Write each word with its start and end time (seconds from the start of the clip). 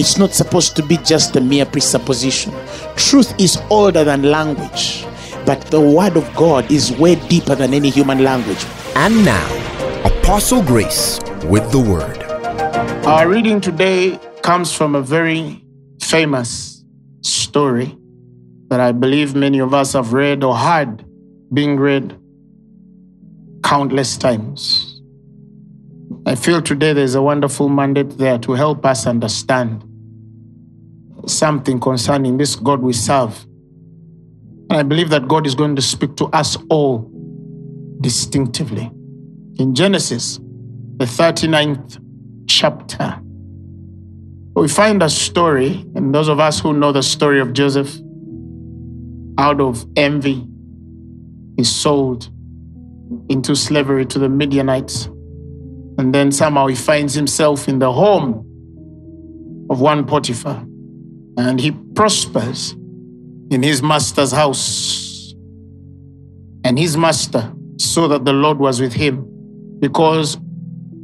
It's 0.00 0.16
not 0.16 0.32
supposed 0.32 0.76
to 0.76 0.82
be 0.82 0.96
just 0.96 1.36
a 1.36 1.42
mere 1.42 1.66
presupposition. 1.66 2.54
Truth 2.96 3.38
is 3.38 3.60
older 3.68 4.02
than 4.02 4.22
language, 4.22 5.04
but 5.44 5.60
the 5.66 5.78
word 5.78 6.16
of 6.16 6.24
God 6.34 6.72
is 6.72 6.90
way 6.92 7.16
deeper 7.28 7.54
than 7.54 7.74
any 7.74 7.90
human 7.90 8.24
language. 8.24 8.64
And 8.96 9.22
now, 9.26 9.46
Apostle 10.06 10.62
Grace 10.62 11.20
with 11.44 11.70
the 11.70 11.80
word. 11.80 12.16
Our 13.04 13.28
reading 13.28 13.60
today 13.60 14.18
comes 14.40 14.74
from 14.74 14.94
a 14.94 15.02
very 15.02 15.62
famous 16.00 16.82
story 17.20 17.94
that 18.68 18.80
I 18.80 18.92
believe 18.92 19.34
many 19.34 19.58
of 19.58 19.74
us 19.74 19.92
have 19.92 20.14
read 20.14 20.42
or 20.42 20.56
heard 20.56 21.04
being 21.52 21.78
read 21.78 22.18
countless 23.62 24.16
times. 24.16 25.02
I 26.24 26.36
feel 26.36 26.62
today 26.62 26.94
there's 26.94 27.16
a 27.16 27.20
wonderful 27.20 27.68
mandate 27.68 28.16
there 28.16 28.38
to 28.38 28.52
help 28.52 28.86
us 28.86 29.06
understand 29.06 29.84
something 31.30 31.80
concerning 31.80 32.36
this 32.36 32.56
God 32.56 32.80
we 32.80 32.92
serve. 32.92 33.44
And 34.68 34.72
I 34.72 34.82
believe 34.82 35.10
that 35.10 35.26
God 35.26 35.46
is 35.46 35.54
going 35.54 35.76
to 35.76 35.82
speak 35.82 36.16
to 36.16 36.26
us 36.26 36.56
all 36.68 37.10
distinctively. 38.00 38.90
In 39.58 39.74
Genesis, 39.74 40.38
the 40.96 41.04
39th 41.06 41.98
chapter, 42.46 43.20
we 44.54 44.68
find 44.68 45.02
a 45.02 45.08
story, 45.08 45.86
and 45.94 46.14
those 46.14 46.28
of 46.28 46.38
us 46.38 46.60
who 46.60 46.72
know 46.72 46.92
the 46.92 47.02
story 47.02 47.40
of 47.40 47.52
Joseph, 47.52 47.98
out 49.38 49.60
of 49.60 49.86
envy, 49.96 50.46
he 51.56 51.64
sold 51.64 52.30
into 53.28 53.56
slavery 53.56 54.06
to 54.06 54.18
the 54.18 54.28
Midianites. 54.28 55.06
And 55.98 56.14
then 56.14 56.30
somehow 56.30 56.66
he 56.66 56.74
finds 56.74 57.14
himself 57.14 57.68
in 57.68 57.78
the 57.78 57.92
home 57.92 58.46
of 59.70 59.80
one 59.80 60.06
Potiphar 60.06 60.64
and 61.48 61.60
he 61.60 61.70
prospers 61.94 62.72
in 63.50 63.62
his 63.62 63.82
master's 63.82 64.32
house. 64.32 65.34
And 66.64 66.78
his 66.78 66.96
master 66.96 67.52
saw 67.78 68.08
that 68.08 68.24
the 68.24 68.32
Lord 68.32 68.58
was 68.58 68.80
with 68.80 68.92
him 68.92 69.26
because 69.80 70.36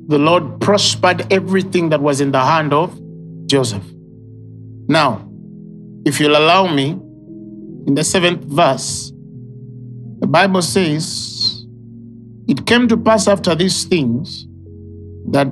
the 0.09 0.19
Lord 0.19 0.61
prospered 0.61 1.33
everything 1.33 1.89
that 1.89 2.01
was 2.01 2.21
in 2.21 2.33
the 2.33 2.41
hand 2.41 2.73
of 2.73 3.01
Joseph. 3.47 3.83
Now, 4.89 5.29
if 6.05 6.21
you'll 6.21 6.37
allow 6.37 6.73
me, 6.73 6.91
in 7.87 7.95
the 7.95 8.05
seventh 8.05 8.45
verse, 8.45 9.13
the 10.19 10.27
Bible 10.27 10.63
says, 10.63 11.67
It 12.47 12.67
came 12.67 12.89
to 12.89 12.97
pass 12.97 13.27
after 13.27 13.55
these 13.55 13.85
things 13.85 14.47
that 15.31 15.49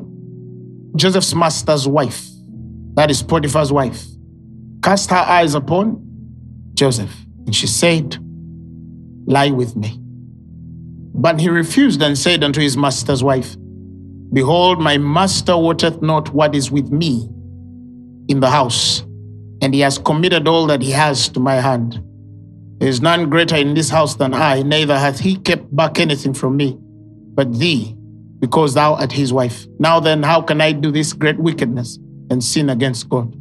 Joseph's 0.96 1.34
master's 1.34 1.88
wife, 1.88 2.28
that 2.94 3.10
is 3.10 3.22
Potiphar's 3.22 3.72
wife, 3.72 4.04
cast 4.84 5.08
her 5.08 5.16
eyes 5.16 5.54
upon 5.54 5.98
Joseph, 6.74 7.16
and 7.46 7.56
she 7.56 7.66
said, 7.66 8.18
Lie 9.26 9.50
with 9.50 9.74
me. 9.76 9.98
But 11.14 11.40
he 11.40 11.48
refused 11.48 12.02
and 12.02 12.18
said 12.18 12.44
unto 12.44 12.60
his 12.60 12.76
master's 12.76 13.24
wife, 13.24 13.56
Behold, 14.34 14.80
my 14.80 14.98
master 14.98 15.56
wotteth 15.56 16.02
not 16.02 16.34
what 16.34 16.54
is 16.54 16.70
with 16.70 16.90
me 16.90 17.26
in 18.28 18.40
the 18.40 18.50
house, 18.50 19.00
and 19.62 19.72
he 19.72 19.80
has 19.80 19.96
committed 19.96 20.46
all 20.46 20.66
that 20.66 20.82
he 20.82 20.90
has 20.90 21.30
to 21.30 21.40
my 21.40 21.54
hand. 21.54 22.02
There 22.78 22.88
is 22.88 23.00
none 23.00 23.30
greater 23.30 23.56
in 23.56 23.72
this 23.72 23.88
house 23.88 24.16
than 24.16 24.34
I, 24.34 24.60
neither 24.62 24.98
hath 24.98 25.18
he 25.18 25.36
kept 25.36 25.74
back 25.74 25.98
anything 25.98 26.34
from 26.34 26.58
me, 26.58 26.76
but 27.34 27.54
thee, 27.54 27.96
because 28.38 28.74
thou 28.74 28.96
art 28.96 29.12
his 29.12 29.32
wife. 29.32 29.66
Now 29.78 29.98
then, 29.98 30.22
how 30.22 30.42
can 30.42 30.60
I 30.60 30.72
do 30.72 30.90
this 30.90 31.14
great 31.14 31.38
wickedness 31.38 31.98
and 32.28 32.44
sin 32.44 32.68
against 32.68 33.08
God? 33.08 33.34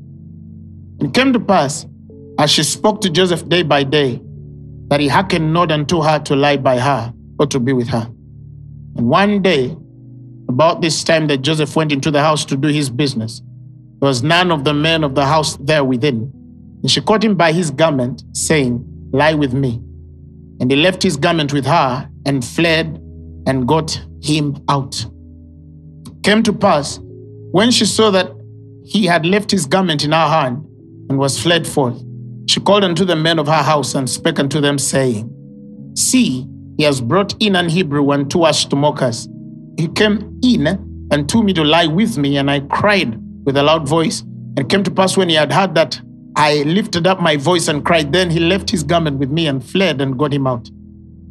It 0.99 1.13
came 1.13 1.33
to 1.33 1.39
pass, 1.39 1.85
as 2.39 2.51
she 2.51 2.63
spoke 2.63 3.01
to 3.01 3.09
Joseph 3.09 3.47
day 3.47 3.63
by 3.63 3.83
day, 3.83 4.21
that 4.87 4.99
he 4.99 5.07
hearkened 5.07 5.53
not 5.53 5.71
unto 5.71 6.01
her 6.01 6.19
to 6.19 6.35
lie 6.35 6.57
by 6.57 6.79
her 6.79 7.13
or 7.39 7.47
to 7.47 7.59
be 7.59 7.73
with 7.73 7.87
her. 7.89 8.09
And 8.95 9.07
one 9.09 9.41
day, 9.41 9.75
about 10.49 10.81
this 10.81 11.03
time 11.03 11.27
that 11.27 11.41
Joseph 11.41 11.75
went 11.75 11.91
into 11.91 12.11
the 12.11 12.21
house 12.21 12.45
to 12.45 12.55
do 12.55 12.67
his 12.67 12.89
business, 12.89 13.41
there 13.99 14.07
was 14.07 14.21
none 14.21 14.51
of 14.51 14.63
the 14.63 14.73
men 14.73 15.03
of 15.03 15.15
the 15.15 15.25
house 15.25 15.57
there 15.57 15.83
within. 15.83 16.31
And 16.81 16.91
she 16.91 17.01
caught 17.01 17.23
him 17.23 17.35
by 17.35 17.53
his 17.53 17.71
garment, 17.71 18.23
saying, 18.33 18.83
Lie 19.13 19.33
with 19.33 19.53
me. 19.53 19.81
And 20.59 20.69
he 20.69 20.77
left 20.77 21.01
his 21.01 21.17
garment 21.17 21.53
with 21.53 21.65
her 21.65 22.09
and 22.25 22.43
fled 22.43 22.99
and 23.47 23.67
got 23.67 23.99
him 24.21 24.63
out. 24.69 25.05
Came 26.23 26.43
to 26.43 26.53
pass, 26.53 26.99
when 27.51 27.71
she 27.71 27.85
saw 27.85 28.11
that 28.11 28.31
he 28.85 29.05
had 29.05 29.25
left 29.25 29.51
his 29.51 29.65
garment 29.65 30.03
in 30.03 30.11
her 30.11 30.27
hand, 30.27 30.65
and 31.13 31.19
was 31.19 31.39
fled 31.39 31.67
forth. 31.67 32.03
She 32.49 32.59
called 32.59 32.83
unto 32.83 33.05
the 33.05 33.15
men 33.15 33.37
of 33.37 33.45
her 33.45 33.61
house 33.61 33.93
and 33.93 34.09
spake 34.09 34.39
unto 34.39 34.59
them, 34.59 34.79
saying, 34.79 35.29
See, 35.95 36.47
he 36.77 36.83
has 36.83 36.99
brought 37.01 37.35
in 37.39 37.55
an 37.55 37.69
Hebrew 37.69 38.03
to 38.25 38.75
mock 38.75 39.01
us. 39.03 39.27
He 39.77 39.87
came 39.89 40.39
in 40.43 41.07
and 41.11 41.29
to 41.29 41.43
me 41.43 41.53
to 41.53 41.63
lie 41.63 41.85
with 41.85 42.17
me, 42.17 42.37
and 42.37 42.49
I 42.49 42.61
cried 42.61 43.19
with 43.45 43.57
a 43.57 43.63
loud 43.63 43.87
voice. 43.87 44.21
And 44.21 44.59
it 44.59 44.69
came 44.69 44.83
to 44.83 44.91
pass 44.91 45.15
when 45.15 45.29
he 45.29 45.35
had 45.35 45.51
heard 45.53 45.75
that, 45.75 46.01
I 46.35 46.63
lifted 46.63 47.05
up 47.05 47.21
my 47.21 47.37
voice 47.37 47.67
and 47.67 47.85
cried. 47.85 48.11
Then 48.11 48.31
he 48.31 48.39
left 48.39 48.71
his 48.71 48.81
garment 48.81 49.19
with 49.19 49.29
me 49.29 49.45
and 49.45 49.63
fled 49.63 50.01
and 50.01 50.17
got 50.17 50.33
him 50.33 50.47
out. 50.47 50.67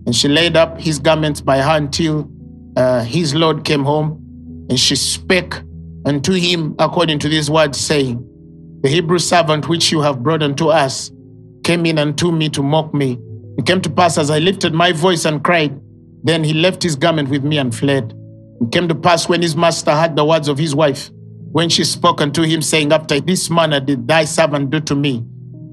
And 0.07 0.15
she 0.15 0.29
laid 0.29 0.57
up 0.57 0.81
his 0.81 1.01
garments 1.01 1.41
by 1.41 1.59
her 1.59 1.77
until 1.77 2.31
uh, 2.77 3.03
his 3.03 3.35
Lord 3.35 3.65
came 3.65 3.83
home. 3.83 4.67
And 4.71 4.79
she 4.79 4.95
spake 4.95 5.55
unto 6.07 6.33
him 6.35 6.77
according 6.79 7.19
to 7.21 7.29
this 7.29 7.51
word, 7.51 7.75
saying, 7.75 8.29
the 8.83 8.89
Hebrew 8.89 9.19
servant 9.19 9.69
which 9.69 9.93
you 9.93 10.01
have 10.01 10.23
brought 10.23 10.43
unto 10.43 10.69
us 10.69 11.13
came 11.63 11.87
in 11.87 11.99
unto 11.99 12.33
me 12.33 12.49
to 12.49 12.63
mock 12.63 12.93
me. 12.93 13.17
It 13.57 13.65
came 13.65 13.81
to 13.81 13.91
pass 13.91 14.19
as 14.19 14.29
I 14.29 14.41
lifted 14.41 14.75
my 14.75 14.91
voice 14.91 15.25
and 15.25 15.43
cried, 15.43 15.81
then 16.25 16.43
he 16.43 16.53
left 16.53 16.83
his 16.83 16.97
garment 16.97 17.29
with 17.29 17.45
me 17.45 17.59
and 17.59 17.75
fled. 17.75 18.13
It 18.61 18.73
came 18.73 18.89
to 18.89 18.95
pass 18.95 19.29
when 19.29 19.43
his 19.43 19.57
master 19.57 19.93
heard 19.93 20.17
the 20.17 20.25
words 20.25 20.49
of 20.49 20.59
his 20.59 20.75
wife, 20.75 21.11
when 21.53 21.69
she 21.69 21.85
spoke 21.85 22.21
unto 22.21 22.43
him, 22.43 22.61
saying, 22.61 22.93
After 22.93 23.21
this 23.21 23.51
manner 23.51 23.79
did 23.79 24.09
thy 24.09 24.25
servant 24.25 24.71
do 24.71 24.81
to 24.81 24.95
me, 24.95 25.25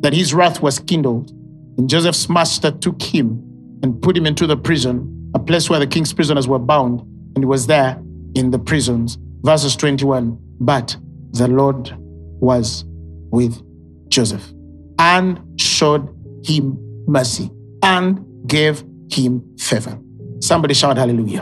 that 0.02 0.14
his 0.14 0.34
wrath 0.34 0.62
was 0.62 0.80
kindled. 0.80 1.32
And 1.78 1.90
Joseph's 1.90 2.30
master 2.30 2.72
took 2.72 3.02
him 3.02 3.42
and 3.82 4.02
put 4.02 4.18
him 4.18 4.26
into 4.26 4.46
the 4.46 4.58
prison, 4.58 5.32
a 5.34 5.40
place 5.40 5.70
where 5.70 5.80
the 5.80 5.88
king's 5.88 6.14
prisoners 6.14 6.48
were 6.48 6.60
bound, 6.60 7.02
and 7.36 7.40
he 7.40 7.46
was 7.46 7.66
there 7.68 8.00
in 8.36 8.52
the 8.52 8.60
prisons. 8.60 9.18
Verses 9.42 9.76
21 9.76 10.38
But 10.60 10.98
the 11.32 11.48
Lord 11.48 11.94
was 12.42 12.86
with 13.32 13.62
Joseph 14.10 14.52
and 14.98 15.40
showed 15.60 16.08
him 16.44 16.78
mercy 17.08 17.50
and 17.84 18.26
gave 18.48 18.84
him 19.12 19.44
favor. 19.58 20.00
Somebody 20.42 20.74
shout 20.74 20.98
hallelujah. 20.98 21.42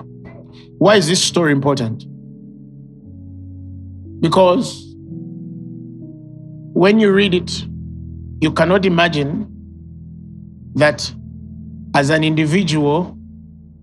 Why 0.78 0.96
is 0.96 1.08
this 1.08 1.24
story 1.24 1.52
important? 1.52 2.06
Because 4.22 4.84
when 6.74 7.00
you 7.00 7.12
read 7.12 7.34
it, 7.34 7.66
you 8.42 8.52
cannot 8.52 8.86
imagine 8.86 9.48
that 10.76 11.12
as 11.96 12.10
an 12.12 12.24
individual, 12.24 13.18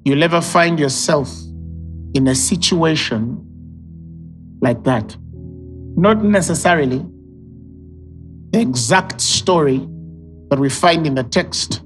you'll 0.04 0.22
ever 0.22 0.40
find 0.40 0.78
yourself 0.78 1.28
in 2.14 2.28
a 2.28 2.34
situation 2.34 3.40
like 4.60 4.84
that. 4.84 5.16
Not 5.96 6.22
necessarily 6.24 7.04
the 8.54 8.60
exact 8.60 9.20
story 9.20 9.78
that 10.48 10.60
we 10.60 10.70
find 10.70 11.08
in 11.08 11.16
the 11.16 11.24
text. 11.24 11.82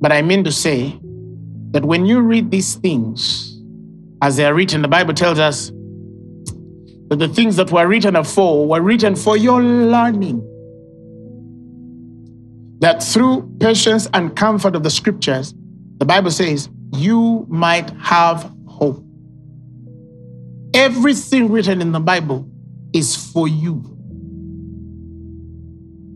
But 0.00 0.12
I 0.12 0.22
mean 0.22 0.42
to 0.44 0.50
say 0.50 0.98
that 1.72 1.84
when 1.84 2.06
you 2.06 2.20
read 2.20 2.50
these 2.50 2.76
things 2.76 3.60
as 4.22 4.38
they 4.38 4.46
are 4.46 4.54
written, 4.54 4.80
the 4.80 4.88
Bible 4.88 5.12
tells 5.12 5.38
us 5.38 5.68
that 7.08 7.18
the 7.18 7.28
things 7.28 7.56
that 7.56 7.70
were 7.70 7.86
written 7.86 8.22
for 8.24 8.66
were 8.66 8.80
written 8.80 9.14
for 9.14 9.36
your 9.36 9.62
learning. 9.62 10.40
That 12.80 13.02
through 13.02 13.54
patience 13.60 14.08
and 14.14 14.34
comfort 14.34 14.74
of 14.74 14.84
the 14.84 14.90
scriptures, 14.90 15.54
the 15.98 16.06
Bible 16.06 16.30
says, 16.30 16.70
you 16.94 17.44
might 17.50 17.90
have 18.00 18.50
hope. 18.66 19.04
Everything 20.72 21.52
written 21.52 21.82
in 21.82 21.92
the 21.92 22.00
Bible 22.00 22.48
is 22.94 23.14
for 23.14 23.46
you. 23.46 23.93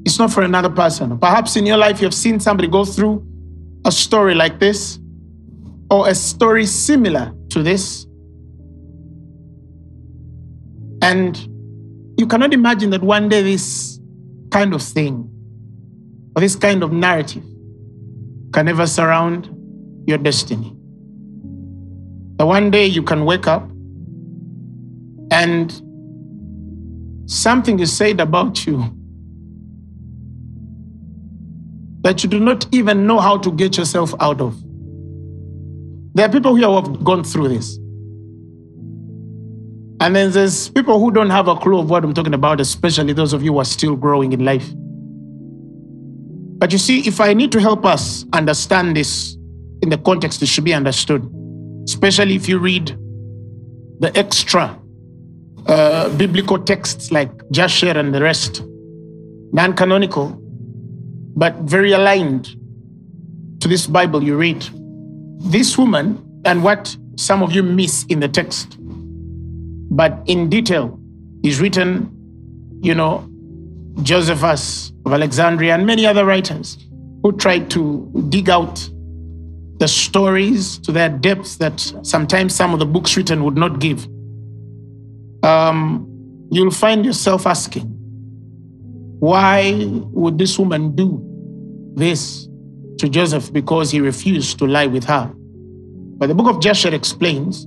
It's 0.08 0.18
not 0.18 0.32
for 0.32 0.42
another 0.42 0.70
person. 0.70 1.18
Perhaps 1.18 1.56
in 1.56 1.66
your 1.66 1.76
life, 1.76 2.00
you've 2.00 2.14
seen 2.14 2.40
somebody 2.40 2.66
go 2.66 2.82
through 2.82 3.22
a 3.84 3.92
story 3.92 4.34
like 4.34 4.58
this 4.58 4.98
or 5.90 6.08
a 6.08 6.14
story 6.14 6.64
similar 6.64 7.34
to 7.50 7.62
this. 7.62 8.06
And 11.02 11.36
you 12.18 12.26
cannot 12.26 12.54
imagine 12.54 12.88
that 12.88 13.02
one 13.02 13.28
day 13.28 13.42
this 13.42 14.00
kind 14.50 14.72
of 14.72 14.82
thing 14.82 15.28
or 16.34 16.40
this 16.40 16.56
kind 16.56 16.82
of 16.82 16.90
narrative 16.90 17.44
can 18.54 18.66
ever 18.66 18.86
surround 18.86 19.54
your 20.06 20.16
destiny. 20.16 20.74
That 22.38 22.46
one 22.46 22.70
day 22.70 22.86
you 22.86 23.02
can 23.02 23.26
wake 23.26 23.46
up 23.46 23.68
and 25.30 25.70
something 27.26 27.78
is 27.78 27.94
said 27.94 28.20
about 28.20 28.66
you 28.66 28.97
that 32.08 32.22
you 32.22 32.30
do 32.30 32.40
not 32.40 32.66
even 32.72 33.06
know 33.06 33.20
how 33.20 33.36
to 33.36 33.52
get 33.52 33.76
yourself 33.76 34.14
out 34.18 34.40
of. 34.40 34.56
There 36.14 36.24
are 36.24 36.32
people 36.32 36.56
who 36.56 36.74
have 36.74 37.04
gone 37.04 37.22
through 37.22 37.48
this. 37.48 37.76
And 40.00 40.16
then 40.16 40.30
there's 40.30 40.70
people 40.70 40.98
who 40.98 41.10
don't 41.10 41.28
have 41.28 41.48
a 41.48 41.56
clue 41.56 41.78
of 41.78 41.90
what 41.90 42.04
I'm 42.04 42.14
talking 42.14 42.32
about, 42.32 42.62
especially 42.62 43.12
those 43.12 43.34
of 43.34 43.42
you 43.42 43.52
who 43.52 43.58
are 43.58 43.66
still 43.66 43.94
growing 43.94 44.32
in 44.32 44.42
life. 44.42 44.66
But 46.58 46.72
you 46.72 46.78
see, 46.78 47.06
if 47.06 47.20
I 47.20 47.34
need 47.34 47.52
to 47.52 47.60
help 47.60 47.84
us 47.84 48.24
understand 48.32 48.96
this 48.96 49.36
in 49.82 49.90
the 49.90 49.98
context, 49.98 50.40
it 50.40 50.46
should 50.46 50.64
be 50.64 50.72
understood, 50.72 51.30
especially 51.84 52.36
if 52.36 52.48
you 52.48 52.58
read 52.58 52.96
the 54.00 54.10
extra 54.16 54.80
uh, 55.66 56.08
biblical 56.16 56.58
texts 56.58 57.12
like 57.12 57.30
Jasher 57.50 57.90
and 57.90 58.14
the 58.14 58.22
rest, 58.22 58.62
non 59.52 59.74
canonical, 59.74 60.42
but 61.38 61.54
very 61.60 61.92
aligned 61.92 62.56
to 63.60 63.68
this 63.68 63.86
Bible 63.86 64.22
you 64.22 64.36
read. 64.36 64.68
This 65.40 65.78
woman, 65.78 66.42
and 66.44 66.64
what 66.64 66.96
some 67.16 67.42
of 67.42 67.52
you 67.52 67.62
miss 67.62 68.04
in 68.08 68.20
the 68.20 68.28
text, 68.28 68.76
but 68.80 70.20
in 70.26 70.48
detail, 70.50 70.98
is 71.42 71.60
written, 71.60 72.10
you 72.82 72.94
know, 72.94 73.28
Josephus 74.02 74.92
of 75.06 75.12
Alexandria 75.12 75.74
and 75.74 75.86
many 75.86 76.06
other 76.06 76.24
writers 76.24 76.76
who 77.22 77.32
tried 77.32 77.70
to 77.70 78.10
dig 78.28 78.50
out 78.50 78.88
the 79.78 79.88
stories 79.88 80.78
to 80.78 80.92
their 80.92 81.08
depths 81.08 81.56
that 81.56 81.80
sometimes 82.02 82.54
some 82.54 82.72
of 82.72 82.80
the 82.80 82.86
books 82.86 83.16
written 83.16 83.44
would 83.44 83.56
not 83.56 83.78
give 83.78 84.06
um, 85.42 86.06
you'll 86.50 86.70
find 86.70 87.04
yourself 87.04 87.46
asking, 87.46 87.84
why 89.20 89.86
would 90.12 90.38
this 90.38 90.58
woman 90.58 90.94
do 90.94 91.24
this 91.98 92.48
to 92.98 93.08
Joseph 93.08 93.52
because 93.52 93.90
he 93.90 94.00
refused 94.00 94.58
to 94.58 94.66
lie 94.66 94.86
with 94.86 95.04
her? 95.04 95.30
But 96.18 96.28
the 96.28 96.34
book 96.34 96.48
of 96.48 96.60
Jasher 96.60 96.94
explains 96.94 97.64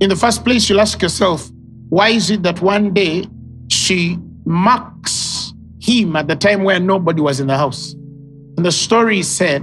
in 0.00 0.08
the 0.08 0.16
first 0.16 0.44
place, 0.44 0.68
you'll 0.68 0.80
ask 0.80 1.00
yourself, 1.00 1.50
why 1.88 2.08
is 2.08 2.30
it 2.30 2.42
that 2.42 2.60
one 2.60 2.92
day 2.92 3.26
she 3.68 4.18
marks 4.44 5.52
him 5.80 6.16
at 6.16 6.26
the 6.26 6.34
time 6.34 6.64
where 6.64 6.80
nobody 6.80 7.20
was 7.20 7.38
in 7.38 7.46
the 7.46 7.56
house? 7.56 7.92
And 8.56 8.66
the 8.66 8.72
story 8.72 9.22
said 9.22 9.62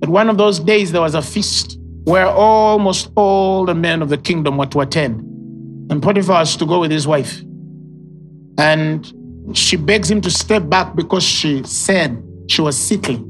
that 0.00 0.08
one 0.08 0.28
of 0.28 0.38
those 0.38 0.60
days 0.60 0.92
there 0.92 1.00
was 1.00 1.14
a 1.14 1.22
feast 1.22 1.78
where 2.04 2.26
almost 2.26 3.10
all 3.16 3.64
the 3.64 3.74
men 3.74 4.02
of 4.02 4.08
the 4.08 4.18
kingdom 4.18 4.56
were 4.56 4.66
to 4.66 4.80
attend. 4.80 5.20
And 5.90 6.02
Potiphar 6.02 6.36
has 6.36 6.56
to 6.58 6.66
go 6.66 6.80
with 6.80 6.90
his 6.90 7.06
wife. 7.06 7.42
And 8.58 9.12
she 9.52 9.76
begs 9.76 10.10
him 10.10 10.20
to 10.20 10.30
step 10.30 10.68
back 10.68 10.94
because 10.94 11.24
she 11.24 11.64
said 11.64 12.22
she 12.48 12.62
was 12.62 12.76
sickly. 12.76 13.22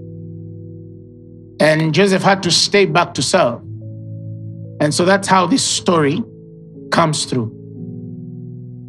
And 1.61 1.95
Joseph 1.95 2.23
had 2.23 2.43
to 2.43 2.51
stay 2.51 2.85
back 2.85 3.15
to 3.15 3.23
serve. 3.23 3.61
And 4.81 4.93
so 4.93 5.05
that's 5.05 5.27
how 5.27 5.47
this 5.47 5.65
story 5.65 6.23
comes 6.91 7.25
through. 7.25 7.53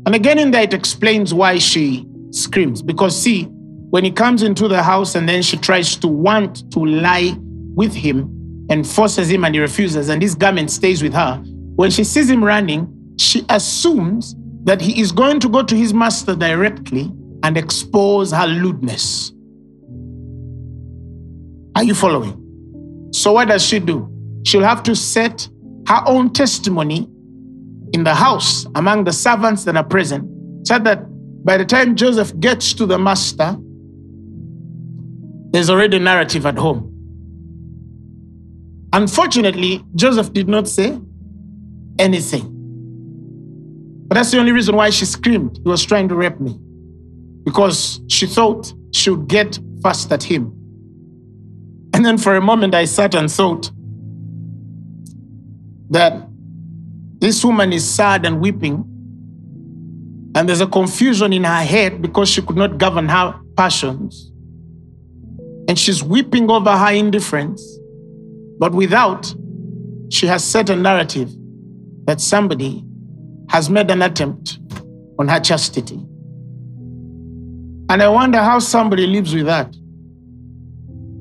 And 0.06 0.16
again, 0.16 0.38
in 0.40 0.52
there, 0.52 0.64
it 0.64 0.74
explains 0.74 1.34
why 1.34 1.60
she 1.60 2.06
screams. 2.32 2.82
Because, 2.82 3.22
see, 3.22 3.44
when 3.90 4.04
he 4.04 4.12
comes 4.12 4.44
into 4.44 4.68
the 4.68 4.84
house 4.84 5.16
and 5.16 5.28
then 5.28 5.42
she 5.42 5.58
tries 5.58 5.96
to 5.98 6.08
want 6.08 6.70
to 6.72 6.80
lie 6.80 7.38
with 7.76 7.94
him 7.94 8.34
and 8.70 8.86
forces 8.86 9.30
him 9.30 9.46
and 9.46 9.56
he 9.56 9.62
refuses, 9.62 10.10
and 10.10 10.22
his 10.22 10.36
garment 10.36 10.72
stays 10.72 11.02
with 11.02 11.14
her, 11.14 11.42
when 11.76 11.90
she 11.90 12.04
sees 12.04 12.30
him 12.30 12.44
running, 12.44 12.94
she 13.18 13.46
assumes 13.50 14.36
that 14.64 14.82
he 14.82 15.00
is 15.00 15.14
going 15.14 15.40
to 15.40 15.48
go 15.48 15.64
to 15.64 15.76
his 15.76 15.94
master 15.94 16.36
directly 16.36 17.12
and 17.44 17.58
expose 17.58 18.32
her 18.32 18.48
lewdness. 18.48 19.32
Are 21.78 21.84
you 21.84 21.94
following? 21.94 23.12
So, 23.14 23.34
what 23.34 23.50
does 23.50 23.64
she 23.64 23.78
do? 23.78 24.10
She'll 24.44 24.64
have 24.64 24.82
to 24.82 24.96
set 24.96 25.48
her 25.88 26.02
own 26.08 26.34
testimony 26.34 27.08
in 27.94 28.04
the 28.04 28.16
house 28.16 28.66
among 28.74 29.04
the 29.04 29.14
servants 29.14 29.64
that 29.66 29.78
are 29.78 29.84
present, 29.84 30.28
so 30.66 30.80
that 30.80 31.06
by 31.46 31.56
the 31.56 31.66
time 31.66 31.96
Joseph 31.96 32.38
gets 32.40 32.74
to 32.74 32.88
the 32.88 32.98
master, 32.98 33.56
there's 35.52 35.70
already 35.70 36.00
narrative 36.00 36.48
at 36.48 36.58
home. 36.58 36.92
Unfortunately, 38.92 39.86
Joseph 39.94 40.34
did 40.34 40.48
not 40.48 40.68
say 40.68 41.00
anything. 42.00 42.56
But 44.08 44.16
that's 44.16 44.32
the 44.32 44.40
only 44.40 44.52
reason 44.52 44.76
why 44.76 44.90
she 44.90 45.06
screamed. 45.06 45.60
He 45.64 45.70
was 45.70 45.86
trying 45.86 46.10
to 46.10 46.16
rape 46.16 46.40
me. 46.40 46.58
Because 47.44 48.02
she 48.08 48.26
thought 48.26 48.74
she 48.94 49.12
would 49.12 49.28
get 49.28 49.60
first 49.84 50.12
at 50.12 50.24
him. 50.24 50.57
And 51.98 52.06
then 52.06 52.20
for 52.20 52.36
a 52.36 52.42
moment, 52.42 52.76
I 52.76 52.86
sat 52.86 53.16
and 53.16 53.30
thought 53.30 53.72
that 55.90 56.28
this 57.18 57.44
woman 57.44 57.74
is 57.74 57.90
sad 57.90 58.24
and 58.24 58.40
weeping. 58.40 58.86
And 60.36 60.48
there's 60.48 60.62
a 60.62 60.68
confusion 60.68 61.34
in 61.34 61.44
her 61.44 61.64
head 61.64 62.04
because 62.04 62.30
she 62.30 62.44
could 62.44 62.56
not 62.56 62.78
govern 62.78 63.10
her 63.10 63.40
passions. 63.56 64.32
And 65.68 65.80
she's 65.80 66.04
weeping 66.04 66.52
over 66.52 66.78
her 66.78 66.92
indifference. 66.92 67.64
But 68.60 68.74
without, 68.74 69.34
she 70.12 70.28
has 70.28 70.44
set 70.44 70.70
a 70.70 70.76
narrative 70.76 71.32
that 72.06 72.22
somebody 72.22 72.86
has 73.50 73.72
made 73.72 73.90
an 73.90 74.04
attempt 74.04 74.60
on 75.18 75.30
her 75.30 75.40
chastity. 75.40 75.98
And 77.90 78.04
I 78.04 78.08
wonder 78.08 78.38
how 78.38 78.60
somebody 78.60 79.08
lives 79.08 79.34
with 79.34 79.48
that. 79.48 79.76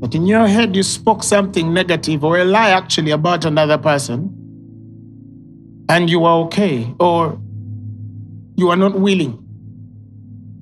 That 0.01 0.15
in 0.15 0.27
your 0.27 0.47
head 0.47 0.77
you 0.77 0.83
spoke 0.83 1.23
something 1.23 1.73
negative 1.73 2.23
or 2.25 2.39
a 2.39 2.45
lie 2.45 2.71
actually 2.71 3.13
about 3.13 3.45
another 3.45 3.79
person, 3.79 4.33
and 5.89 6.11
you 6.11 6.25
are 6.25 6.39
okay, 6.47 6.95
or 7.01 7.39
you 8.57 8.71
are 8.71 8.77
not 8.77 8.99
willing 8.99 9.43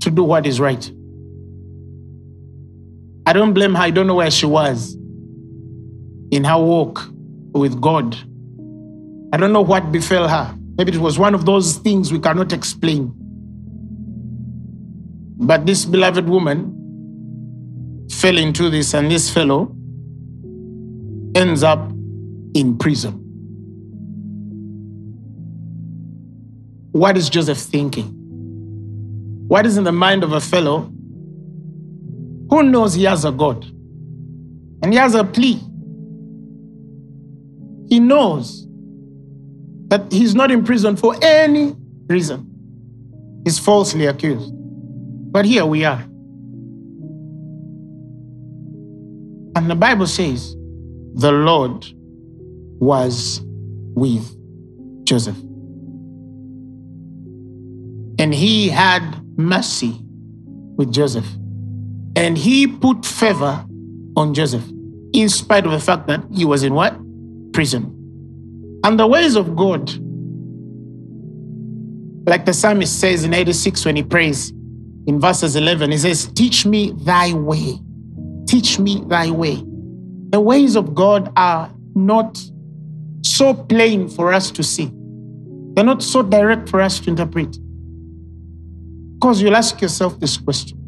to 0.01 0.11
do 0.11 0.23
what 0.23 0.47
is 0.47 0.61
right. 0.61 0.91
I 3.27 3.33
don't 3.33 3.55
blame 3.55 3.75
her, 3.75 3.83
I 3.83 3.91
don't 3.91 4.07
know 4.07 4.17
where 4.17 4.31
she 4.31 4.47
was 4.47 4.95
in 6.31 6.45
her 6.45 6.59
walk 6.59 7.09
with 7.53 7.81
God. 7.81 8.17
I 9.33 9.37
don't 9.37 9.53
know 9.53 9.63
what 9.63 9.91
befell 9.91 10.29
her. 10.29 10.55
Maybe 10.77 10.93
it 10.93 10.99
was 10.99 11.19
one 11.19 11.35
of 11.35 11.47
those 11.47 11.77
things 11.79 12.13
we 12.13 12.19
cannot 12.19 12.53
explain. 12.53 13.13
But 15.39 15.65
this 15.67 15.85
beloved 15.85 16.29
woman 16.29 16.74
fell 18.11 18.39
into 18.39 18.71
this, 18.71 18.95
and 18.95 19.11
this 19.11 19.31
fellow 19.31 19.75
ends 21.35 21.63
up 21.63 21.91
in 22.55 22.77
prison. 22.79 23.21
What 26.93 27.17
is 27.17 27.29
Joseph 27.29 27.59
thinking? 27.59 28.07
What 29.49 29.67
is 29.67 29.77
in 29.77 29.85
the 29.85 29.93
mind 29.93 30.23
of 30.23 30.33
a 30.33 30.41
fellow 30.41 30.93
who 32.51 32.63
knows 32.63 32.95
he 32.95 33.05
has 33.05 33.25
a 33.25 33.33
God 33.33 33.65
and 34.83 34.93
he 34.93 34.97
has 34.97 35.15
a 35.15 35.25
plea? 35.25 35.61
He 37.89 38.01
knows 38.01 38.67
that 39.89 40.11
he's 40.11 40.35
not 40.35 40.51
in 40.51 40.65
prison 40.65 40.97
for 40.97 41.17
any 41.21 41.77
reason. 42.07 42.51
He's 43.45 43.59
falsely 43.59 44.07
accused. 44.07 44.53
But 44.55 45.45
here 45.45 45.67
we 45.67 45.85
are. 45.85 46.05
And 49.57 49.71
the 49.71 49.75
Bible 49.75 50.07
says 50.07 50.55
the 51.15 51.31
Lord 51.31 51.87
was 52.81 53.41
with 53.95 54.25
Joseph. 55.05 55.37
And 58.19 58.35
he 58.35 58.69
had 58.69 59.03
mercy 59.39 59.97
with 60.77 60.93
Joseph. 60.93 61.27
And 62.17 62.39
he 62.39 62.67
put 62.67 63.05
favor 63.05 63.65
on 64.17 64.35
Joseph, 64.35 64.65
in 65.13 65.29
spite 65.29 65.67
of 65.67 65.73
the 65.73 65.81
fact 65.81 66.07
that 66.07 66.25
he 66.33 66.45
was 66.45 66.63
in 66.63 66.75
what? 66.75 66.97
Prison. 67.53 67.91
And 68.85 68.99
the 68.99 69.07
ways 69.07 69.35
of 69.35 69.57
God, 69.57 69.91
like 72.29 72.45
the 72.45 72.53
psalmist 72.53 73.01
says 73.01 73.25
in 73.25 73.35
86 73.35 73.85
when 73.85 73.97
he 73.97 74.03
prays, 74.03 74.51
in 75.07 75.21
verses 75.21 75.57
11, 75.57 75.91
he 75.91 75.99
says, 75.99 76.27
Teach 76.29 76.65
me 76.65 76.93
thy 76.93 77.33
way. 77.35 77.79
Teach 78.55 78.79
me 78.79 79.03
thy 79.09 79.33
way. 79.33 79.57
The 80.31 80.41
ways 80.41 80.77
of 80.77 80.95
God 80.95 81.33
are 81.35 81.75
not 81.97 82.41
so 83.25 83.53
plain 83.53 84.09
for 84.09 84.33
us 84.33 84.53
to 84.53 84.63
see, 84.63 84.93
they're 85.75 85.85
not 85.85 86.05
so 86.05 86.23
direct 86.23 86.69
for 86.69 86.81
us 86.81 87.01
to 87.01 87.11
interpret. 87.11 87.59
Because 89.15 89.43
you'll 89.43 89.57
ask 89.57 89.81
yourself 89.81 90.21
this 90.21 90.37
question 90.37 90.79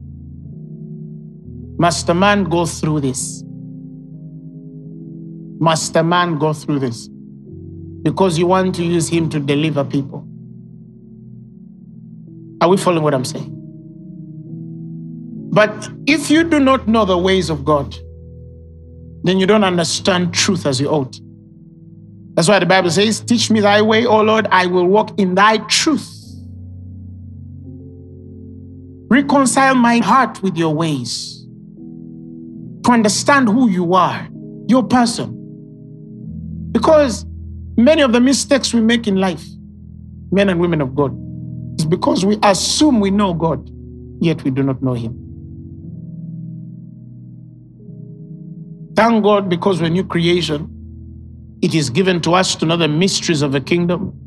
Must 1.76 2.08
a 2.08 2.14
man 2.14 2.44
go 2.44 2.66
through 2.66 3.00
this? 3.00 3.42
Must 5.58 5.96
a 5.96 6.04
man 6.04 6.38
go 6.38 6.52
through 6.52 6.78
this? 6.78 7.08
Because 8.04 8.38
you 8.38 8.46
want 8.46 8.76
to 8.76 8.85
use 8.85 9.08
him 9.08 9.28
to 9.30 9.40
deliver 9.40 9.82
people. 9.82 10.25
Are 12.61 12.68
we 12.68 12.76
following 12.76 13.02
what 13.02 13.12
I'm 13.12 13.25
saying? 13.25 13.55
But 15.56 15.88
if 16.06 16.30
you 16.30 16.44
do 16.44 16.60
not 16.60 16.86
know 16.86 17.06
the 17.06 17.16
ways 17.16 17.48
of 17.48 17.64
God, 17.64 17.96
then 19.22 19.38
you 19.38 19.46
don't 19.46 19.64
understand 19.64 20.34
truth 20.34 20.66
as 20.66 20.78
you 20.78 20.88
ought. 20.88 21.18
That's 22.34 22.46
why 22.46 22.58
the 22.58 22.66
Bible 22.66 22.90
says, 22.90 23.20
Teach 23.20 23.50
me 23.50 23.60
thy 23.60 23.80
way, 23.80 24.04
O 24.04 24.20
Lord, 24.20 24.48
I 24.50 24.66
will 24.66 24.86
walk 24.86 25.18
in 25.18 25.34
thy 25.34 25.56
truth. 25.56 26.06
Reconcile 29.08 29.75
my 29.76 29.96
heart 29.96 30.42
with 30.42 30.58
your 30.58 30.75
ways 30.75 31.46
to 32.84 32.90
understand 32.92 33.48
who 33.48 33.70
you 33.70 33.94
are, 33.94 34.28
your 34.68 34.82
person. 34.82 35.32
Because 36.72 37.25
many 37.78 38.02
of 38.02 38.12
the 38.12 38.20
mistakes 38.20 38.75
we 38.75 38.82
make 38.82 39.06
in 39.06 39.16
life, 39.16 39.46
men 40.30 40.50
and 40.50 40.60
women 40.60 40.82
of 40.82 40.94
God, 40.94 41.16
is 41.78 41.86
because 41.86 42.26
we 42.26 42.38
assume 42.42 43.00
we 43.00 43.10
know 43.10 43.32
God, 43.32 43.70
yet 44.20 44.44
we 44.44 44.50
do 44.50 44.62
not 44.62 44.82
know 44.82 44.92
Him. 44.92 45.25
Thank 48.96 49.24
God 49.24 49.50
because 49.50 49.80
we're 49.80 49.90
new 49.90 50.04
creation. 50.04 50.72
It 51.60 51.74
is 51.74 51.90
given 51.90 52.20
to 52.22 52.34
us 52.34 52.56
to 52.56 52.66
know 52.66 52.78
the 52.78 52.88
mysteries 52.88 53.42
of 53.42 53.52
the 53.52 53.60
kingdom. 53.60 54.18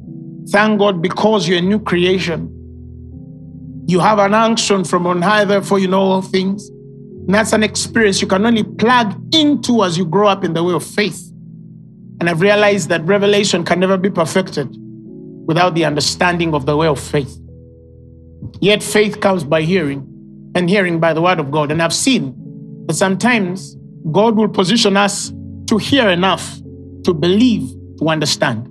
Thank 0.49 0.79
God 0.79 1.01
because 1.01 1.47
you're 1.47 1.57
a 1.57 1.61
new 1.61 1.79
creation. 1.79 2.55
You 3.87 3.99
have 3.99 4.19
an 4.19 4.35
unction 4.35 4.83
from 4.83 5.07
on 5.07 5.23
high, 5.23 5.45
therefore 5.45 5.79
you 5.79 5.87
know 5.87 6.01
all 6.01 6.21
things. 6.21 6.69
And 6.69 7.33
that's 7.33 7.53
an 7.53 7.63
experience 7.63 8.21
you 8.21 8.27
can 8.27 8.45
only 8.45 8.63
plug 8.63 9.33
into 9.33 9.83
as 9.83 9.97
you 9.97 10.05
grow 10.05 10.27
up 10.27 10.43
in 10.43 10.53
the 10.53 10.63
way 10.63 10.73
of 10.73 10.85
faith. 10.85 11.31
And 12.19 12.29
I've 12.29 12.41
realized 12.41 12.89
that 12.89 13.03
revelation 13.05 13.63
can 13.63 13.79
never 13.79 13.97
be 13.97 14.11
perfected 14.11 14.69
without 15.47 15.73
the 15.73 15.85
understanding 15.85 16.53
of 16.53 16.67
the 16.67 16.77
way 16.77 16.87
of 16.87 16.99
faith. 16.99 17.39
Yet 18.61 18.83
faith 18.83 19.19
comes 19.19 19.43
by 19.43 19.63
hearing, 19.63 20.05
and 20.53 20.69
hearing 20.69 20.99
by 20.99 21.13
the 21.13 21.21
word 21.21 21.39
of 21.39 21.49
God. 21.49 21.71
And 21.71 21.81
I've 21.81 21.93
seen 21.93 22.35
that 22.87 22.93
sometimes 22.93 23.75
God 24.11 24.35
will 24.35 24.49
position 24.49 24.97
us 24.97 25.31
to 25.67 25.77
hear 25.77 26.09
enough 26.09 26.59
to 27.03 27.13
believe 27.13 27.69
to 27.99 28.07
understand. 28.07 28.65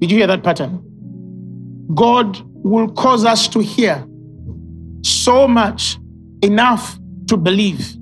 Did 0.00 0.10
you 0.10 0.18
hear 0.18 0.26
that 0.26 0.42
pattern? 0.42 0.82
God 1.94 2.40
will 2.62 2.88
cause 2.92 3.24
us 3.24 3.48
to 3.48 3.60
hear 3.60 4.06
so 5.02 5.48
much 5.48 5.98
enough 6.42 6.98
to 7.28 7.36
believe, 7.36 7.96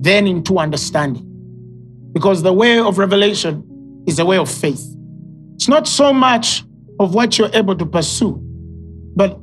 then 0.00 0.26
into 0.26 0.58
understanding. 0.58 1.26
Because 2.12 2.42
the 2.42 2.52
way 2.52 2.78
of 2.78 2.98
revelation 2.98 4.04
is 4.06 4.18
a 4.18 4.24
way 4.24 4.38
of 4.38 4.50
faith. 4.50 4.84
It's 5.54 5.68
not 5.68 5.86
so 5.86 6.12
much 6.12 6.64
of 6.98 7.14
what 7.14 7.38
you're 7.38 7.50
able 7.54 7.76
to 7.76 7.86
pursue, 7.86 8.40
but 9.14 9.38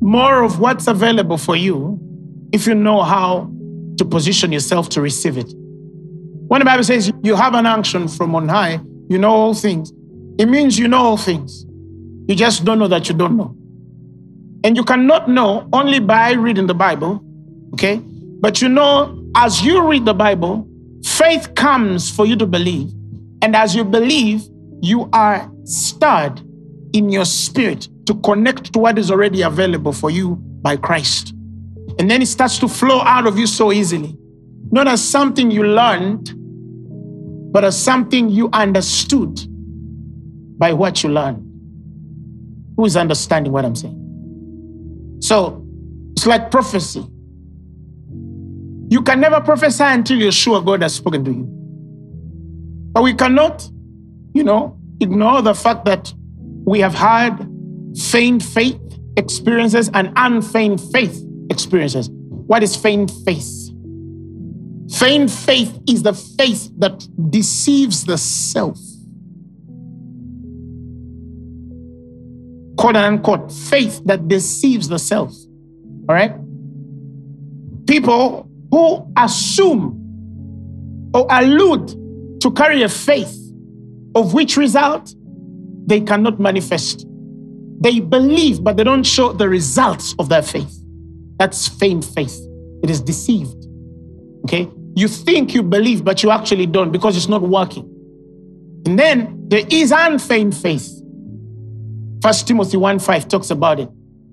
more 0.00 0.42
of 0.42 0.60
what's 0.60 0.86
available 0.86 1.38
for 1.38 1.56
you 1.56 1.98
if 2.52 2.66
you 2.66 2.74
know 2.74 3.02
how 3.02 3.50
to 3.98 4.04
position 4.04 4.52
yourself 4.52 4.88
to 4.90 5.00
receive 5.00 5.38
it. 5.38 5.52
When 6.48 6.60
the 6.60 6.64
Bible 6.64 6.84
says 6.84 7.12
you 7.22 7.34
have 7.36 7.54
an 7.54 7.66
unction 7.66 8.08
from 8.08 8.34
on 8.34 8.48
high, 8.48 8.80
you 9.08 9.18
know 9.18 9.30
all 9.30 9.54
things, 9.54 9.92
it 10.38 10.46
means 10.46 10.78
you 10.78 10.88
know 10.88 10.98
all 10.98 11.16
things. 11.16 11.64
You 12.28 12.34
just 12.34 12.64
don't 12.64 12.78
know 12.78 12.88
that 12.88 13.08
you 13.08 13.14
don't 13.14 13.36
know. 13.36 13.56
And 14.64 14.76
you 14.76 14.84
cannot 14.84 15.28
know 15.28 15.68
only 15.72 16.00
by 16.00 16.32
reading 16.32 16.66
the 16.66 16.74
Bible, 16.74 17.22
okay? 17.74 17.96
But 18.40 18.62
you 18.62 18.68
know, 18.68 19.22
as 19.36 19.62
you 19.62 19.86
read 19.86 20.04
the 20.04 20.14
Bible, 20.14 20.66
faith 21.04 21.54
comes 21.54 22.10
for 22.10 22.24
you 22.24 22.36
to 22.36 22.46
believe. 22.46 22.90
And 23.42 23.54
as 23.54 23.74
you 23.74 23.84
believe, 23.84 24.42
you 24.80 25.08
are 25.12 25.50
stirred 25.64 26.40
in 26.94 27.10
your 27.10 27.24
spirit 27.24 27.88
to 28.06 28.14
connect 28.16 28.72
to 28.72 28.78
what 28.78 28.98
is 28.98 29.10
already 29.10 29.42
available 29.42 29.92
for 29.92 30.10
you 30.10 30.36
by 30.62 30.76
Christ. 30.76 31.34
And 31.98 32.10
then 32.10 32.22
it 32.22 32.26
starts 32.26 32.58
to 32.58 32.68
flow 32.68 33.00
out 33.00 33.26
of 33.26 33.38
you 33.38 33.46
so 33.46 33.72
easily. 33.72 34.16
Not 34.70 34.88
as 34.88 35.06
something 35.06 35.50
you 35.50 35.64
learned, 35.64 36.32
but 37.52 37.64
as 37.64 37.80
something 37.80 38.28
you 38.28 38.48
understood 38.52 39.40
by 40.58 40.72
what 40.72 41.02
you 41.02 41.10
learned. 41.10 41.40
Who 42.76 42.84
is 42.84 42.96
understanding 42.96 43.52
what 43.52 43.64
I'm 43.64 43.76
saying? 43.76 45.18
So 45.20 45.64
it's 46.12 46.26
like 46.26 46.50
prophecy. 46.50 47.06
You 48.88 49.02
can 49.02 49.20
never 49.20 49.40
prophesy 49.40 49.84
until 49.84 50.18
you're 50.18 50.32
sure 50.32 50.60
God 50.60 50.82
has 50.82 50.94
spoken 50.94 51.24
to 51.24 51.30
you. 51.30 51.46
But 52.92 53.02
we 53.02 53.14
cannot, 53.14 53.68
you 54.34 54.44
know, 54.44 54.76
ignore 55.00 55.42
the 55.42 55.54
fact 55.54 55.84
that 55.84 56.12
we 56.64 56.80
have 56.80 56.94
had 56.94 57.48
feigned 57.96 58.44
faith 58.44 58.80
experiences 59.16 59.90
and 59.94 60.12
unfeigned 60.16 60.80
faith 60.80 61.24
experiences. 61.50 62.08
What 62.10 62.62
is 62.62 62.76
feigned 62.76 63.10
faith? 63.24 63.70
Feigned 64.92 65.32
faith 65.32 65.78
is 65.88 66.02
the 66.02 66.12
faith 66.12 66.70
that 66.78 67.06
deceives 67.30 68.04
the 68.04 68.18
self. 68.18 68.78
Quote 72.76 72.96
unquote, 72.96 73.50
faith 73.50 74.02
that 74.04 74.28
deceives 74.28 74.88
the 74.88 74.98
self. 74.98 75.32
All 76.08 76.14
right? 76.14 76.34
People 77.86 78.48
who 78.70 79.10
assume 79.16 80.00
or 81.14 81.26
allude 81.30 82.40
to 82.40 82.50
carry 82.50 82.82
a 82.82 82.88
faith 82.88 83.40
of 84.14 84.34
which 84.34 84.56
result 84.56 85.14
they 85.86 86.00
cannot 86.00 86.38
manifest. 86.38 87.06
They 87.80 88.00
believe, 88.00 88.62
but 88.62 88.76
they 88.76 88.84
don't 88.84 89.04
show 89.04 89.32
the 89.32 89.48
results 89.48 90.14
of 90.18 90.28
their 90.28 90.42
faith. 90.42 90.83
That's 91.38 91.68
feigned 91.68 92.04
faith. 92.04 92.38
It 92.82 92.90
is 92.90 93.00
deceived. 93.00 93.66
Okay? 94.44 94.70
You 94.94 95.08
think 95.08 95.54
you 95.54 95.62
believe, 95.62 96.04
but 96.04 96.22
you 96.22 96.30
actually 96.30 96.66
don't 96.66 96.92
because 96.92 97.16
it's 97.16 97.28
not 97.28 97.42
working. 97.42 97.90
And 98.86 98.98
then 98.98 99.48
there 99.48 99.64
is 99.70 99.92
unfeigned 99.92 100.56
faith. 100.56 100.88
First 102.22 102.46
Timothy 102.46 102.76
1 102.76 102.98
5 102.98 103.28
talks 103.28 103.50
about 103.50 103.80
it. 103.80 103.88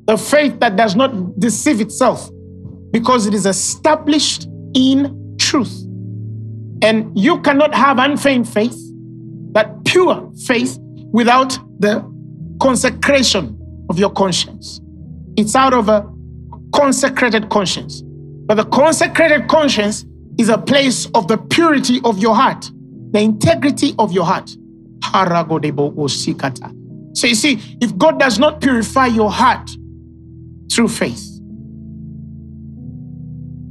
The 0.06 0.18
faith 0.18 0.60
that 0.60 0.76
does 0.76 0.96
not 0.96 1.40
deceive 1.40 1.82
itself 1.82 2.30
because 2.92 3.26
it 3.26 3.34
is 3.34 3.46
established 3.46 4.48
in 4.76 5.36
truth. 5.40 5.86
And 6.84 7.18
you 7.18 7.42
cannot 7.42 7.74
have 7.74 8.00
unfeigned 8.00 8.50
faith, 8.50 8.76
that 9.54 9.84
pure 9.86 10.32
faith, 10.46 10.78
without 11.12 11.58
the 11.80 12.04
consecration 12.62 13.58
of 13.90 14.00
your 14.00 14.10
conscience. 14.10 14.82
It's 15.38 15.56
out 15.56 15.74
of 15.74 15.90
a 15.90 16.11
consecrated 16.74 17.50
conscience. 17.50 18.02
But 18.46 18.56
the 18.56 18.66
consecrated 18.66 19.48
conscience 19.48 20.06
is 20.38 20.50
a 20.50 20.58
place 20.58 21.08
of 21.14 21.28
the 21.28 21.38
purity 21.38 22.02
of 22.04 22.18
your 22.20 22.36
heart, 22.36 22.70
the 23.12 23.20
integrity 23.20 23.94
of 24.00 24.12
your 24.12 24.26
heart. 24.26 24.50
So 27.14 27.28
you 27.28 27.36
see, 27.36 27.60
if 27.82 27.98
God 27.98 28.20
does 28.20 28.40
not 28.40 28.62
purify 28.62 29.08
your 29.08 29.32
heart 29.32 29.70
through 30.72 30.88
faith, 30.88 31.28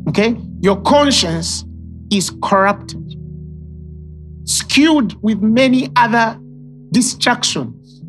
okay, 0.08 0.36
your 0.60 0.80
conscience 0.82 1.64
is 2.10 2.32
corrupted, 2.42 3.16
skewed 4.44 5.14
with 5.22 5.40
many 5.40 5.90
other 5.96 6.38
distractions 6.90 8.02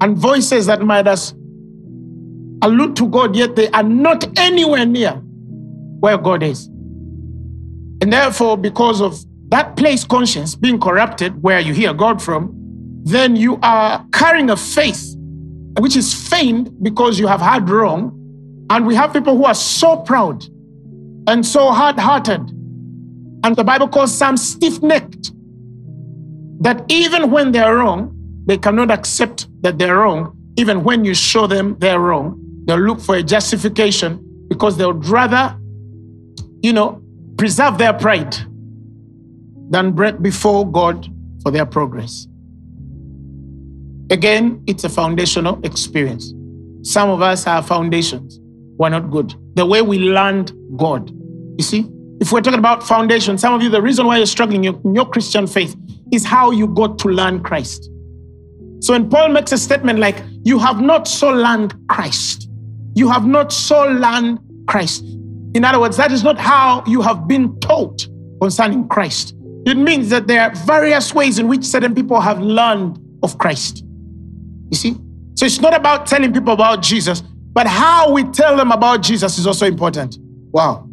and 0.00 0.16
voices 0.16 0.66
that 0.66 0.82
might 0.82 1.08
us 1.08 1.34
allude 2.62 2.96
to 2.96 3.08
God, 3.08 3.36
yet 3.36 3.56
they 3.56 3.68
are 3.70 3.82
not 3.82 4.26
anywhere 4.38 4.86
near 4.86 5.12
where 6.00 6.18
God 6.18 6.42
is. 6.42 6.66
And 8.00 8.12
therefore, 8.12 8.56
because 8.56 9.00
of 9.00 9.18
that 9.50 9.76
place 9.76 10.04
conscience 10.04 10.54
being 10.54 10.78
corrupted, 10.80 11.42
where 11.42 11.60
you 11.60 11.72
hear 11.72 11.92
God 11.92 12.22
from, 12.22 12.54
then 13.04 13.36
you 13.36 13.58
are 13.62 14.04
carrying 14.12 14.50
a 14.50 14.56
faith 14.56 15.14
which 15.78 15.96
is 15.96 16.12
feigned 16.12 16.82
because 16.82 17.18
you 17.18 17.26
have 17.26 17.40
had 17.40 17.68
wrong. 17.68 18.14
And 18.70 18.86
we 18.86 18.94
have 18.94 19.12
people 19.12 19.36
who 19.36 19.44
are 19.44 19.54
so 19.54 19.96
proud 19.96 20.44
and 21.26 21.44
so 21.44 21.70
hard 21.70 21.98
hearted. 21.98 22.40
And 23.44 23.56
the 23.56 23.64
Bible 23.64 23.88
calls 23.88 24.16
some 24.16 24.36
stiff 24.36 24.82
necked 24.82 25.32
that 26.60 26.84
even 26.88 27.30
when 27.30 27.52
they're 27.52 27.76
wrong, 27.76 28.14
they 28.46 28.58
cannot 28.58 28.90
accept 28.90 29.46
that 29.62 29.78
they're 29.78 29.98
wrong, 29.98 30.36
even 30.56 30.82
when 30.82 31.04
you 31.04 31.14
show 31.14 31.46
them 31.46 31.76
they're 31.78 32.00
wrong 32.00 32.44
They'll 32.68 32.78
look 32.78 33.00
for 33.00 33.16
a 33.16 33.22
justification 33.22 34.46
because 34.48 34.76
they 34.76 34.86
would 34.86 35.06
rather, 35.06 35.58
you 36.62 36.72
know, 36.72 37.02
preserve 37.38 37.78
their 37.78 37.94
pride 37.94 38.36
than 39.70 39.92
bring 39.92 40.18
before 40.18 40.70
God 40.70 41.08
for 41.42 41.50
their 41.50 41.64
progress. 41.64 42.26
Again, 44.10 44.62
it's 44.66 44.84
a 44.84 44.88
foundational 44.88 45.58
experience. 45.64 46.32
Some 46.82 47.10
of 47.10 47.22
us 47.22 47.44
have 47.44 47.66
foundations. 47.66 48.38
We're 48.78 48.90
not 48.90 49.10
good. 49.10 49.34
The 49.54 49.66
way 49.66 49.82
we 49.82 49.98
learned 49.98 50.52
God. 50.76 51.10
You 51.58 51.64
see, 51.64 51.90
if 52.20 52.32
we're 52.32 52.40
talking 52.40 52.58
about 52.58 52.82
foundation, 52.82 53.38
some 53.38 53.54
of 53.54 53.62
you, 53.62 53.70
the 53.70 53.82
reason 53.82 54.06
why 54.06 54.18
you're 54.18 54.26
struggling 54.26 54.64
in 54.64 54.94
your 54.94 55.06
Christian 55.06 55.46
faith 55.46 55.74
is 56.12 56.24
how 56.24 56.50
you 56.50 56.68
got 56.68 56.98
to 57.00 57.08
learn 57.08 57.42
Christ. 57.42 57.90
So 58.80 58.92
when 58.92 59.08
Paul 59.08 59.30
makes 59.30 59.52
a 59.52 59.58
statement 59.58 59.98
like, 59.98 60.22
You 60.44 60.58
have 60.58 60.80
not 60.80 61.08
so 61.08 61.30
learned 61.30 61.74
Christ, 61.88 62.47
you 62.98 63.08
have 63.08 63.26
not 63.26 63.52
so 63.52 63.84
learned 63.86 64.40
Christ. 64.66 65.04
In 65.54 65.64
other 65.64 65.80
words, 65.80 65.96
that 65.96 66.12
is 66.12 66.24
not 66.24 66.38
how 66.38 66.82
you 66.86 67.00
have 67.00 67.28
been 67.28 67.58
taught 67.60 68.06
concerning 68.40 68.88
Christ. 68.88 69.34
It 69.66 69.76
means 69.76 70.10
that 70.10 70.26
there 70.26 70.42
are 70.42 70.54
various 70.66 71.14
ways 71.14 71.38
in 71.38 71.48
which 71.48 71.64
certain 71.64 71.94
people 71.94 72.20
have 72.20 72.40
learned 72.40 72.98
of 73.22 73.38
Christ. 73.38 73.84
You 74.70 74.76
see? 74.76 74.96
So 75.34 75.46
it's 75.46 75.60
not 75.60 75.74
about 75.74 76.06
telling 76.06 76.32
people 76.32 76.52
about 76.52 76.82
Jesus, 76.82 77.20
but 77.52 77.66
how 77.66 78.12
we 78.12 78.24
tell 78.24 78.56
them 78.56 78.72
about 78.72 79.02
Jesus 79.02 79.38
is 79.38 79.46
also 79.46 79.66
important. 79.66 80.18
Wow. 80.52 80.88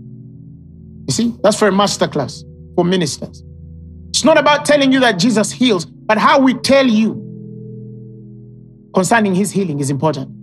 You 1.07 1.13
see? 1.13 1.33
That's 1.41 1.57
for 1.57 1.67
a 1.67 1.71
masterclass 1.71 2.43
for 2.75 2.83
ministers. 2.83 3.43
It's 4.09 4.23
not 4.23 4.37
about 4.37 4.65
telling 4.65 4.91
you 4.91 4.99
that 5.01 5.13
Jesus 5.13 5.51
heals, 5.51 5.85
but 5.85 6.17
how 6.17 6.39
we 6.39 6.53
tell 6.53 6.85
you 6.85 7.21
concerning 8.93 9.35
his 9.35 9.51
healing 9.51 9.79
is 9.79 9.89
important. 9.89 10.34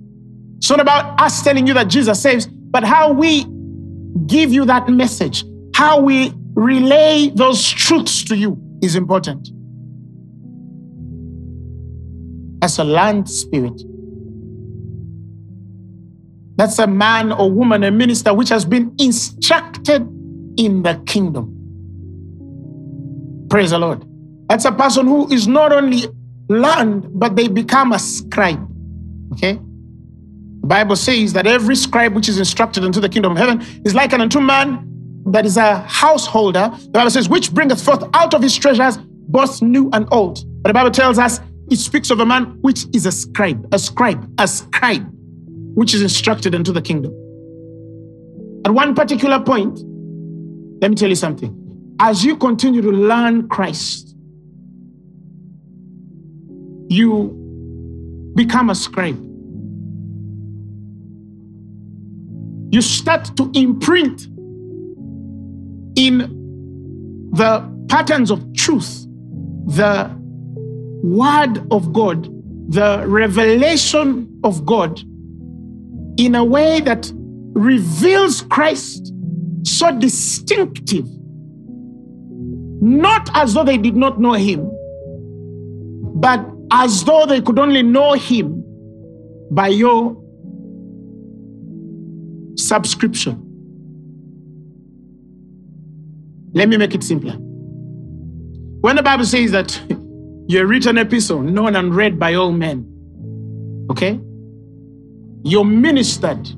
It's 0.63 0.71
not 0.71 0.79
about 0.79 1.21
us 1.21 1.43
telling 1.43 1.67
you 1.67 1.75
that 1.75 1.89
Jesus 1.89 2.23
saves, 2.23 2.47
but 2.47 2.85
how 2.85 3.13
we 3.13 3.45
give 4.29 4.53
you 4.53 4.65
that 4.67 4.89
message, 4.89 5.45
how 5.75 6.01
we 6.01 6.33
relay 6.55 7.31
those 7.35 7.69
truths 7.69 8.23
to 8.27 8.37
you 8.37 8.57
is 8.81 8.95
important. 8.95 9.49
As 12.63 12.79
a 12.79 12.85
land 12.85 13.29
spirit, 13.29 13.83
that's 16.55 16.79
a 16.79 16.87
man 16.87 17.33
or 17.33 17.51
woman, 17.51 17.83
a 17.83 17.91
minister, 17.91 18.33
which 18.33 18.51
has 18.51 18.65
been 18.65 18.95
instructed 19.01 20.03
in 20.57 20.85
the 20.85 20.95
kingdom. 21.07 21.59
Praise 23.51 23.71
the 23.71 23.81
Lord. 23.81 24.05
That's 24.49 24.65
a 24.65 24.71
person 24.71 25.09
who 25.09 25.29
is 25.33 25.49
not 25.49 25.73
only 25.73 26.05
learned, 26.49 27.19
but 27.19 27.35
they 27.35 27.49
become 27.49 27.91
a 27.91 27.99
scribe. 27.99 28.65
Okay? 29.33 29.59
Bible 30.69 30.97
says 30.97 31.33
that 31.33 31.47
every 31.47 31.77
scribe 31.77 32.15
which 32.15 32.29
is 32.29 32.39
instructed 32.39 32.85
into 32.85 33.01
the 33.01 33.09
kingdom 33.09 33.33
of 33.33 33.39
heaven 33.39 33.61
is 33.85 33.95
like 33.95 34.13
unto 34.13 34.41
man 34.41 34.89
that 35.27 35.45
is 35.45 35.57
a 35.57 35.81
householder. 35.81 36.71
The 36.85 36.91
Bible 36.91 37.11
says, 37.11 37.29
which 37.29 37.53
bringeth 37.53 37.83
forth 37.83 38.05
out 38.15 38.35
of 38.35 38.43
his 38.43 38.57
treasures 38.57 38.99
both 39.29 39.63
new 39.63 39.91
and 39.93 40.07
old. 40.13 40.45
But 40.63 40.71
the 40.71 40.75
Bible 40.75 40.91
tells 40.91 41.19
us 41.19 41.41
it 41.71 41.77
speaks 41.77 42.11
of 42.11 42.21
a 42.21 42.27
man 42.27 42.59
which 42.61 42.87
is 42.95 43.07
a 43.07 43.13
scribe, 43.13 43.67
a 43.73 43.79
scribe, 43.79 44.29
a 44.39 44.47
scribe 44.47 45.09
which 45.75 45.95
is 45.95 46.03
instructed 46.03 46.55
into 46.55 46.73
the 46.73 46.83
kingdom. 46.83 47.13
At 48.65 48.73
one 48.73 48.95
particular 48.95 49.41
point, 49.41 49.81
let 50.81 50.91
me 50.91 50.97
tell 50.97 51.09
you 51.09 51.17
something. 51.17 51.97
As 51.99 52.25
you 52.25 52.37
continue 52.37 52.83
to 52.83 52.91
learn 52.91 53.49
Christ, 53.49 54.15
you 56.89 58.33
become 58.35 58.71
a 58.71 58.75
scribe. 58.75 59.32
You 62.73 62.81
start 62.81 63.37
to 63.37 63.51
imprint 63.55 64.23
in 65.95 67.31
the 67.35 67.71
patterns 67.89 68.31
of 68.31 68.43
truth, 68.55 69.07
the 69.67 70.11
word 71.05 71.67
of 71.71 71.93
God, 71.93 72.25
the 72.73 73.05
revelation 73.07 74.41
of 74.43 74.65
God 74.65 75.01
in 76.17 76.35
a 76.35 76.43
way 76.43 76.81
that 76.81 77.13
reveals 77.53 78.41
Christ 78.41 79.13
so 79.65 79.95
distinctive, 79.99 81.07
not 82.81 83.29
as 83.35 83.53
though 83.53 83.65
they 83.65 83.77
did 83.77 83.97
not 83.97 84.19
know 84.19 84.33
him, 84.33 84.71
but 86.15 86.43
as 86.71 87.05
though 87.05 87.27
they 87.27 87.43
could 87.43 87.59
only 87.59 87.83
know 87.83 88.15
him 88.15 88.65
by 89.51 89.69
your 89.69 90.22
subscription. 92.73 93.35
Let 96.55 96.71
me 96.71 96.79
make 96.79 96.95
it 96.95 97.05
simpler. 97.05 97.35
When 98.81 98.97
the 98.97 99.03
Bible 99.03 99.27
says 99.27 99.51
that 99.51 99.79
you're 100.49 100.67
written 100.67 100.97
epistle, 100.97 101.43
known 101.43 101.77
and 101.77 101.95
read 101.95 102.19
by 102.19 102.33
all 102.33 102.51
men, 102.51 102.79
okay? 103.91 104.19
You're 105.45 105.67
ministered, 105.67 106.49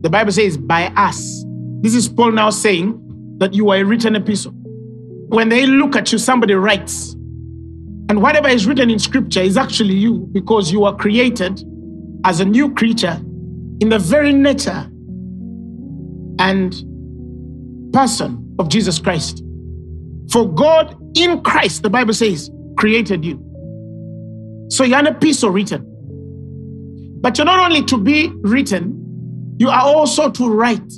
the 0.00 0.08
Bible 0.08 0.32
says, 0.32 0.56
by 0.56 0.86
us. 0.96 1.44
This 1.82 1.94
is 1.94 2.08
Paul 2.08 2.32
now 2.32 2.48
saying 2.48 3.36
that 3.36 3.52
you 3.52 3.68
are 3.68 3.76
a 3.76 3.84
written 3.84 4.16
epistle. 4.16 4.52
When 5.28 5.50
they 5.50 5.66
look 5.66 5.96
at 5.96 6.12
you, 6.12 6.18
somebody 6.18 6.54
writes. 6.54 7.12
And 8.08 8.22
whatever 8.22 8.48
is 8.48 8.66
written 8.66 8.88
in 8.88 8.98
scripture 8.98 9.42
is 9.42 9.58
actually 9.58 9.96
you 9.96 10.30
because 10.32 10.72
you 10.72 10.84
are 10.84 10.96
created 10.96 11.62
as 12.24 12.40
a 12.40 12.46
new 12.46 12.72
creature 12.72 13.20
in 13.80 13.90
the 13.90 13.98
very 13.98 14.32
nature 14.32 14.90
and 16.38 16.72
person 17.92 18.54
of 18.58 18.68
Jesus 18.68 18.98
Christ. 18.98 19.42
For 20.30 20.52
God 20.52 20.96
in 21.16 21.40
Christ, 21.42 21.82
the 21.82 21.90
Bible 21.90 22.14
says, 22.14 22.50
created 22.76 23.24
you. 23.24 23.44
So 24.70 24.84
you're 24.84 24.98
an 24.98 25.06
epistle 25.06 25.50
written. 25.50 25.84
But 27.20 27.38
you're 27.38 27.46
not 27.46 27.58
only 27.58 27.82
to 27.84 27.98
be 27.98 28.28
written, 28.42 29.56
you 29.58 29.68
are 29.68 29.82
also 29.82 30.30
to 30.30 30.48
write. 30.48 30.92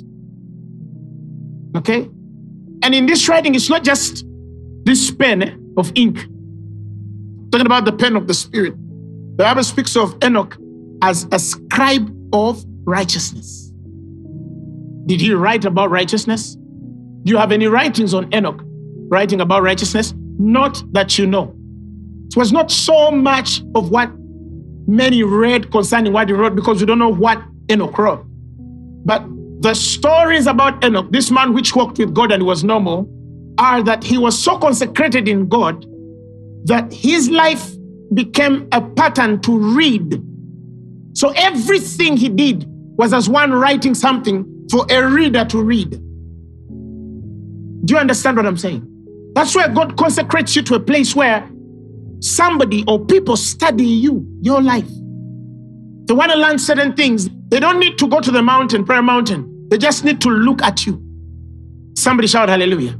Okay? 1.75 2.09
And 2.83 2.93
in 2.93 3.05
this 3.05 3.27
writing, 3.27 3.55
it's 3.55 3.69
not 3.69 3.83
just 3.83 4.25
this 4.83 5.11
pen 5.11 5.73
of 5.77 5.91
ink. 5.95 6.17
talking 7.51 7.65
about 7.65 7.85
the 7.85 7.91
pen 7.91 8.15
of 8.15 8.27
the 8.27 8.33
Spirit. 8.33 8.73
The 9.37 9.43
Bible 9.43 9.63
speaks 9.63 9.95
of 9.95 10.15
Enoch 10.23 10.57
as 11.01 11.27
a 11.31 11.39
scribe 11.39 12.13
of 12.33 12.63
righteousness. 12.85 13.70
Did 15.05 15.21
he 15.21 15.33
write 15.33 15.65
about 15.65 15.89
righteousness? 15.89 16.55
Do 17.23 17.31
you 17.31 17.37
have 17.37 17.51
any 17.51 17.67
writings 17.67 18.13
on 18.13 18.33
Enoch 18.33 18.61
writing 19.09 19.41
about 19.41 19.63
righteousness? 19.63 20.13
Not 20.39 20.83
that 20.93 21.17
you 21.17 21.27
know. 21.27 21.55
It 22.27 22.37
was 22.37 22.51
not 22.51 22.71
so 22.71 23.11
much 23.11 23.61
of 23.75 23.91
what 23.91 24.09
many 24.87 25.23
read 25.23 25.71
concerning 25.71 26.13
what 26.13 26.29
he 26.29 26.33
wrote 26.33 26.55
because 26.55 26.79
we 26.79 26.85
don't 26.85 26.99
know 26.99 27.13
what 27.13 27.41
Enoch 27.69 27.97
wrote. 27.97 28.25
But 29.05 29.23
the 29.61 29.73
stories 29.73 30.47
about 30.47 30.83
Enoch, 30.83 31.11
this 31.11 31.29
man 31.29 31.53
which 31.53 31.75
walked 31.75 31.97
with 31.99 32.13
God 32.13 32.31
and 32.31 32.43
was 32.43 32.63
normal, 32.63 33.09
are 33.57 33.83
that 33.83 34.03
he 34.03 34.17
was 34.17 34.41
so 34.41 34.57
consecrated 34.57 35.27
in 35.27 35.47
God 35.47 35.85
that 36.65 36.91
his 36.91 37.29
life 37.29 37.71
became 38.13 38.67
a 38.71 38.81
pattern 38.81 39.41
to 39.41 39.57
read. 39.75 40.21
So 41.13 41.29
everything 41.35 42.17
he 42.17 42.29
did 42.29 42.65
was 42.97 43.13
as 43.13 43.29
one 43.29 43.51
writing 43.51 43.93
something 43.93 44.45
for 44.71 44.85
a 44.89 45.05
reader 45.05 45.45
to 45.45 45.61
read. 45.61 45.91
Do 47.85 47.93
you 47.93 47.99
understand 47.99 48.37
what 48.37 48.45
I'm 48.45 48.57
saying? 48.57 48.87
That's 49.33 49.55
where 49.55 49.67
God 49.67 49.97
consecrates 49.97 50.55
you 50.55 50.61
to 50.63 50.75
a 50.75 50.79
place 50.79 51.15
where 51.15 51.47
somebody 52.21 52.83
or 52.87 53.03
people 53.05 53.35
study 53.35 53.85
you, 53.85 54.25
your 54.41 54.61
life. 54.61 54.87
They 56.05 56.13
want 56.13 56.31
to 56.31 56.37
learn 56.37 56.57
certain 56.59 56.93
things. 56.93 57.29
They 57.49 57.59
don't 57.59 57.79
need 57.79 57.97
to 57.99 58.07
go 58.07 58.21
to 58.21 58.31
the 58.31 58.41
mountain, 58.41 58.85
prayer 58.85 59.01
mountain. 59.01 59.67
They 59.69 59.77
just 59.77 60.03
need 60.03 60.21
to 60.21 60.29
look 60.29 60.61
at 60.61 60.85
you. 60.85 61.01
Somebody 61.97 62.27
shout 62.27 62.49
hallelujah. 62.49 62.99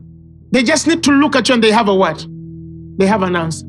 They 0.52 0.64
just 0.64 0.88
need 0.88 1.04
to 1.04 1.12
look 1.12 1.36
at 1.36 1.48
you 1.48 1.56
and 1.56 1.64
they 1.64 1.72
have 1.72 1.88
a 1.88 1.96
what? 1.96 2.26
They 2.98 3.08
have 3.08 3.24
an 3.24 3.36
answer. 3.36 3.66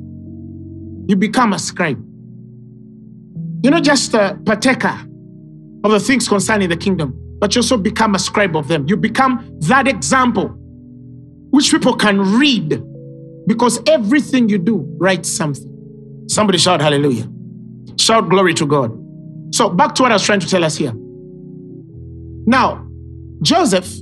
You 1.09 1.17
become 1.17 1.53
a 1.53 1.59
scribe. 1.59 1.99
You're 3.62 3.73
not 3.73 3.85
just 3.85 4.15
a 4.15 4.38
partaker 4.45 4.99
of 5.85 5.91
the 5.91 6.01
things 6.01 6.29
concerning 6.29 6.69
the 6.69 6.77
kingdom, 6.77 7.17
but 7.42 7.57
you 7.57 7.59
also 7.59 7.76
become 7.76 8.14
a 8.14 8.20
scribe 8.20 8.57
of 8.57 8.68
them. 8.68 8.87
You 8.87 8.96
become 8.96 9.44
that 9.62 9.88
example 9.88 10.55
which 11.50 11.72
people 11.72 11.96
can 11.96 12.20
read 12.38 12.81
because 13.48 13.81
everything 13.88 14.48
you 14.48 14.59
do 14.59 14.87
writes 15.00 15.28
something. 15.28 16.24
Somebody 16.28 16.59
shout 16.59 16.81
hallelujah. 16.81 17.28
Shout 17.98 18.28
glory 18.28 18.55
to 18.55 18.64
God. 18.64 18.96
So, 19.52 19.68
back 19.68 19.96
to 19.96 20.02
what 20.02 20.12
I 20.12 20.14
was 20.14 20.22
trying 20.22 20.38
to 20.38 20.48
tell 20.48 20.62
us 20.62 20.76
here. 20.76 20.92
Now, 22.46 22.87
Joseph, 23.42 23.92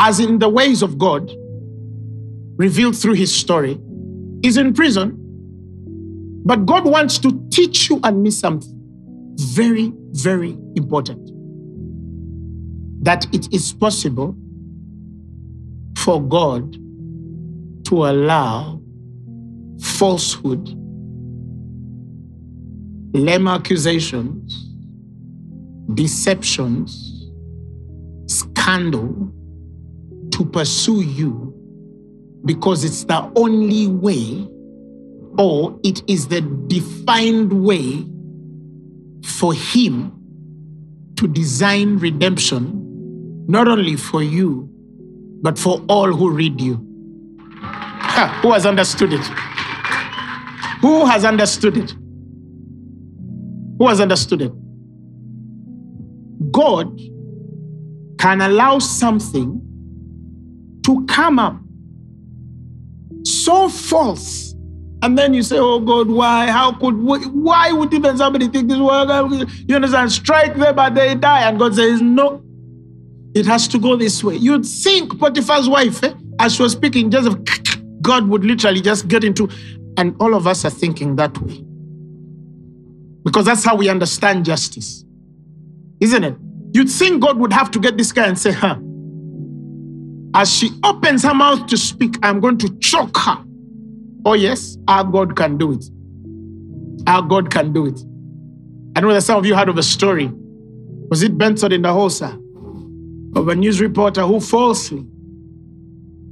as 0.00 0.18
in 0.18 0.40
the 0.40 0.48
ways 0.48 0.82
of 0.82 0.98
God, 0.98 1.30
revealed 2.56 2.96
through 2.96 3.14
his 3.14 3.32
story, 3.32 3.78
is 4.42 4.56
in 4.56 4.74
prison. 4.74 5.12
But 6.44 6.66
God 6.66 6.84
wants 6.84 7.18
to 7.18 7.48
teach 7.52 7.88
you 7.88 8.00
and 8.02 8.24
me 8.24 8.32
something 8.32 8.74
very, 9.36 9.92
very 10.10 10.58
important 10.74 11.35
that 13.02 13.26
it 13.34 13.52
is 13.52 13.72
possible 13.72 14.36
for 15.98 16.22
God 16.22 16.72
to 17.86 18.06
allow 18.06 18.80
falsehood, 19.80 20.68
lame 23.14 23.48
accusations, 23.48 24.70
deceptions, 25.94 27.30
scandal 28.26 29.32
to 30.32 30.44
pursue 30.44 31.02
you 31.02 31.52
because 32.44 32.84
it's 32.84 33.04
the 33.04 33.32
only 33.36 33.86
way 33.86 34.48
or 35.38 35.78
it 35.84 36.02
is 36.08 36.28
the 36.28 36.40
defined 36.66 37.52
way 37.64 38.04
for 39.24 39.54
Him 39.54 40.15
to 41.16 41.28
design 41.28 41.98
redemption, 41.98 43.46
not 43.48 43.68
only 43.68 43.96
for 43.96 44.22
you, 44.22 44.68
but 45.42 45.58
for 45.58 45.82
all 45.88 46.12
who 46.12 46.30
read 46.30 46.60
you. 46.60 46.82
Ha, 47.60 48.40
who 48.42 48.52
has 48.52 48.66
understood 48.66 49.12
it? 49.12 49.24
Who 50.80 51.04
has 51.06 51.24
understood 51.24 51.76
it? 51.76 51.92
Who 53.78 53.88
has 53.88 54.00
understood 54.00 54.42
it? 54.42 54.52
God 56.52 56.98
can 58.18 58.40
allow 58.40 58.78
something 58.78 59.60
to 60.84 61.04
come 61.06 61.38
up 61.38 61.60
so 63.24 63.68
false. 63.68 64.55
And 65.02 65.16
then 65.16 65.34
you 65.34 65.42
say, 65.42 65.58
Oh 65.58 65.78
God, 65.80 66.08
why? 66.08 66.50
How 66.50 66.72
could, 66.72 66.96
why 67.02 67.72
would 67.72 67.92
even 67.92 68.16
somebody 68.16 68.48
think 68.48 68.68
this? 68.68 68.78
way?" 68.78 69.46
You 69.68 69.76
understand? 69.76 70.12
Strike 70.12 70.56
them 70.56 70.74
but 70.74 70.94
they 70.94 71.14
die. 71.14 71.48
And 71.48 71.58
God 71.58 71.74
says, 71.74 72.00
No, 72.00 72.42
it 73.34 73.44
has 73.46 73.68
to 73.68 73.78
go 73.78 73.96
this 73.96 74.24
way. 74.24 74.36
You'd 74.36 74.64
think 74.64 75.18
Potiphar's 75.18 75.68
wife, 75.68 76.02
eh, 76.02 76.14
as 76.40 76.54
she 76.54 76.62
was 76.62 76.72
speaking, 76.72 77.10
Joseph, 77.10 77.36
God 78.00 78.28
would 78.28 78.44
literally 78.44 78.80
just 78.80 79.08
get 79.08 79.24
into, 79.24 79.48
and 79.98 80.16
all 80.20 80.34
of 80.34 80.46
us 80.46 80.64
are 80.64 80.70
thinking 80.70 81.16
that 81.16 81.36
way. 81.42 81.62
Because 83.24 83.44
that's 83.44 83.64
how 83.64 83.76
we 83.76 83.88
understand 83.88 84.44
justice, 84.44 85.04
isn't 86.00 86.24
it? 86.24 86.36
You'd 86.72 86.88
think 86.88 87.22
God 87.22 87.38
would 87.38 87.52
have 87.52 87.70
to 87.72 87.78
get 87.78 87.96
this 87.98 88.12
guy 88.12 88.26
and 88.26 88.38
say, 88.38 88.52
huh, 88.52 88.78
as 90.34 90.52
she 90.52 90.70
opens 90.84 91.22
her 91.22 91.34
mouth 91.34 91.66
to 91.66 91.76
speak, 91.76 92.16
I'm 92.22 92.40
going 92.40 92.58
to 92.58 92.68
choke 92.78 93.16
her. 93.18 93.45
Oh, 94.26 94.32
yes, 94.32 94.76
our 94.88 95.04
God 95.04 95.36
can 95.36 95.56
do 95.56 95.70
it. 95.70 95.84
Our 97.06 97.22
God 97.22 97.48
can 97.48 97.72
do 97.72 97.86
it. 97.86 98.00
I 98.96 99.00
know 99.00 99.12
that 99.14 99.22
some 99.22 99.38
of 99.38 99.46
you 99.46 99.54
heard 99.54 99.68
of 99.68 99.78
a 99.78 99.84
story. 99.84 100.32
Was 101.10 101.22
it 101.22 101.38
Benson 101.38 101.70
Idahosa? 101.70 102.42
Of 103.36 103.46
a 103.46 103.54
news 103.54 103.80
reporter 103.80 104.22
who 104.22 104.40
falsely 104.40 105.06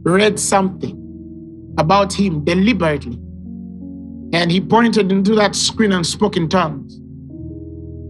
read 0.02 0.40
something 0.40 1.74
about 1.78 2.12
him 2.12 2.42
deliberately. 2.42 3.16
And 4.32 4.50
he 4.50 4.60
pointed 4.60 5.12
into 5.12 5.36
that 5.36 5.54
screen 5.54 5.92
and 5.92 6.04
spoke 6.04 6.36
in 6.36 6.48
tongues. 6.48 6.98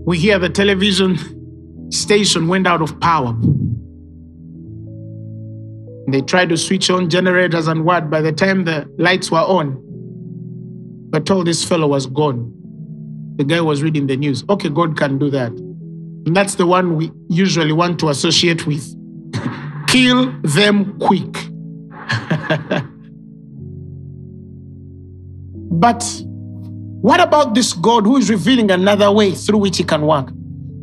We 0.06 0.16
hear 0.16 0.38
the 0.38 0.48
television 0.48 1.18
station 1.92 2.48
went 2.48 2.66
out 2.66 2.80
of 2.80 2.98
power. 3.00 3.36
They 6.08 6.20
tried 6.20 6.50
to 6.50 6.56
switch 6.56 6.90
on 6.90 7.08
generators 7.08 7.66
and 7.66 7.84
what. 7.84 8.10
By 8.10 8.20
the 8.20 8.32
time 8.32 8.64
the 8.64 8.88
lights 8.98 9.30
were 9.30 9.38
on, 9.38 9.80
we're 11.12 11.20
told 11.20 11.46
this 11.46 11.64
fellow 11.64 11.86
was 11.86 12.06
gone. 12.06 12.52
The 13.36 13.44
guy 13.44 13.60
was 13.60 13.82
reading 13.82 14.06
the 14.06 14.16
news. 14.16 14.44
Okay, 14.48 14.68
God 14.68 14.96
can 14.96 15.18
do 15.18 15.30
that. 15.30 15.50
And 15.50 16.36
that's 16.36 16.54
the 16.56 16.66
one 16.66 16.96
we 16.96 17.10
usually 17.28 17.72
want 17.72 17.98
to 18.00 18.08
associate 18.08 18.66
with. 18.66 18.84
Kill 19.88 20.32
them 20.42 20.98
quick. 20.98 21.32
but 25.70 26.04
what 27.00 27.20
about 27.20 27.54
this 27.54 27.72
God 27.72 28.04
who 28.04 28.16
is 28.16 28.30
revealing 28.30 28.70
another 28.70 29.10
way 29.10 29.32
through 29.32 29.58
which 29.58 29.78
he 29.78 29.84
can 29.84 30.06
work? 30.06 30.30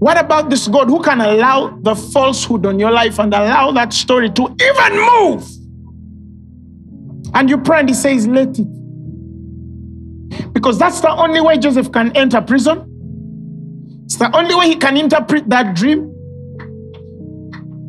What 0.02 0.18
about 0.20 0.50
this 0.50 0.68
God 0.68 0.88
who 0.88 1.00
can 1.04 1.22
allow 1.22 1.78
the 1.84 1.94
falsehood 1.94 2.66
on 2.66 2.80
your 2.80 2.90
life 2.90 3.20
and 3.20 3.32
allow 3.32 3.72
that 3.74 3.94
story 3.94 4.32
to 4.32 4.56
even 4.60 5.00
move? 5.00 5.48
And 7.36 7.48
you 7.48 7.60
pray 7.60 7.82
and 7.82 7.90
he 7.90 7.94
says, 7.94 8.26
let 8.28 8.58
it. 8.58 8.66
Because 10.54 10.80
that's 10.80 11.02
the 11.02 11.12
only 11.12 11.40
way 11.40 11.60
Joseph 11.60 11.92
can 11.92 12.18
enter 12.18 12.42
prison. 12.42 14.02
It's 14.06 14.18
the 14.18 14.36
only 14.36 14.56
way 14.56 14.70
he 14.70 14.76
can 14.76 14.98
interpret 14.98 15.48
that 15.50 15.76
dream. 15.76 16.12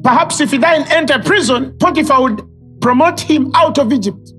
Perhaps 0.04 0.40
if 0.40 0.50
he 0.50 0.58
didn't 0.58 0.92
enter 0.92 1.18
prison, 1.18 1.74
Potiphar 1.78 2.20
would 2.24 2.42
promote 2.82 3.20
him 3.20 3.50
out 3.54 3.78
of 3.78 3.90
Egypt. 3.90 4.34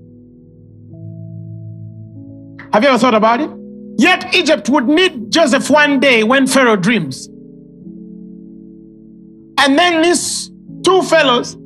Have 2.72 2.84
you 2.84 2.88
ever 2.90 2.98
thought 2.98 3.14
about 3.14 3.40
it? 3.40 3.50
Yet 3.98 4.32
Egypt 4.32 4.68
would 4.68 4.86
need 4.86 5.32
Joseph 5.32 5.68
one 5.70 5.98
day 5.98 6.22
when 6.22 6.46
Pharaoh 6.46 6.76
dreams. 6.76 7.28
And 9.58 9.78
then 9.78 10.02
these 10.02 10.50
two 10.84 11.02
fellows, 11.02 11.56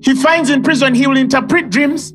he 0.00 0.14
finds 0.14 0.50
in 0.50 0.62
prison, 0.62 0.94
he 0.94 1.06
will 1.06 1.16
interpret 1.16 1.70
dreams. 1.70 2.12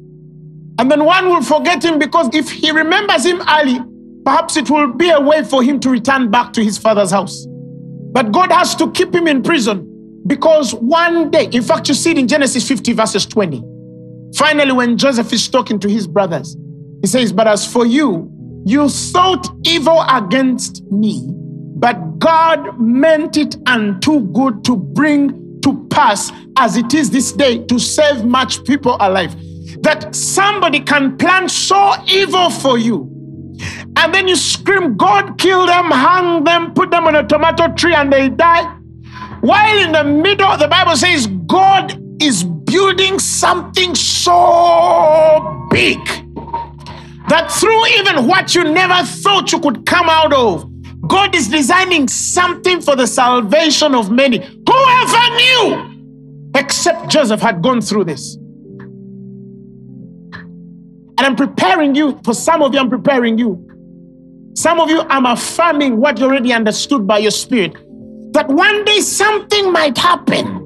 And 0.79 0.89
then 0.89 1.05
one 1.05 1.29
will 1.29 1.43
forget 1.43 1.83
him 1.83 1.99
because 1.99 2.29
if 2.33 2.49
he 2.49 2.71
remembers 2.71 3.25
him 3.25 3.41
early, 3.47 3.79
perhaps 4.25 4.57
it 4.57 4.69
will 4.69 4.93
be 4.93 5.09
a 5.09 5.19
way 5.19 5.43
for 5.43 5.61
him 5.61 5.79
to 5.81 5.89
return 5.89 6.31
back 6.31 6.53
to 6.53 6.63
his 6.63 6.77
father's 6.77 7.11
house. 7.11 7.45
But 8.13 8.31
God 8.31 8.51
has 8.51 8.75
to 8.75 8.91
keep 8.91 9.13
him 9.13 9.27
in 9.27 9.43
prison 9.43 10.21
because 10.25 10.73
one 10.73 11.29
day, 11.31 11.49
in 11.51 11.61
fact, 11.61 11.89
you 11.89 11.93
see 11.93 12.11
it 12.11 12.17
in 12.17 12.27
Genesis 12.27 12.67
50, 12.67 12.93
verses 12.93 13.25
20. 13.25 13.63
Finally, 14.35 14.71
when 14.71 14.97
Joseph 14.97 15.31
is 15.33 15.47
talking 15.47 15.79
to 15.79 15.89
his 15.89 16.07
brothers, 16.07 16.55
he 17.01 17.07
says, 17.07 17.33
But 17.33 17.47
as 17.47 17.71
for 17.71 17.85
you, 17.85 18.31
you 18.65 18.87
thought 18.87 19.47
evil 19.65 20.03
against 20.09 20.83
me, 20.91 21.27
but 21.83 22.17
God 22.17 22.79
meant 22.79 23.35
it 23.35 23.57
and 23.67 24.01
too 24.01 24.21
good 24.31 24.63
to 24.63 24.77
bring 24.77 25.59
to 25.63 25.85
pass 25.89 26.31
as 26.57 26.77
it 26.77 26.93
is 26.93 27.09
this 27.09 27.33
day 27.33 27.57
to 27.65 27.77
save 27.77 28.23
much 28.23 28.63
people 28.63 28.95
alive. 29.01 29.35
That 29.81 30.15
somebody 30.15 30.79
can 30.79 31.17
plan 31.17 31.49
so 31.49 31.93
evil 32.07 32.49
for 32.49 32.77
you. 32.77 33.09
And 33.97 34.13
then 34.13 34.29
you 34.29 34.37
scream, 34.37 34.95
God 34.95 35.37
kill 35.37 35.65
them, 35.65 35.91
hang 35.91 36.45
them, 36.45 36.73
put 36.73 36.89
them 36.89 37.05
on 37.05 37.15
a 37.15 37.27
tomato 37.27 37.67
tree, 37.73 37.93
and 37.93 38.13
they 38.13 38.29
die. 38.29 38.63
While 39.41 39.77
in 39.79 39.91
the 39.91 40.05
middle, 40.05 40.55
the 40.55 40.69
Bible 40.69 40.95
says 40.95 41.27
God 41.47 42.01
is 42.23 42.45
building 42.45 43.19
something 43.19 43.93
so 43.93 45.67
big 45.69 45.99
that 47.27 47.51
through 47.51 47.87
even 47.99 48.25
what 48.25 48.55
you 48.55 48.63
never 48.63 49.05
thought 49.05 49.51
you 49.51 49.59
could 49.59 49.85
come 49.85 50.07
out 50.07 50.31
of, 50.31 50.69
God 51.07 51.35
is 51.35 51.49
designing 51.49 52.07
something 52.07 52.81
for 52.81 52.95
the 52.95 53.05
salvation 53.05 53.93
of 53.93 54.09
many. 54.09 54.37
Whoever 54.37 55.35
knew, 55.35 56.51
except 56.55 57.09
Joseph, 57.09 57.41
had 57.41 57.61
gone 57.61 57.81
through 57.81 58.05
this. 58.05 58.35
And 61.15 61.27
I'm 61.27 61.35
preparing 61.35 61.93
you, 61.93 62.19
for 62.23 62.33
some 62.33 62.61
of 62.61 62.73
you, 62.73 62.79
I'm 62.79 62.89
preparing 62.89 63.37
you. 63.37 63.69
Some 64.55 64.79
of 64.79 64.89
you, 64.89 65.01
I'm 65.09 65.25
affirming 65.25 65.97
what 65.97 66.19
you 66.19 66.25
already 66.25 66.53
understood 66.53 67.05
by 67.05 67.17
your 67.17 67.31
spirit 67.31 67.73
that 68.33 68.47
one 68.47 68.83
day 68.83 68.99
something 68.99 69.71
might 69.71 69.97
happen 69.97 70.59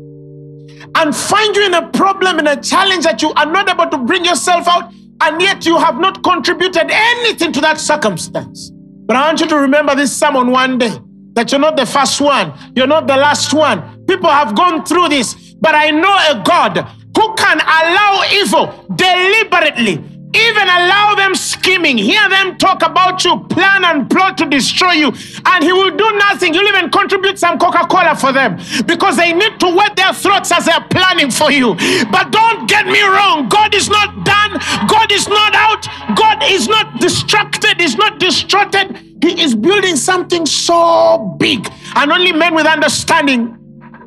and 0.96 1.16
find 1.16 1.56
you 1.56 1.66
in 1.66 1.74
a 1.74 1.90
problem, 1.90 2.40
in 2.40 2.48
a 2.48 2.62
challenge 2.62 3.04
that 3.04 3.22
you 3.22 3.32
are 3.34 3.46
not 3.46 3.70
able 3.70 3.90
to 3.90 3.98
bring 3.98 4.24
yourself 4.24 4.68
out, 4.68 4.92
and 5.22 5.42
yet 5.42 5.66
you 5.66 5.78
have 5.78 6.00
not 6.00 6.24
contributed 6.24 6.90
anything 6.90 7.52
to 7.52 7.62
that 7.62 7.80
circumstance. 7.80 8.72
But 9.08 9.16
I 9.16 9.26
want 9.28 9.40
you 9.40 9.48
to 9.48 9.56
remember 9.56 9.96
this 9.96 10.16
sermon 10.16 10.52
one 10.52 10.78
day 10.78 10.92
that 11.34 11.52
you're 11.52 11.62
not 11.62 11.78
the 11.78 11.86
first 11.86 12.20
one, 12.20 12.54
you're 12.76 12.88
not 12.88 13.08
the 13.08 13.16
last 13.16 13.54
one. 13.54 14.06
People 14.06 14.30
have 14.30 14.56
gone 14.56 14.84
through 14.86 15.10
this, 15.10 15.54
but 15.62 15.74
I 15.74 15.92
know 15.92 16.16
a 16.30 16.44
God 16.44 16.78
who 17.16 17.34
can 17.36 17.60
allow 17.62 18.24
evil 18.34 18.86
deliberately 18.96 20.17
even 20.38 20.64
allow 20.64 21.16
them 21.16 21.36
scheming, 21.36 21.98
hear 21.98 22.30
them 22.30 22.58
talk 22.58 22.84
about 22.84 23.24
you, 23.24 23.40
plan 23.50 23.84
and 23.86 24.10
plot 24.10 24.38
to 24.38 24.46
destroy 24.46 24.94
you, 24.94 25.08
and 25.46 25.64
he 25.64 25.72
will 25.74 25.96
do 25.96 26.12
nothing. 26.18 26.54
He'll 26.54 26.68
even 26.68 26.90
contribute 26.90 27.40
some 27.40 27.58
Coca 27.58 27.88
Cola 27.88 28.16
for 28.16 28.32
them 28.32 28.58
because 28.86 29.18
they 29.18 29.34
need 29.34 29.60
to 29.60 29.76
wet 29.76 29.96
their 29.96 30.14
throats 30.14 30.52
as 30.52 30.66
they're 30.66 30.86
planning 30.90 31.32
for 31.32 31.52
you. 31.52 31.76
But 32.12 32.32
don't 32.32 32.68
get 32.70 32.86
me 32.88 33.02
wrong, 33.02 33.50
God 33.50 33.74
is 33.74 33.90
not 33.90 34.26
done, 34.26 34.60
God 34.88 35.12
is 35.12 35.28
not 35.28 35.56
out, 35.56 35.88
God 36.16 36.44
is 36.44 36.68
not 36.68 37.00
distracted, 37.00 37.80
He's 37.80 37.96
not 37.96 38.20
distracted. 38.20 38.98
He 39.24 39.42
is 39.42 39.56
building 39.56 39.96
something 39.96 40.46
so 40.46 41.36
big, 41.40 41.68
and 41.96 42.12
only 42.12 42.32
men 42.32 42.54
with 42.54 42.68
understanding 42.68 43.58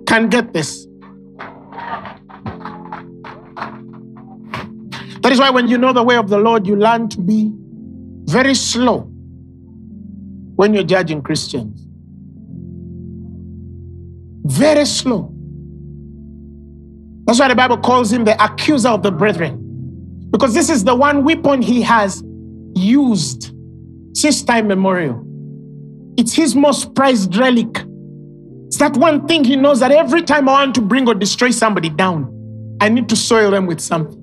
can 0.06 0.28
get 0.28 0.52
this. 0.52 0.86
That 5.20 5.32
is 5.32 5.38
why 5.38 5.50
when 5.50 5.68
you 5.68 5.78
know 5.78 5.92
the 5.92 6.02
way 6.02 6.16
of 6.16 6.28
the 6.28 6.38
Lord, 6.38 6.66
you 6.66 6.76
learn 6.76 7.08
to 7.10 7.20
be 7.20 7.50
very 8.24 8.54
slow 8.54 9.00
when 10.56 10.72
you're 10.74 10.84
judging 10.84 11.22
Christians. 11.22 11.86
Very 14.44 14.84
slow. 14.86 15.32
That's 17.24 17.38
why 17.38 17.48
the 17.48 17.54
Bible 17.54 17.78
calls 17.78 18.12
him 18.12 18.24
the 18.24 18.42
accuser 18.42 18.88
of 18.88 19.02
the 19.02 19.12
brethren. 19.12 20.28
Because 20.30 20.54
this 20.54 20.70
is 20.70 20.84
the 20.84 20.94
one 20.94 21.24
weapon 21.24 21.60
he 21.60 21.82
has 21.82 22.22
used 22.74 23.52
since 24.14 24.42
time 24.42 24.68
memorial. 24.68 25.24
It's 26.16 26.32
his 26.32 26.54
most 26.54 26.94
prized 26.94 27.36
relic. 27.36 27.84
It's 28.66 28.78
that 28.78 28.96
one 28.96 29.26
thing 29.26 29.44
he 29.44 29.56
knows 29.56 29.80
that 29.80 29.92
every 29.92 30.22
time 30.22 30.48
I 30.48 30.52
want 30.52 30.74
to 30.76 30.80
bring 30.80 31.08
or 31.08 31.14
destroy 31.14 31.50
somebody 31.50 31.88
down, 31.88 32.76
I 32.80 32.88
need 32.88 33.08
to 33.08 33.16
soil 33.16 33.50
them 33.50 33.66
with 33.66 33.80
something. 33.80 34.19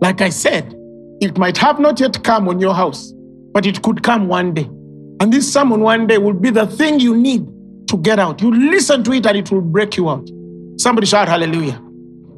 Like 0.00 0.20
I 0.20 0.28
said, 0.28 0.74
it 1.20 1.38
might 1.38 1.56
have 1.56 1.78
not 1.78 1.98
yet 1.98 2.22
come 2.22 2.48
on 2.48 2.60
your 2.60 2.74
house, 2.74 3.12
but 3.52 3.64
it 3.66 3.82
could 3.82 4.02
come 4.02 4.28
one 4.28 4.52
day. 4.52 4.68
And 5.20 5.32
this 5.32 5.50
sermon 5.50 5.80
one 5.80 6.06
day 6.06 6.18
will 6.18 6.34
be 6.34 6.50
the 6.50 6.66
thing 6.66 7.00
you 7.00 7.16
need 7.16 7.46
to 7.88 7.96
get 7.96 8.18
out. 8.18 8.42
You 8.42 8.52
listen 8.70 9.02
to 9.04 9.12
it 9.12 9.26
and 9.26 9.38
it 9.38 9.50
will 9.50 9.62
break 9.62 9.96
you 9.96 10.10
out. 10.10 10.28
Somebody 10.76 11.06
shout 11.06 11.28
hallelujah. 11.28 11.80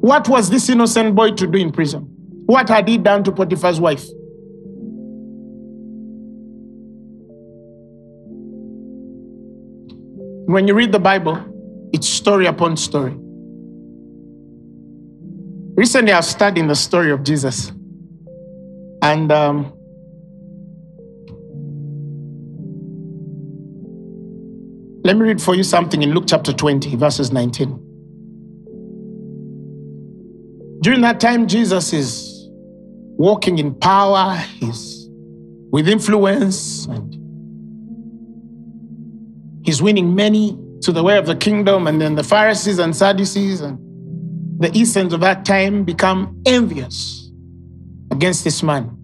What 0.01 0.29
was 0.29 0.49
this 0.49 0.69
innocent 0.69 1.13
boy 1.15 1.31
to 1.31 1.45
do 1.45 1.57
in 1.59 1.71
prison? 1.71 2.03
What 2.45 2.69
had 2.69 2.87
he 2.87 2.97
done 2.97 3.23
to 3.25 3.31
Potiphar's 3.31 3.81
wife? 3.81 4.05
When 10.45 10.67
you 10.67 10.73
read 10.73 10.93
the 10.93 10.99
Bible, 10.99 11.45
it's 11.91 12.07
story 12.07 12.45
upon 12.45 12.77
story. 12.77 13.15
Recently, 15.79 16.11
I 16.11 16.17
was 16.17 16.27
studying 16.27 16.67
the 16.67 16.75
story 16.75 17.09
of 17.09 17.23
Jesus. 17.23 17.71
And 19.01 19.31
um, 19.31 19.71
let 25.05 25.15
me 25.15 25.21
read 25.21 25.41
for 25.41 25.55
you 25.55 25.63
something 25.63 26.01
in 26.01 26.13
Luke 26.13 26.25
chapter 26.27 26.51
20, 26.51 26.97
verses 26.97 27.31
19. 27.31 27.69
During 30.81 30.99
that 30.99 31.21
time, 31.21 31.47
Jesus 31.47 31.93
is 31.93 32.49
walking 33.17 33.57
in 33.57 33.73
power, 33.73 34.35
he's 34.35 35.07
with 35.71 35.87
influence, 35.87 36.87
and 36.87 37.15
He's 39.65 39.81
winning 39.81 40.13
many 40.13 40.59
to 40.81 40.91
the 40.91 41.03
way 41.03 41.17
of 41.17 41.25
the 41.25 41.37
kingdom, 41.37 41.87
and 41.87 42.01
then 42.01 42.15
the 42.15 42.23
Pharisees 42.23 42.79
and 42.79 42.93
Sadducees 42.93 43.61
and 43.61 43.88
the 44.59 44.69
Easterns 44.77 45.13
of 45.13 45.21
that 45.21 45.45
time 45.45 45.85
become 45.85 46.41
envious 46.45 47.31
against 48.11 48.43
this 48.43 48.61
man. 48.61 48.95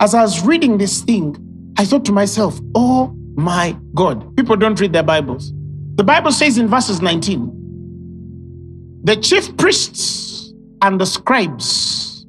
As 0.00 0.14
I 0.14 0.22
was 0.22 0.44
reading 0.44 0.78
this 0.78 1.00
thing, 1.00 1.36
I 1.78 1.84
thought 1.84 2.04
to 2.06 2.12
myself, 2.12 2.58
oh 2.74 3.14
my 3.36 3.76
God, 3.94 4.36
people 4.36 4.56
don't 4.56 4.78
read 4.80 4.92
their 4.92 5.04
Bibles. 5.04 5.52
The 5.94 6.02
Bible 6.02 6.32
says 6.32 6.58
in 6.58 6.66
verses 6.66 7.00
19, 7.00 9.02
the 9.04 9.14
chief 9.16 9.56
priests 9.56 10.52
and 10.82 11.00
the 11.00 11.06
scribes 11.06 12.26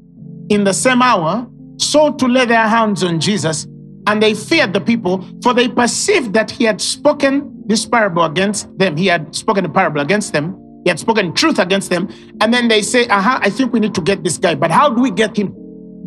in 0.49 0.63
the 0.63 0.73
same 0.73 1.01
hour 1.01 1.47
sought 1.77 2.19
to 2.19 2.27
lay 2.27 2.45
their 2.45 2.67
hands 2.67 3.03
on 3.03 3.19
Jesus 3.19 3.65
and 4.07 4.21
they 4.21 4.35
feared 4.35 4.71
the 4.71 4.81
people, 4.81 5.25
for 5.41 5.55
they 5.55 5.67
perceived 5.67 6.33
that 6.33 6.51
he 6.51 6.63
had 6.63 6.79
spoken 6.79 7.63
this 7.65 7.87
parable 7.87 8.23
against 8.23 8.77
them. 8.77 8.95
He 8.95 9.07
had 9.07 9.35
spoken 9.35 9.65
a 9.65 9.69
parable 9.69 10.01
against 10.01 10.31
them. 10.31 10.61
He 10.85 10.89
had 10.89 10.99
spoken 10.99 11.33
truth 11.33 11.59
against 11.59 11.89
them. 11.89 12.07
And 12.39 12.53
then 12.53 12.67
they 12.67 12.81
say, 12.83 13.07
Aha, 13.07 13.39
I 13.41 13.49
think 13.49 13.73
we 13.73 13.79
need 13.79 13.95
to 13.95 14.01
get 14.01 14.23
this 14.23 14.37
guy. 14.37 14.55
But 14.55 14.71
how 14.71 14.89
do 14.89 15.01
we 15.01 15.11
get 15.11 15.37
him? 15.37 15.53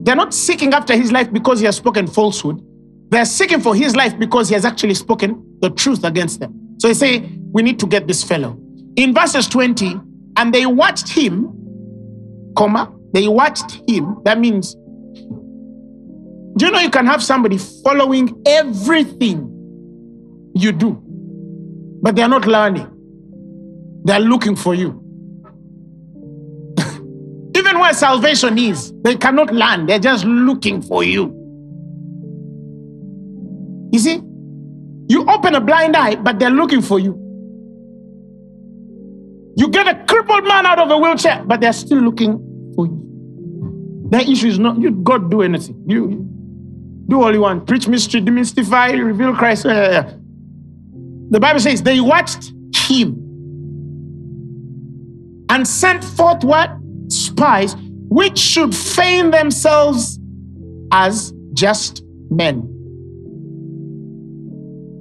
They're 0.05 0.17
not 0.17 0.33
seeking 0.33 0.73
after 0.73 0.97
his 0.97 1.13
life 1.13 1.31
because 1.33 1.59
he 1.59 1.67
has 1.67 1.77
spoken 1.77 2.07
falsehood. 2.07 2.65
They're 3.11 3.25
seeking 3.25 3.61
for 3.61 3.75
his 3.75 3.97
life 3.97 4.17
because 4.19 4.49
he 4.49 4.55
has 4.55 4.65
actually 4.65 4.95
spoken 4.95 5.45
the 5.61 5.71
truth 5.71 6.05
against 6.05 6.39
them. 6.39 6.77
So 6.79 6.89
they 6.89 6.95
say, 6.95 7.29
We 7.53 7.63
need 7.63 7.81
to 7.81 7.87
get 7.87 8.07
this 8.07 8.23
fellow. 8.23 8.57
In 8.97 9.13
verses 9.13 9.49
20, 9.49 10.01
and 10.37 10.55
they 10.55 10.65
watched 10.65 11.09
him, 11.09 11.53
comma, 12.57 12.95
they 13.13 13.27
watched 13.27 13.83
him. 13.89 14.19
That 14.25 14.39
means 14.39 14.77
do 16.59 16.67
you 16.67 16.73
know 16.73 16.81
you 16.81 16.91
can 16.91 17.07
have 17.07 17.23
somebody 17.23 17.57
following 17.57 18.43
everything 18.45 19.49
you 20.57 20.73
do, 20.73 21.01
but 22.03 22.17
they're 22.17 22.29
not 22.29 22.47
learning? 22.47 22.98
They're 24.05 24.21
looking 24.21 24.57
for 24.57 24.75
you. 24.75 25.03
Even 27.57 27.79
where 27.79 27.93
salvation 27.93 28.59
is, 28.59 28.93
they 29.03 29.17
cannot 29.17 29.53
land. 29.53 29.89
They're 29.89 29.99
just 29.99 30.25
looking 30.25 30.83
for 30.83 31.05
you. 31.05 31.35
You 33.93 33.99
see, 33.99 34.21
you 35.09 35.25
open 35.29 35.55
a 35.55 35.61
blind 35.61 35.97
eye, 35.97 36.17
but 36.17 36.39
they're 36.39 36.51
looking 36.51 36.83
for 36.83 36.99
you. 36.99 37.15
You 39.57 39.69
get 39.69 39.89
a 39.89 40.05
crippled 40.05 40.45
man 40.45 40.67
out 40.67 40.79
of 40.79 40.91
a 40.91 40.99
wheelchair, 40.99 41.43
but 41.45 41.61
they're 41.61 41.73
still 41.73 41.99
looking 41.99 42.39
for 42.77 42.87
you. 42.87 44.07
Their 44.11 44.21
issue 44.21 44.47
is 44.47 44.59
not 44.59 44.79
you 44.79 44.91
God 44.93 45.31
do 45.31 45.43
anything. 45.43 45.83
You 45.87 46.25
do 47.09 47.23
all 47.23 47.35
you 47.35 47.41
want. 47.41 47.67
Preach 47.67 47.89
mystery, 47.89 48.21
demystify, 48.21 49.03
reveal 49.03 49.35
Christ. 49.35 49.65
The 49.65 51.41
Bible 51.41 51.61
says 51.61 51.83
they 51.83 52.01
watched 52.01 52.53
him 52.75 53.28
and 55.51 55.67
sent 55.67 56.05
forth 56.05 56.45
what? 56.45 56.71
Spies, 57.09 57.75
which 58.09 58.39
should 58.39 58.75
feign 58.75 59.31
themselves 59.31 60.19
as 60.93 61.33
just 61.55 62.03
men. 62.31 62.63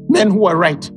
Men 0.10 0.32
who 0.32 0.46
are 0.46 0.56
right. 0.56 0.90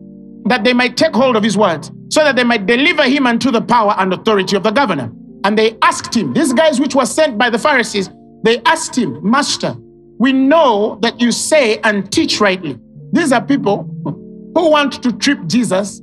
That 0.44 0.64
they 0.64 0.72
might 0.72 0.96
take 0.96 1.14
hold 1.14 1.36
of 1.36 1.42
his 1.42 1.56
words, 1.56 1.90
so 2.10 2.24
that 2.24 2.36
they 2.36 2.44
might 2.44 2.66
deliver 2.66 3.04
him 3.04 3.26
unto 3.26 3.50
the 3.50 3.60
power 3.60 3.94
and 3.98 4.12
authority 4.12 4.56
of 4.56 4.62
the 4.62 4.70
governor. 4.70 5.12
And 5.44 5.58
they 5.58 5.76
asked 5.82 6.14
him, 6.14 6.32
these 6.32 6.52
guys 6.52 6.80
which 6.80 6.94
were 6.94 7.06
sent 7.06 7.38
by 7.38 7.50
the 7.50 7.58
Pharisees, 7.58 8.10
they 8.42 8.60
asked 8.62 8.96
him, 8.96 9.18
Master, 9.22 9.74
we 10.18 10.32
know 10.32 10.98
that 11.02 11.20
you 11.20 11.32
say 11.32 11.78
and 11.78 12.10
teach 12.12 12.40
rightly. 12.40 12.78
These 13.12 13.32
are 13.32 13.44
people 13.44 13.82
who 14.04 14.70
want 14.70 15.02
to 15.02 15.12
trip 15.12 15.46
Jesus 15.46 16.00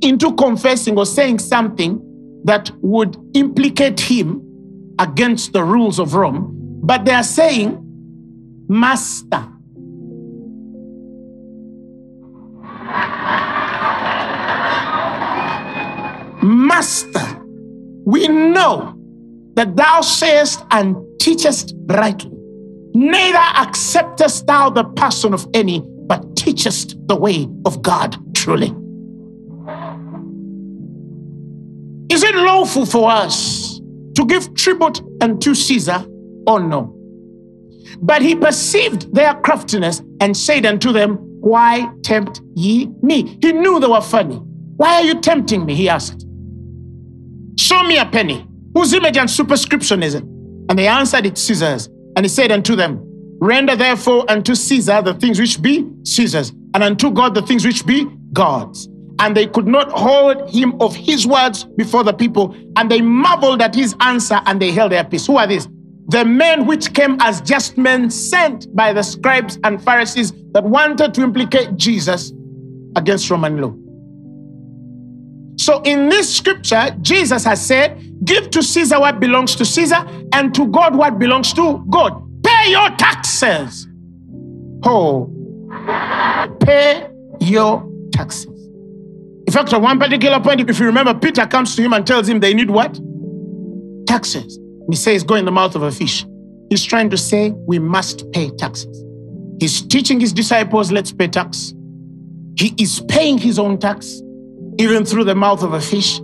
into 0.00 0.32
confessing 0.34 0.96
or 0.96 1.06
saying 1.06 1.40
something 1.40 2.00
that 2.44 2.70
would 2.80 3.16
implicate 3.34 4.00
him 4.00 4.42
against 4.98 5.52
the 5.52 5.62
rules 5.64 5.98
of 5.98 6.14
Rome, 6.14 6.80
but 6.82 7.04
they 7.04 7.12
are 7.12 7.22
saying, 7.22 7.78
Master. 8.68 9.46
Master, 16.42 17.42
we 18.04 18.28
know 18.28 18.94
that 19.54 19.76
thou 19.76 20.00
sayest 20.00 20.64
and 20.70 20.96
teachest 21.20 21.74
rightly 21.88 22.38
Neither 22.94 23.38
acceptest 23.38 24.46
thou 24.46 24.70
the 24.70 24.82
person 24.82 25.32
of 25.32 25.46
any, 25.54 25.84
but 26.08 26.36
teachest 26.36 26.96
the 27.06 27.14
way 27.14 27.46
of 27.64 27.80
God 27.80 28.16
truly. 28.34 28.74
It 32.28 32.36
lawful 32.36 32.86
for 32.86 33.10
us 33.10 33.80
to 34.14 34.24
give 34.26 34.54
tribute 34.54 35.00
unto 35.20 35.54
Caesar 35.54 36.06
or 36.46 36.60
no? 36.60 36.94
But 38.00 38.22
he 38.22 38.34
perceived 38.34 39.14
their 39.14 39.34
craftiness 39.34 40.02
and 40.20 40.36
said 40.36 40.66
unto 40.66 40.92
them, 40.92 41.16
Why 41.40 41.90
tempt 42.02 42.40
ye 42.54 42.86
me? 43.02 43.38
He 43.40 43.52
knew 43.52 43.80
they 43.80 43.86
were 43.86 44.00
funny. 44.00 44.36
Why 44.76 44.94
are 44.94 45.02
you 45.02 45.20
tempting 45.20 45.64
me? 45.64 45.74
He 45.74 45.88
asked. 45.88 46.26
Show 47.58 47.82
me 47.84 47.98
a 47.98 48.06
penny. 48.06 48.46
Whose 48.74 48.92
image 48.92 49.16
and 49.16 49.28
superscription 49.28 50.02
is 50.02 50.14
it? 50.14 50.22
And 50.22 50.78
they 50.78 50.86
answered, 50.86 51.26
It's 51.26 51.42
Caesar's. 51.42 51.88
And 52.16 52.24
he 52.24 52.28
said 52.28 52.52
unto 52.52 52.76
them, 52.76 53.04
Render 53.40 53.76
therefore 53.76 54.30
unto 54.30 54.54
Caesar 54.54 55.00
the 55.02 55.14
things 55.14 55.38
which 55.38 55.60
be 55.62 55.88
Caesar's, 56.04 56.50
and 56.74 56.82
unto 56.82 57.10
God 57.10 57.34
the 57.34 57.42
things 57.42 57.64
which 57.64 57.86
be 57.86 58.06
God's. 58.32 58.88
And 59.20 59.36
they 59.36 59.46
could 59.46 59.66
not 59.66 59.90
hold 59.90 60.48
him 60.48 60.80
of 60.80 60.94
his 60.94 61.26
words 61.26 61.64
before 61.64 62.04
the 62.04 62.12
people, 62.12 62.54
and 62.76 62.90
they 62.90 63.00
marveled 63.00 63.60
at 63.62 63.74
his 63.74 63.96
answer, 64.00 64.40
and 64.46 64.62
they 64.62 64.70
held 64.70 64.92
their 64.92 65.04
peace. 65.04 65.26
Who 65.26 65.36
are 65.36 65.46
these? 65.46 65.68
The 66.08 66.24
men 66.24 66.66
which 66.66 66.94
came 66.94 67.18
as 67.20 67.40
just 67.42 67.76
men 67.76 68.10
sent 68.10 68.74
by 68.74 68.92
the 68.92 69.02
scribes 69.02 69.58
and 69.64 69.82
Pharisees 69.82 70.32
that 70.52 70.64
wanted 70.64 71.12
to 71.14 71.22
implicate 71.22 71.76
Jesus 71.76 72.32
against 72.96 73.28
Roman 73.30 73.60
law. 73.60 73.74
So 75.58 75.82
in 75.82 76.08
this 76.08 76.34
scripture, 76.34 76.96
Jesus 77.02 77.44
has 77.44 77.64
said, 77.64 78.02
Give 78.24 78.48
to 78.50 78.62
Caesar 78.62 79.00
what 79.00 79.20
belongs 79.20 79.54
to 79.56 79.64
Caesar, 79.64 80.06
and 80.32 80.54
to 80.54 80.66
God 80.68 80.96
what 80.96 81.18
belongs 81.18 81.52
to 81.54 81.84
God. 81.90 82.24
Pay 82.42 82.70
your 82.70 82.88
taxes. 82.90 83.86
Oh, 84.84 85.30
pay 86.60 87.08
your 87.40 87.86
taxes. 88.12 88.57
In 89.48 89.52
fact, 89.52 89.72
at 89.72 89.80
one 89.80 89.98
particular 89.98 90.38
point, 90.40 90.68
if 90.68 90.78
you 90.78 90.84
remember, 90.84 91.14
Peter 91.14 91.46
comes 91.46 91.74
to 91.74 91.80
him 91.80 91.94
and 91.94 92.06
tells 92.06 92.28
him 92.28 92.38
they 92.38 92.52
need 92.52 92.68
what? 92.68 93.00
Taxes. 94.06 94.58
And 94.58 94.92
He 94.92 94.96
says, 94.96 95.22
Go 95.24 95.36
in 95.36 95.46
the 95.46 95.50
mouth 95.50 95.74
of 95.74 95.82
a 95.84 95.90
fish. 95.90 96.26
He's 96.68 96.84
trying 96.84 97.08
to 97.08 97.16
say 97.16 97.52
we 97.66 97.78
must 97.78 98.30
pay 98.32 98.50
taxes. 98.50 99.02
He's 99.58 99.80
teaching 99.80 100.20
his 100.20 100.34
disciples, 100.34 100.92
let's 100.92 101.12
pay 101.12 101.28
tax. 101.28 101.72
He 102.58 102.74
is 102.76 103.00
paying 103.08 103.38
his 103.38 103.58
own 103.58 103.78
tax. 103.78 104.20
even 104.78 105.06
through 105.06 105.24
the 105.24 105.34
mouth 105.34 105.62
of 105.62 105.72
a 105.72 105.80
fish. 105.80 106.20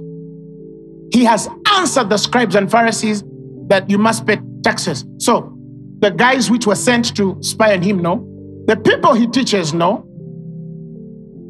He 1.10 1.24
has 1.24 1.48
answered 1.78 2.10
the 2.10 2.18
scribes 2.18 2.54
and 2.54 2.70
Pharisees 2.70 3.24
that 3.68 3.88
you 3.88 3.96
must 3.96 4.26
pay 4.26 4.38
taxes. 4.62 5.06
So 5.16 5.56
the 6.00 6.10
guys 6.10 6.50
which 6.50 6.66
were 6.66 6.74
sent 6.74 7.16
to 7.16 7.38
spy 7.40 7.72
on 7.72 7.80
him 7.80 8.00
know. 8.00 8.16
The 8.66 8.76
people 8.76 9.14
he 9.14 9.26
teaches 9.26 9.72
know. 9.72 10.06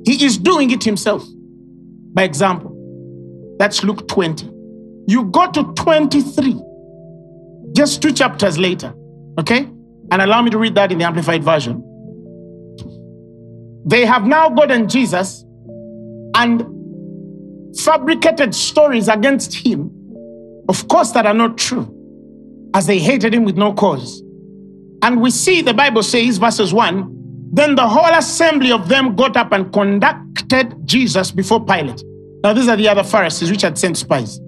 He 0.06 0.24
is 0.24 0.38
doing 0.38 0.70
it 0.70 0.84
himself 0.84 1.26
by 2.14 2.22
example. 2.22 2.70
That's 3.59 3.85
Luke 3.85 4.09
20. 4.09 4.50
You 5.07 5.24
go 5.24 5.50
to 5.50 5.64
23, 5.74 6.61
just 7.72 8.00
two 8.00 8.12
chapters 8.12 8.59
later, 8.59 8.94
okay? 9.38 9.68
And 10.11 10.22
allow 10.22 10.40
me 10.42 10.50
to 10.50 10.59
read 10.59 10.74
that 10.77 10.92
in 10.92 10.98
the 10.98 11.05
Amplified 11.05 11.44
Version. 11.44 11.83
They 13.85 14.07
have 14.07 14.27
now 14.27 14.48
gotten 14.48 14.88
Jesus 14.88 15.44
and 16.35 16.64
fabricated 17.81 18.55
stories 18.55 19.09
against 19.09 19.55
him, 19.55 19.90
of 20.68 20.88
course, 20.88 21.11
that 21.12 21.27
are 21.27 21.35
not 21.35 21.59
true, 21.59 21.90
as 22.74 22.87
they 22.87 22.98
hated 22.98 23.35
him 23.35 23.44
with 23.44 23.57
no 23.57 23.74
cause. 23.74 24.22
And 25.03 25.20
we 25.20 25.31
see 25.31 25.61
the 25.61 25.74
Bible 25.74 26.03
says, 26.03 26.38
verses 26.38 26.72
1 26.72 27.14
then 27.55 27.77
the 27.77 27.87
whole 27.87 28.12
assembly 28.12 28.72
of 28.72 28.88
them 28.88 29.14
got 29.14 29.37
up 29.37 29.53
and 29.53 29.72
conducted 29.72 30.23
Jesus 30.85 31.31
before 31.31 31.64
Pilate. 31.64 32.03
Now, 32.42 32.53
these 32.53 32.68
are 32.68 32.77
the 32.77 32.88
other 32.88 33.05
Pharisees 33.05 33.51
which 33.51 33.62
had 33.62 33.79
sent 33.79 33.97
spies. 33.97 34.38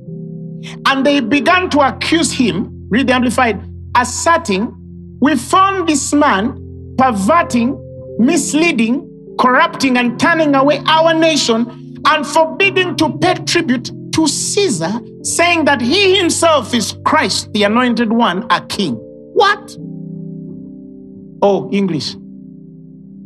And 0.87 1.05
they 1.05 1.21
began 1.21 1.71
to 1.71 1.81
accuse 1.81 2.33
him, 2.33 2.87
read 2.91 3.07
the 3.07 3.15
Amplified, 3.15 3.63
asserting, 3.97 4.73
We 5.21 5.37
found 5.37 5.89
this 5.89 6.13
man 6.13 6.95
perverting, 6.99 7.79
misleading, 8.19 9.37
corrupting, 9.39 9.97
and 9.97 10.19
turning 10.19 10.55
away 10.55 10.83
our 10.87 11.15
nation 11.15 11.97
and 12.07 12.27
forbidding 12.27 12.97
to 12.97 13.19
pay 13.19 13.35
tribute 13.45 13.91
to 14.13 14.27
Caesar, 14.27 15.01
saying 15.23 15.65
that 15.67 15.81
he 15.81 16.17
himself 16.17 16.73
is 16.75 16.97
Christ, 17.05 17.53
the 17.53 17.65
anointed 17.65 18.13
one, 18.13 18.47
a 18.51 18.61
king. 18.67 18.95
What? 19.35 19.77
Oh, 21.43 21.69
English. 21.73 22.15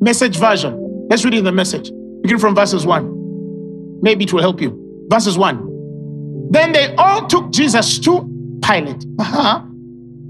Message 0.00 0.36
version. 0.36 1.06
Let's 1.08 1.24
read 1.24 1.34
in 1.34 1.44
the 1.44 1.52
message. 1.52 1.90
Begin 2.22 2.38
from 2.38 2.54
verses 2.54 2.84
1. 2.84 4.00
Maybe 4.02 4.24
it 4.24 4.32
will 4.32 4.40
help 4.40 4.60
you. 4.60 5.06
Verses 5.08 5.38
1. 5.38 6.48
Then 6.50 6.72
they 6.72 6.94
all 6.96 7.26
took 7.26 7.50
Jesus 7.52 7.98
to 8.00 8.26
Pilate 8.62 9.04
uh-huh, 9.18 9.62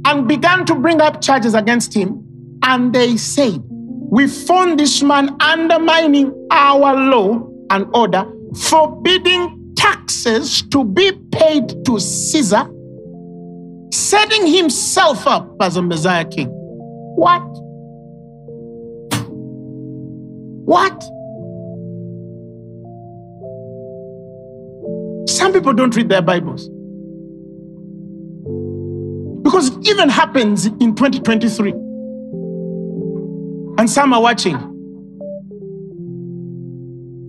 and 0.07 0.29
began 0.29 0.64
to 0.66 0.74
bring 0.74 1.00
up 1.00 1.20
charges 1.20 1.55
against 1.55 1.94
him. 1.94 2.24
And 2.62 2.92
they 2.92 3.16
said, 3.16 3.62
We 3.66 4.26
found 4.26 4.79
this 4.79 5.03
man 5.03 5.37
undermining 5.40 6.46
our 6.50 6.94
law 6.94 7.48
and 7.70 7.87
order, 7.94 8.31
forbidding 8.55 9.74
taxes 9.76 10.62
to 10.70 10.85
be 10.85 11.12
paid 11.33 11.85
to 11.87 11.98
Caesar, 11.98 12.70
setting 13.92 14.46
himself 14.46 15.26
up 15.26 15.57
as 15.61 15.76
a 15.76 15.83
Messiah 15.83 16.24
king. 16.24 16.48
What? 17.16 17.42
What? 20.66 21.05
Some 25.40 25.55
people 25.55 25.72
don't 25.72 25.96
read 25.96 26.11
their 26.11 26.20
Bibles. 26.20 26.68
Because 29.42 29.74
it 29.74 29.88
even 29.88 30.11
happens 30.11 30.66
in 30.66 30.94
2023. 30.94 31.70
And 33.79 33.88
some 33.88 34.12
are 34.12 34.20
watching. 34.20 34.57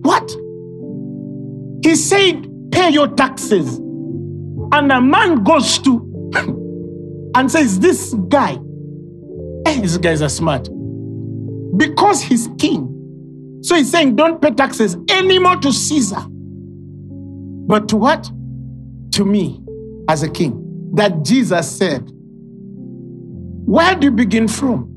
What? 0.02 0.30
He 1.82 1.96
said, 1.96 2.46
pay 2.70 2.90
your 2.90 3.08
taxes. 3.08 3.78
And 3.78 4.92
a 4.92 5.00
man 5.00 5.42
goes 5.42 5.78
to 5.78 5.98
and 7.34 7.50
says, 7.50 7.80
This 7.80 8.12
guy, 8.28 8.58
hey, 9.66 9.80
these 9.80 9.96
guys 9.96 10.20
are 10.20 10.28
smart. 10.28 10.68
Because 11.78 12.20
he's 12.20 12.50
king, 12.58 12.92
so 13.62 13.74
he's 13.74 13.90
saying, 13.90 14.16
don't 14.16 14.42
pay 14.42 14.50
taxes 14.50 14.98
anymore 15.08 15.56
to 15.56 15.72
Caesar, 15.72 16.22
but 17.66 17.88
to 17.90 17.96
what? 17.96 18.30
To 19.12 19.24
me 19.24 19.62
as 20.08 20.22
a 20.22 20.30
king. 20.30 20.90
That 20.94 21.22
Jesus 21.24 21.70
said. 21.70 22.10
Where 23.64 23.94
do 23.94 24.06
you 24.06 24.10
begin 24.10 24.48
from? 24.48 24.88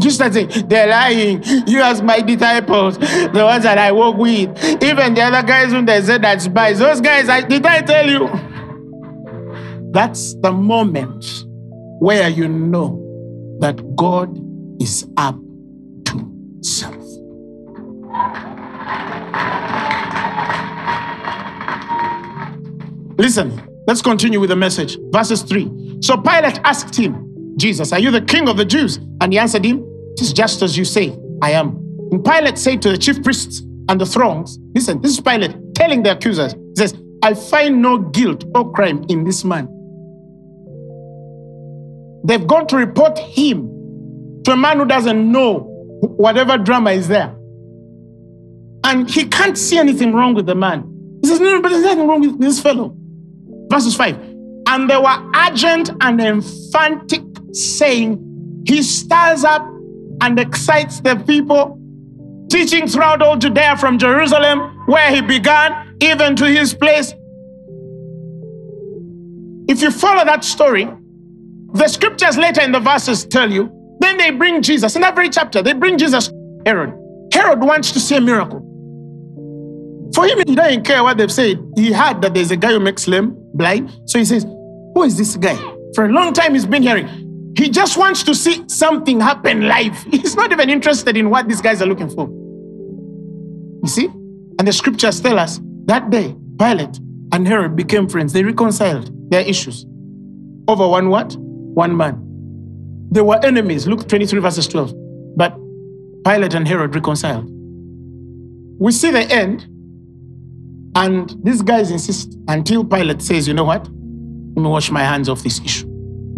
Just 0.00 0.20
as 0.20 0.34
saying, 0.34 0.68
they're 0.68 0.88
lying. 0.88 1.42
You 1.66 1.82
as 1.82 2.02
my 2.02 2.20
disciples, 2.20 2.98
the 2.98 3.42
ones 3.44 3.64
that 3.64 3.78
I 3.78 3.90
work 3.90 4.16
with, 4.16 4.50
even 4.82 5.14
the 5.14 5.22
other 5.22 5.46
guys 5.46 5.72
who 5.72 5.84
they 5.84 6.00
said 6.02 6.22
that 6.22 6.40
spies, 6.40 6.78
those 6.78 7.00
guys, 7.00 7.28
I, 7.28 7.40
did 7.40 7.66
I 7.66 7.80
tell 7.80 8.08
you? 8.08 8.28
That's 9.92 10.34
the 10.34 10.52
moment 10.52 11.24
where 11.98 12.28
you 12.28 12.46
know 12.46 13.04
that 13.60 13.96
God 13.96 14.38
is 14.80 15.08
up 15.16 15.36
to 16.04 16.60
something. 16.62 16.98
Listen, 23.18 23.60
let's 23.86 24.00
continue 24.00 24.38
with 24.38 24.50
the 24.50 24.56
message. 24.56 24.96
Verses 25.10 25.42
3. 25.42 25.98
So 26.00 26.16
Pilate 26.16 26.60
asked 26.64 26.94
him, 26.94 27.54
Jesus, 27.56 27.92
are 27.92 27.98
you 27.98 28.12
the 28.12 28.22
king 28.22 28.48
of 28.48 28.56
the 28.56 28.64
Jews? 28.64 28.98
And 29.20 29.32
he 29.32 29.38
answered 29.38 29.64
him, 29.64 29.84
It 30.12 30.22
is 30.22 30.32
just 30.32 30.62
as 30.62 30.78
you 30.78 30.84
say, 30.84 31.18
I 31.42 31.50
am. 31.50 31.70
And 32.12 32.24
Pilate 32.24 32.56
said 32.56 32.80
to 32.82 32.90
the 32.90 32.96
chief 32.96 33.22
priests 33.22 33.60
and 33.88 34.00
the 34.00 34.06
throngs, 34.06 34.58
Listen, 34.74 35.02
this 35.02 35.12
is 35.12 35.20
Pilate 35.20 35.56
telling 35.74 36.04
the 36.04 36.12
accusers, 36.12 36.52
He 36.52 36.76
says, 36.76 36.94
I 37.22 37.34
find 37.34 37.82
no 37.82 37.98
guilt 37.98 38.44
or 38.54 38.70
crime 38.72 39.04
in 39.08 39.24
this 39.24 39.44
man. 39.44 39.66
They've 42.24 42.46
gone 42.46 42.68
to 42.68 42.76
report 42.76 43.18
him 43.18 44.42
to 44.44 44.52
a 44.52 44.56
man 44.56 44.78
who 44.78 44.84
doesn't 44.84 45.32
know 45.32 45.60
whatever 46.02 46.56
drama 46.56 46.92
is 46.92 47.08
there. 47.08 47.34
And 48.84 49.10
he 49.10 49.24
can't 49.26 49.58
see 49.58 49.78
anything 49.78 50.12
wrong 50.12 50.34
with 50.34 50.46
the 50.46 50.54
man. 50.54 50.84
He 51.22 51.28
says, 51.28 51.40
No, 51.40 51.60
but 51.60 51.70
there's 51.70 51.82
nothing 51.82 52.06
wrong 52.06 52.20
with 52.20 52.40
this 52.40 52.60
fellow. 52.60 52.97
Verses 53.70 53.94
5. 53.96 54.16
And 54.66 54.88
they 54.88 54.96
were 54.96 55.32
urgent 55.34 55.90
and 56.00 56.20
emphatic, 56.20 57.22
saying, 57.52 58.64
He 58.66 58.82
stirs 58.82 59.44
up 59.44 59.66
and 60.20 60.38
excites 60.38 61.00
the 61.00 61.16
people, 61.26 61.78
teaching 62.50 62.86
throughout 62.86 63.22
all 63.22 63.36
Judea 63.36 63.76
from 63.76 63.98
Jerusalem, 63.98 64.82
where 64.86 65.14
he 65.14 65.20
began, 65.20 65.96
even 66.00 66.36
to 66.36 66.46
his 66.46 66.74
place. 66.74 67.12
If 69.68 69.82
you 69.82 69.90
follow 69.90 70.24
that 70.24 70.44
story, 70.44 70.88
the 71.74 71.88
scriptures 71.88 72.38
later 72.38 72.62
in 72.62 72.72
the 72.72 72.80
verses 72.80 73.24
tell 73.26 73.50
you 73.50 73.74
then 74.00 74.16
they 74.16 74.30
bring 74.30 74.62
Jesus. 74.62 74.96
In 74.96 75.04
every 75.04 75.28
chapter, 75.28 75.62
they 75.62 75.72
bring 75.72 75.98
Jesus 75.98 76.30
Herod. 76.64 76.94
Herod 77.32 77.60
wants 77.60 77.92
to 77.92 78.00
see 78.00 78.16
a 78.16 78.20
miracle. 78.20 78.60
For 80.14 80.26
him, 80.26 80.38
he 80.46 80.54
doesn't 80.54 80.84
care 80.84 81.02
what 81.02 81.18
they've 81.18 81.30
said. 81.30 81.58
He 81.76 81.92
heard 81.92 82.22
that 82.22 82.34
there's 82.34 82.50
a 82.50 82.56
guy 82.56 82.72
who 82.72 82.80
makes 82.80 83.06
lame 83.06 83.36
blind. 83.54 83.90
So 84.06 84.18
he 84.18 84.24
says, 84.24 84.44
Who 84.44 85.02
is 85.02 85.16
this 85.16 85.36
guy? 85.36 85.56
For 85.94 86.04
a 86.06 86.08
long 86.08 86.32
time, 86.32 86.54
he's 86.54 86.66
been 86.66 86.82
hearing. 86.82 87.52
He 87.56 87.70
just 87.70 87.96
wants 87.96 88.22
to 88.24 88.34
see 88.34 88.64
something 88.68 89.20
happen 89.20 89.66
live. 89.66 90.00
He's 90.10 90.36
not 90.36 90.52
even 90.52 90.70
interested 90.70 91.16
in 91.16 91.28
what 91.28 91.48
these 91.48 91.60
guys 91.60 91.82
are 91.82 91.86
looking 91.86 92.08
for. 92.08 92.28
You 93.82 93.88
see? 93.88 94.04
And 94.58 94.68
the 94.68 94.72
scriptures 94.72 95.20
tell 95.20 95.40
us 95.40 95.58
that 95.86 96.10
day, 96.10 96.36
Pilate 96.58 97.00
and 97.32 97.48
Herod 97.48 97.74
became 97.74 98.08
friends. 98.08 98.32
They 98.32 98.44
reconciled 98.44 99.10
their 99.30 99.40
issues 99.40 99.86
over 100.68 100.86
one 100.86 101.08
what? 101.08 101.34
One 101.36 101.96
man. 101.96 102.22
They 103.10 103.22
were 103.22 103.44
enemies. 103.44 103.88
Luke 103.88 104.06
23, 104.06 104.38
verses 104.40 104.68
12. 104.68 104.92
But 105.36 105.56
Pilate 106.24 106.54
and 106.54 106.68
Herod 106.68 106.94
reconciled. 106.94 107.48
We 108.78 108.92
see 108.92 109.10
the 109.10 109.22
end, 109.22 109.66
and 110.98 111.32
these 111.44 111.62
guys 111.62 111.92
insist 111.92 112.36
until 112.48 112.84
Pilate 112.84 113.22
says, 113.22 113.46
You 113.46 113.54
know 113.54 113.62
what? 113.62 113.84
Let 113.84 114.62
me 114.62 114.68
wash 114.68 114.90
my 114.90 115.04
hands 115.04 115.28
off 115.28 115.44
this 115.44 115.60
issue. 115.60 115.86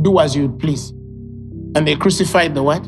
Do 0.03 0.19
as 0.19 0.37
you 0.37 0.51
please. 0.51 0.91
And 1.75 1.89
they 1.89 1.97
crucified 1.97 2.55
the 2.55 2.63
what? 2.63 2.83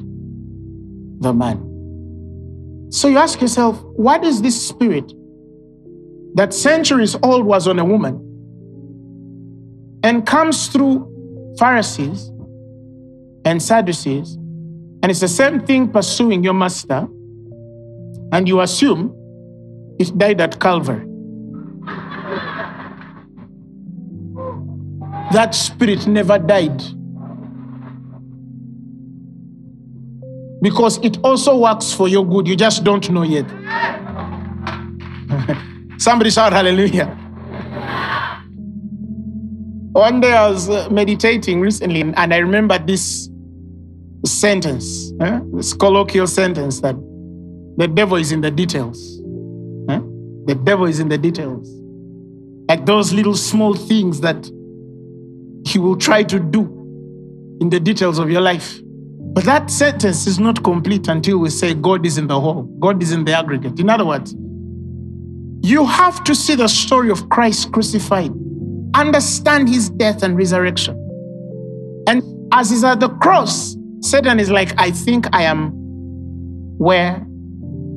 The 1.23 1.33
man. 1.33 2.89
So 2.91 3.09
you 3.09 3.17
ask 3.17 3.41
yourself, 3.41 3.83
what 3.97 4.23
is 4.23 4.43
this 4.43 4.69
spirit 4.69 5.15
that 6.35 6.53
centuries 6.53 7.17
old 7.23 7.47
was 7.47 7.67
on 7.67 7.79
a 7.79 7.85
woman 7.87 8.17
and 10.05 10.27
comes 10.27 10.67
through 10.67 11.09
Pharisees 11.59 12.31
and 13.47 13.63
Sadducees, 13.63 14.35
and 14.35 15.07
it's 15.07 15.21
the 15.21 15.29
same 15.29 15.61
thing 15.65 15.89
pursuing 15.91 16.45
your 16.45 16.55
master, 16.55 17.09
and 18.33 18.47
you 18.47 18.61
assume 18.61 19.15
it 19.99 20.17
died 20.19 20.43
at 20.43 20.61
Calvary. 20.61 21.12
That 25.33 25.55
spirit 25.55 26.07
never 26.07 26.39
died. 26.39 26.83
Because 30.61 30.99
it 30.99 31.19
also 31.25 31.57
works 31.57 31.93
for 31.93 32.07
your 32.07 32.25
good, 32.25 32.47
you 32.47 32.55
just 32.55 32.85
don't 32.85 33.09
know 33.11 33.23
yet. 33.23 33.49
Somebody 35.99 36.31
shout 36.31 36.53
hallelujah. 36.53 37.19
One 39.93 40.21
day 40.21 40.33
I 40.33 40.49
was 40.49 40.69
uh, 40.69 40.89
meditating 40.91 41.61
recently 41.61 42.01
and 42.01 42.33
I 42.33 42.39
remember 42.39 42.79
this 42.79 43.29
sentence, 44.25 45.13
eh? 45.21 45.41
this 45.55 45.75
colloquial 45.75 46.27
sentence 46.27 46.81
that 46.81 46.95
the 47.77 47.89
devil 47.89 48.17
is 48.17 48.33
in 48.33 48.41
the 48.41 48.51
details. 48.51 49.21
Eh? 49.89 50.01
The 50.47 50.59
devil 50.63 50.87
is 50.87 51.01
in 51.01 51.09
the 51.09 51.19
details. 51.19 51.69
Like 52.69 52.87
those 52.87 53.13
little 53.13 53.35
small 53.35 53.75
things 53.75 54.21
that 54.21 54.51
he 55.73 55.79
will 55.79 55.97
try 55.97 56.23
to 56.23 56.39
do 56.39 56.61
in 57.61 57.71
the 57.71 57.81
details 57.81 58.19
of 58.19 58.31
your 58.31 58.41
life. 58.41 58.81
But 59.35 59.45
that 59.45 59.71
sentence 59.71 60.27
is 60.27 60.39
not 60.39 60.63
complete 60.63 61.09
until 61.09 61.39
we 61.39 61.49
say 61.49 61.73
God 61.75 62.05
is 62.05 62.19
in 62.19 62.27
the 62.27 62.39
whole, 62.39 62.65
God 62.81 63.03
is 63.03 63.13
in 63.13 63.25
the 63.25 63.33
aggregate. 63.33 63.81
In 63.81 63.89
other 63.89 64.05
words, 64.05 64.35
you 65.65 65.87
have 65.87 66.23
to 66.25 66.35
see 66.35 66.55
the 66.55 66.69
story 66.69 67.11
of 67.11 67.29
Christ 67.31 67.73
crucified, 67.73 68.33
understand 68.95 69.69
his 69.69 69.89
death 69.91 70.23
and 70.23 70.37
resurrection. 70.37 70.99
And 72.09 72.23
as 72.53 72.71
he's 72.71 72.85
at 72.85 73.01
the 73.01 73.09
cross, 73.09 73.77
Satan 74.01 74.39
is 74.39 74.51
like, 74.51 74.79
I 74.79 74.91
think 74.91 75.27
I 75.33 75.45
am 75.45 75.71
where 76.79 77.25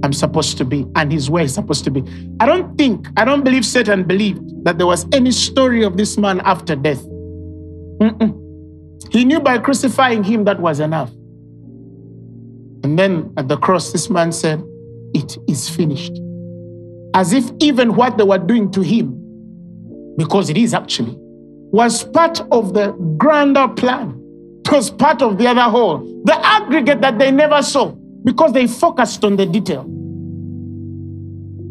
I'm 0.03 0.13
supposed 0.13 0.57
to 0.59 0.65
be, 0.65 0.85
and 0.95 1.11
he's 1.11 1.29
where 1.29 1.41
he's 1.41 1.55
supposed 1.55 1.83
to 1.85 1.91
be. 1.91 2.03
I 2.39 2.45
don't 2.45 2.77
think, 2.77 3.07
I 3.17 3.25
don't 3.25 3.43
believe 3.43 3.65
Satan 3.65 4.03
believed 4.03 4.63
that 4.63 4.77
there 4.77 4.87
was 4.87 5.07
any 5.11 5.31
story 5.31 5.83
of 5.83 5.97
this 5.97 6.17
man 6.17 6.39
after 6.41 6.75
death. 6.75 7.03
Mm-mm. 7.99 8.45
He 9.11 9.25
knew 9.25 9.39
by 9.39 9.57
crucifying 9.57 10.23
him 10.23 10.43
that 10.45 10.59
was 10.59 10.79
enough. 10.79 11.11
And 12.83 12.99
then 12.99 13.33
at 13.37 13.47
the 13.47 13.57
cross, 13.57 13.91
this 13.91 14.09
man 14.09 14.31
said, 14.31 14.63
It 15.13 15.37
is 15.47 15.69
finished. 15.69 16.13
As 17.13 17.31
if 17.33 17.49
even 17.59 17.95
what 17.95 18.17
they 18.17 18.23
were 18.23 18.37
doing 18.37 18.71
to 18.71 18.81
him, 18.81 19.21
because 20.17 20.49
it 20.49 20.57
is 20.57 20.73
actually, 20.73 21.15
was 21.17 22.03
part 22.03 22.41
of 22.51 22.73
the 22.73 22.91
grander 23.17 23.67
plan. 23.69 24.21
It 24.65 24.71
was 24.71 24.89
part 24.89 25.21
of 25.21 25.37
the 25.37 25.47
other 25.47 25.61
whole, 25.61 25.99
the 26.25 26.37
aggregate 26.45 27.01
that 27.01 27.19
they 27.19 27.31
never 27.31 27.61
saw 27.61 27.95
because 28.23 28.51
they 28.53 28.67
focused 28.67 29.23
on 29.23 29.35
the 29.35 29.45
detail. 29.45 29.81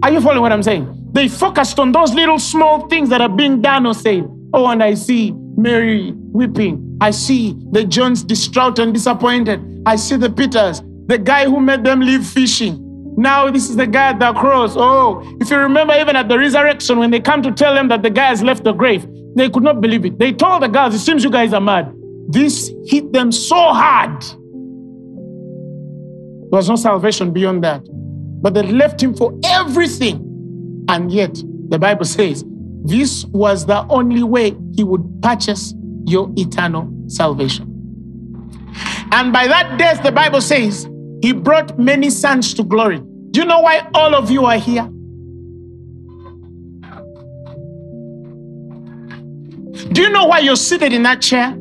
Are 0.02 0.12
you 0.12 0.20
following 0.20 0.42
what 0.42 0.52
I'm 0.52 0.62
saying? 0.62 1.10
They 1.12 1.28
focused 1.28 1.78
on 1.78 1.92
those 1.92 2.14
little 2.14 2.38
small 2.38 2.88
things 2.88 3.08
that 3.10 3.20
are 3.20 3.28
being 3.28 3.60
done 3.60 3.86
or 3.86 3.94
said. 3.94 4.28
Oh, 4.52 4.66
and 4.68 4.82
I 4.82 4.94
see 4.94 5.34
Mary 5.56 6.12
weeping. 6.32 6.98
I 7.00 7.10
see 7.10 7.56
the 7.70 7.84
Johns 7.84 8.22
distraught 8.22 8.78
and 8.78 8.92
disappointed. 8.92 9.82
I 9.86 9.96
see 9.96 10.16
the 10.16 10.30
Peters, 10.30 10.82
the 11.06 11.18
guy 11.18 11.44
who 11.44 11.60
made 11.60 11.84
them 11.84 12.00
leave 12.00 12.26
fishing. 12.26 12.80
Now 13.16 13.50
this 13.50 13.70
is 13.70 13.76
the 13.76 13.86
guy 13.86 14.10
at 14.10 14.18
the 14.18 14.32
cross. 14.32 14.74
Oh, 14.76 15.22
if 15.40 15.50
you 15.50 15.56
remember, 15.56 15.94
even 15.94 16.16
at 16.16 16.28
the 16.28 16.38
resurrection, 16.38 16.98
when 16.98 17.10
they 17.10 17.20
come 17.20 17.42
to 17.42 17.52
tell 17.52 17.74
them 17.74 17.88
that 17.88 18.02
the 18.02 18.10
guy 18.10 18.26
has 18.26 18.42
left 18.42 18.64
the 18.64 18.72
grave, 18.72 19.06
they 19.36 19.48
could 19.48 19.62
not 19.62 19.80
believe 19.80 20.04
it. 20.04 20.18
They 20.18 20.32
told 20.32 20.62
the 20.62 20.68
guys, 20.68 20.94
It 20.94 20.98
seems 21.00 21.22
you 21.22 21.30
guys 21.30 21.52
are 21.52 21.60
mad. 21.60 21.92
This 22.28 22.72
hit 22.86 23.12
them 23.12 23.30
so 23.30 23.56
hard. 23.56 24.20
There 26.50 26.58
was 26.58 26.68
no 26.68 26.76
salvation 26.76 27.32
beyond 27.32 27.62
that. 27.64 27.82
But 28.42 28.54
they 28.54 28.62
left 28.62 29.02
him 29.02 29.14
for 29.14 29.38
everything. 29.44 30.84
And 30.88 31.10
yet, 31.10 31.34
the 31.68 31.78
Bible 31.78 32.04
says, 32.04 32.44
this 32.84 33.24
was 33.26 33.66
the 33.66 33.86
only 33.88 34.22
way 34.22 34.54
he 34.74 34.84
would 34.84 35.22
purchase 35.22 35.74
your 36.06 36.30
eternal 36.36 36.92
salvation. 37.08 37.70
And 39.10 39.32
by 39.32 39.46
that 39.46 39.78
death, 39.78 40.02
the 40.02 40.12
Bible 40.12 40.40
says, 40.40 40.88
he 41.22 41.32
brought 41.32 41.78
many 41.78 42.10
sons 42.10 42.52
to 42.54 42.62
glory. 42.62 43.00
Do 43.30 43.40
you 43.40 43.46
know 43.46 43.60
why 43.60 43.88
all 43.94 44.14
of 44.14 44.30
you 44.30 44.44
are 44.44 44.58
here? 44.58 44.88
Do 49.92 50.02
you 50.02 50.10
know 50.10 50.26
why 50.26 50.40
you're 50.40 50.56
seated 50.56 50.92
in 50.92 51.04
that 51.04 51.22
chair? 51.22 51.52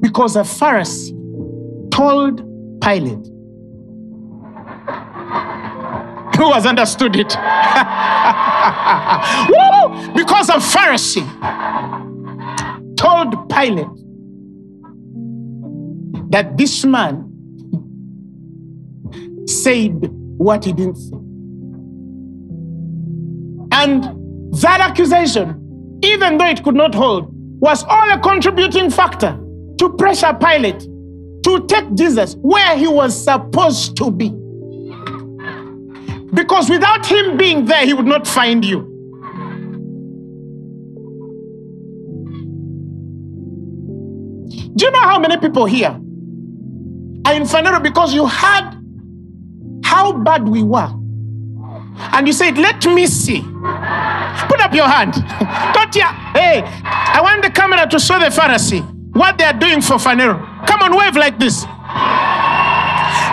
Because 0.00 0.34
a 0.34 0.40
Pharisee 0.40 1.12
told 1.90 2.42
Pilate, 2.80 3.31
who 6.42 6.52
has 6.52 6.66
understood 6.66 7.14
it? 7.16 7.28
Because 10.14 10.48
a 10.48 10.54
Pharisee 10.54 11.26
told 12.96 13.48
Pilate 13.48 13.86
that 16.30 16.56
this 16.56 16.84
man 16.84 17.28
said 19.46 20.08
what 20.38 20.64
he 20.64 20.72
didn't 20.72 20.96
say. 20.96 21.16
And 23.72 24.04
that 24.60 24.80
accusation, 24.80 26.00
even 26.02 26.38
though 26.38 26.48
it 26.48 26.62
could 26.62 26.74
not 26.74 26.94
hold, 26.94 27.28
was 27.60 27.84
all 27.84 28.10
a 28.10 28.18
contributing 28.18 28.90
factor 28.90 29.38
to 29.78 29.88
pressure 29.96 30.34
Pilate 30.34 30.80
to 31.44 31.66
take 31.68 31.94
Jesus 31.94 32.34
where 32.40 32.76
he 32.76 32.88
was 32.88 33.16
supposed 33.24 33.96
to 33.96 34.10
be. 34.10 34.41
Because 36.34 36.70
without 36.70 37.04
him 37.06 37.36
being 37.36 37.66
there, 37.66 37.84
he 37.84 37.92
would 37.92 38.06
not 38.06 38.26
find 38.26 38.64
you. 38.64 38.88
Do 44.74 44.86
you 44.86 44.90
know 44.90 45.00
how 45.02 45.18
many 45.18 45.36
people 45.36 45.66
here 45.66 45.90
are 45.90 47.34
in 47.34 47.42
Phaneroo 47.42 47.82
because 47.82 48.14
you 48.14 48.26
heard 48.26 48.78
how 49.84 50.12
bad 50.12 50.48
we 50.48 50.62
were? 50.62 50.90
And 52.12 52.26
you 52.26 52.32
said, 52.32 52.56
Let 52.56 52.84
me 52.86 53.06
see. 53.06 53.42
Put 53.42 54.60
up 54.60 54.72
your 54.72 54.88
hand. 54.88 55.12
Don't? 55.74 55.94
Hey, 56.34 56.62
I 56.64 57.20
want 57.22 57.42
the 57.42 57.50
camera 57.50 57.86
to 57.86 57.98
show 57.98 58.18
the 58.18 58.26
Pharisee 58.26 58.82
what 59.14 59.36
they 59.36 59.44
are 59.44 59.52
doing 59.52 59.82
for 59.82 59.96
Phaneroo. 59.96 60.66
Come 60.66 60.80
on, 60.80 60.96
wave 60.96 61.16
like 61.16 61.38
this. 61.38 61.60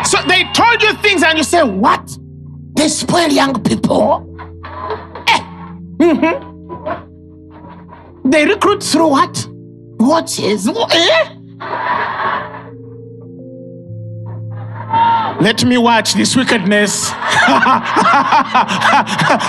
So 0.10 0.22
they 0.28 0.44
told 0.54 0.82
you 0.82 0.94
things 1.02 1.24
and 1.24 1.38
you 1.38 1.44
say, 1.46 1.64
What? 1.64 2.18
They 2.80 2.88
spoil 2.88 3.28
young 3.28 3.62
people. 3.62 4.24
Eh. 5.28 5.40
Mm-hmm. 6.00 6.40
They 8.30 8.46
recruit 8.46 8.82
through 8.82 9.10
what? 9.10 9.46
Is? 10.40 10.66
Eh? 10.66 11.36
Let 15.42 15.66
me 15.66 15.78
watch 15.78 16.14
this 16.14 16.38
wickedness. 16.38 17.10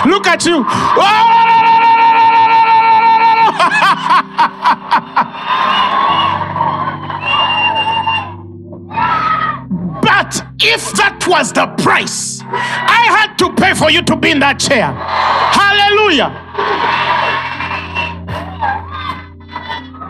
Look 0.05 0.27
at 0.27 0.45
you. 0.45 0.65
but 10.01 10.43
if 10.59 10.91
that 10.97 11.25
was 11.29 11.53
the 11.53 11.67
price 11.81 12.40
I 12.53 13.07
had 13.17 13.37
to 13.37 13.53
pay 13.53 13.73
for 13.73 13.89
you 13.89 14.01
to 14.03 14.15
be 14.15 14.31
in 14.31 14.39
that 14.39 14.59
chair, 14.59 14.91
hallelujah. 14.91 16.29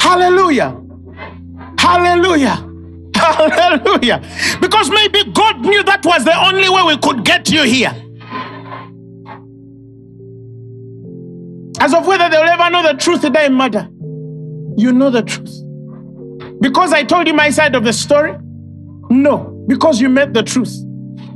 Hallelujah. 0.01 0.77
Hallelujah. 1.79 2.67
Hallelujah. 3.15 4.21
Because 4.59 4.89
maybe 4.89 5.23
God 5.31 5.61
knew 5.61 5.83
that 5.83 6.05
was 6.05 6.25
the 6.25 6.37
only 6.37 6.67
way 6.67 6.83
we 6.83 6.97
could 6.97 7.23
get 7.23 7.49
you 7.49 7.63
here. 7.63 7.95
As 11.79 11.93
of 11.93 12.05
whether 12.05 12.29
they'll 12.29 12.43
ever 12.43 12.69
know 12.69 12.83
the 12.83 12.97
truth, 12.99 13.23
it 13.23 13.33
doesn't 13.33 13.55
matter. 13.55 13.87
You 14.77 14.91
know 14.91 15.09
the 15.09 15.21
truth. 15.21 15.51
Because 16.61 16.93
I 16.93 17.03
told 17.03 17.27
you 17.27 17.33
my 17.33 17.49
side 17.49 17.73
of 17.75 17.83
the 17.83 17.93
story? 17.93 18.35
No, 19.09 19.65
because 19.67 20.01
you 20.01 20.09
met 20.09 20.33
the 20.33 20.43
truth. 20.43 20.75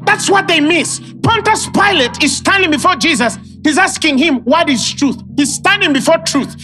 That's 0.05 0.29
what 0.29 0.47
they 0.47 0.59
miss. 0.59 0.99
Pontius 1.23 1.69
Pilate 1.69 2.23
is 2.23 2.37
standing 2.37 2.71
before 2.71 2.95
Jesus. 2.95 3.37
He's 3.63 3.77
asking 3.77 4.17
him, 4.17 4.41
What 4.41 4.69
is 4.69 4.93
truth? 4.93 5.21
He's 5.35 5.53
standing 5.53 5.93
before 5.93 6.17
truth. 6.19 6.55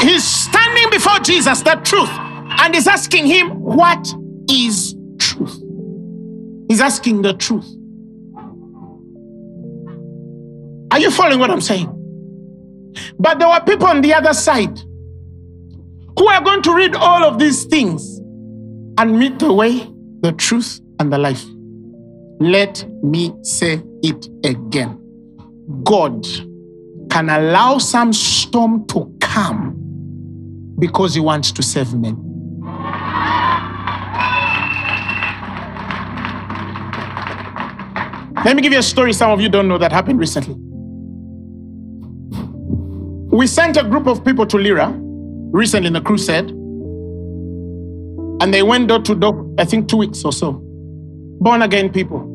He's 0.00 0.24
standing 0.24 0.90
before 0.90 1.18
Jesus, 1.18 1.62
the 1.62 1.74
truth, 1.84 2.10
and 2.10 2.74
he's 2.74 2.86
asking 2.86 3.26
him, 3.26 3.60
What 3.60 4.14
is 4.50 4.94
truth? 5.18 5.60
He's 6.68 6.80
asking 6.80 7.22
the 7.22 7.34
truth. 7.34 7.66
Are 10.92 10.98
you 10.98 11.10
following 11.10 11.40
what 11.40 11.50
I'm 11.50 11.60
saying? 11.60 11.98
But 13.18 13.38
there 13.38 13.48
were 13.48 13.60
people 13.60 13.86
on 13.86 14.00
the 14.02 14.14
other 14.14 14.34
side 14.34 14.78
who 16.18 16.26
are 16.28 16.42
going 16.42 16.62
to 16.62 16.74
read 16.74 16.94
all 16.94 17.24
of 17.24 17.38
these 17.38 17.64
things 17.64 18.18
and 18.98 19.18
meet 19.18 19.38
the 19.38 19.52
way, 19.52 19.88
the 20.20 20.32
truth, 20.32 20.80
and 20.98 21.12
the 21.12 21.18
life. 21.18 21.44
Let 22.42 22.84
me 23.04 23.32
say 23.42 23.80
it 24.02 24.28
again. 24.44 24.98
God 25.84 26.26
can 27.08 27.30
allow 27.30 27.78
some 27.78 28.12
storm 28.12 28.84
to 28.88 29.16
come 29.20 29.76
because 30.80 31.14
he 31.14 31.20
wants 31.20 31.52
to 31.52 31.62
save 31.62 31.94
men. 31.94 32.16
Let 38.44 38.56
me 38.56 38.62
give 38.62 38.72
you 38.72 38.80
a 38.80 38.82
story 38.82 39.12
some 39.12 39.30
of 39.30 39.40
you 39.40 39.48
don't 39.48 39.68
know 39.68 39.78
that 39.78 39.92
happened 39.92 40.18
recently. 40.18 40.56
We 43.30 43.46
sent 43.46 43.76
a 43.76 43.84
group 43.84 44.08
of 44.08 44.24
people 44.24 44.46
to 44.46 44.58
Lira 44.58 44.92
recently 45.52 45.86
in 45.86 45.92
the 45.92 46.00
crusade, 46.00 46.50
and 48.42 48.52
they 48.52 48.64
went 48.64 48.88
door 48.88 48.98
to 48.98 49.14
door, 49.14 49.48
I 49.60 49.64
think 49.64 49.88
two 49.88 49.98
weeks 49.98 50.24
or 50.24 50.32
so. 50.32 50.60
Born 51.40 51.62
again 51.62 51.92
people, 51.92 52.31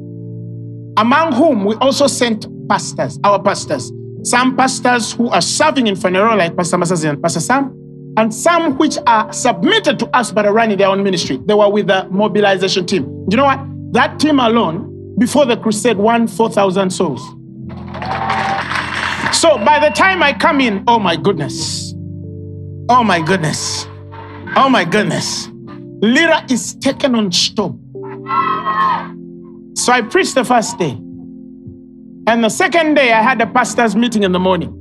among 0.97 1.31
whom 1.33 1.63
we 1.63 1.75
also 1.75 2.07
sent 2.07 2.47
pastors, 2.67 3.19
our 3.23 3.41
pastors. 3.41 3.91
Some 4.23 4.57
pastors 4.57 5.13
who 5.13 5.29
are 5.29 5.41
serving 5.41 5.87
in 5.87 5.95
Phaneroo, 5.95 6.35
like 6.35 6.57
Pastor 6.57 6.77
Masazi 6.77 7.09
and 7.09 7.21
Pastor 7.21 7.39
Sam, 7.39 7.73
and 8.17 8.33
some 8.33 8.77
which 8.77 8.97
are 9.05 9.31
submitted 9.31 9.99
to 9.99 10.07
us 10.17 10.31
but 10.31 10.45
are 10.45 10.53
running 10.53 10.77
their 10.77 10.87
own 10.87 11.03
ministry. 11.03 11.39
They 11.45 11.53
were 11.53 11.69
with 11.69 11.87
the 11.87 12.07
mobilization 12.09 12.85
team. 12.85 13.03
Do 13.03 13.35
you 13.35 13.37
know 13.37 13.45
what? 13.45 13.59
That 13.93 14.19
team 14.19 14.39
alone, 14.39 15.15
before 15.19 15.45
the 15.45 15.55
crusade, 15.55 15.97
won 15.97 16.27
4,000 16.27 16.89
souls. 16.89 17.21
So 19.33 19.57
by 19.63 19.79
the 19.79 19.91
time 19.95 20.23
I 20.23 20.33
come 20.37 20.59
in, 20.59 20.83
oh 20.87 20.99
my 20.99 21.15
goodness. 21.15 21.93
Oh 22.89 23.03
my 23.03 23.21
goodness. 23.21 23.85
Oh 24.55 24.67
my 24.67 24.83
goodness. 24.83 25.47
Lira 26.01 26.43
is 26.49 26.73
taken 26.75 27.13
on 27.13 27.31
storm. 27.31 27.79
So 29.87 29.93
I 29.93 30.01
preached 30.01 30.35
the 30.35 30.43
first 30.43 30.77
day. 30.77 30.99
And 32.27 32.43
the 32.43 32.49
second 32.49 32.95
day, 32.95 33.13
I 33.13 33.21
had 33.21 33.39
a 33.39 33.47
pastor's 33.47 33.95
meeting 33.95 34.23
in 34.23 34.33
the 34.33 34.39
morning. 34.39 34.73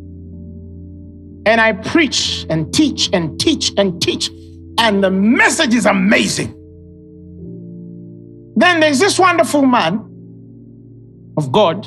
And 1.46 1.60
I 1.60 1.74
preach 1.74 2.44
and 2.50 2.74
teach 2.74 3.08
and 3.12 3.38
teach 3.38 3.70
and 3.76 4.02
teach. 4.02 4.32
And 4.78 5.04
the 5.04 5.12
message 5.12 5.74
is 5.74 5.86
amazing. 5.86 6.48
Then 8.56 8.80
there's 8.80 8.98
this 8.98 9.16
wonderful 9.16 9.64
man 9.64 10.00
of 11.36 11.52
God 11.52 11.86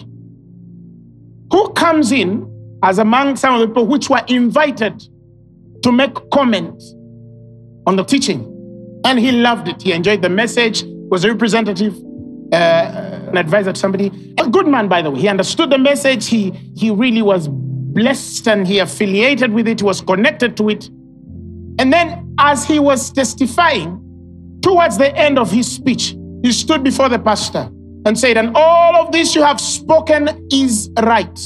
who 1.52 1.74
comes 1.74 2.14
in 2.14 2.50
as 2.84 3.00
among 3.00 3.36
some 3.36 3.54
of 3.54 3.60
the 3.60 3.68
people 3.68 3.86
which 3.86 4.10
were 4.10 4.24
invited 4.30 4.98
to 5.84 5.92
make 5.92 6.14
comments 6.32 6.96
on 7.86 7.98
the 7.98 8.06
teaching. 8.06 8.46
And 9.04 9.20
he 9.20 9.34
loved 9.34 9.68
it. 9.68 9.82
He 9.82 9.92
enjoyed 9.92 10.22
the 10.22 10.30
message, 10.30 10.86
was 10.86 11.26
a 11.26 11.28
representative, 11.28 12.02
uh, 12.54 12.99
an 13.32 13.38
advisor 13.38 13.74
to 13.74 13.80
somebody. 13.80 14.34
A 14.38 14.48
good 14.48 14.68
man, 14.68 14.88
by 14.88 15.02
the 15.02 15.12
way. 15.12 15.22
He 15.22 15.28
understood 15.28 15.70
the 15.70 15.78
message. 15.78 16.28
He, 16.28 16.52
he 16.76 16.92
really 16.92 17.22
was 17.22 17.48
blessed 17.48 18.48
and 18.48 18.68
he 18.68 18.80
affiliated 18.80 19.54
with 19.54 19.68
it. 19.68 19.80
He 19.80 19.86
was 19.86 20.02
connected 20.02 20.56
to 20.58 20.70
it. 20.70 20.88
And 21.80 21.94
then, 21.94 22.36
as 22.38 22.66
he 22.66 22.80
was 22.80 23.12
testifying, 23.12 24.60
towards 24.62 24.98
the 24.98 25.16
end 25.16 25.40
of 25.40 25.52
his 25.52 25.72
speech, 25.72 26.16
he 26.44 26.52
stood 26.52 26.84
before 26.84 27.10
the 27.10 27.20
pastor 27.20 27.70
and 28.06 28.18
said, 28.18 28.38
And 28.38 28.56
all 28.56 28.96
of 28.96 29.12
this 29.12 29.36
you 29.36 29.44
have 29.44 29.60
spoken 29.60 30.48
is 30.52 30.90
right. 31.02 31.40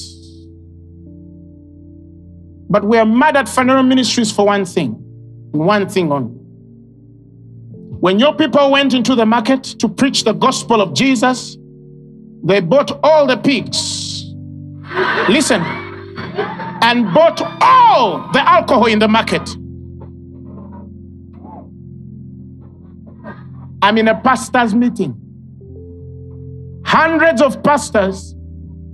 But 2.70 2.84
we 2.86 2.98
are 2.98 3.06
mad 3.06 3.38
at 3.38 3.46
Phaneroo 3.46 3.88
Ministries 3.88 4.32
for 4.32 4.48
one 4.48 4.66
thing, 4.66 4.94
and 5.54 5.66
one 5.66 5.88
thing 5.88 6.12
only. 6.12 6.40
When 8.00 8.20
your 8.20 8.36
people 8.36 8.72
went 8.72 8.94
into 8.94 9.16
the 9.16 9.26
market 9.26 9.64
to 9.64 9.88
preach 9.88 10.24
the 10.24 10.34
gospel 10.34 10.82
of 10.82 10.94
Jesus, 10.94 11.58
they 12.44 12.60
bought 12.60 13.00
all 13.04 13.26
the 13.26 13.38
pigs. 13.38 14.34
Listen, 15.30 15.62
and 16.82 17.14
bought 17.14 17.42
all 17.62 18.30
the 18.34 18.48
alcohol 18.48 18.86
in 18.86 19.00
the 19.00 19.08
market. 19.08 19.48
I'm 23.82 23.98
in 23.98 24.08
a 24.08 24.20
pastor's 24.22 24.74
meeting. 24.74 25.20
Hundreds 26.86 27.42
of 27.42 27.64
pastors 27.64 28.36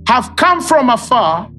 have 0.06 0.34
come 0.36 0.60
from 0.60 0.90
afar 0.90 1.50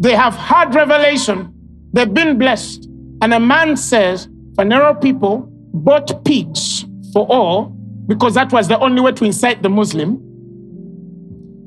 they 0.00 0.14
have 0.14 0.34
had 0.34 0.74
revelation. 0.74 1.52
They've 1.92 2.12
been 2.12 2.38
blessed. 2.38 2.88
And 3.20 3.34
a 3.34 3.40
man 3.40 3.76
says, 3.76 4.28
Phaneroo 4.54 5.00
people 5.00 5.46
bought 5.74 6.24
pigs 6.24 6.86
for 7.12 7.26
all 7.28 7.66
because 8.06 8.34
that 8.34 8.50
was 8.50 8.66
the 8.66 8.78
only 8.78 9.02
way 9.02 9.12
to 9.12 9.24
incite 9.26 9.62
the 9.62 9.68
Muslim, 9.68 10.18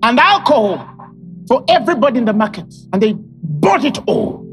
and 0.03 0.19
alcohol 0.19 0.87
for 1.47 1.63
everybody 1.67 2.19
in 2.19 2.25
the 2.25 2.33
market. 2.33 2.71
And 2.91 3.01
they 3.01 3.13
bought 3.15 3.83
it 3.83 3.97
all. 4.05 4.43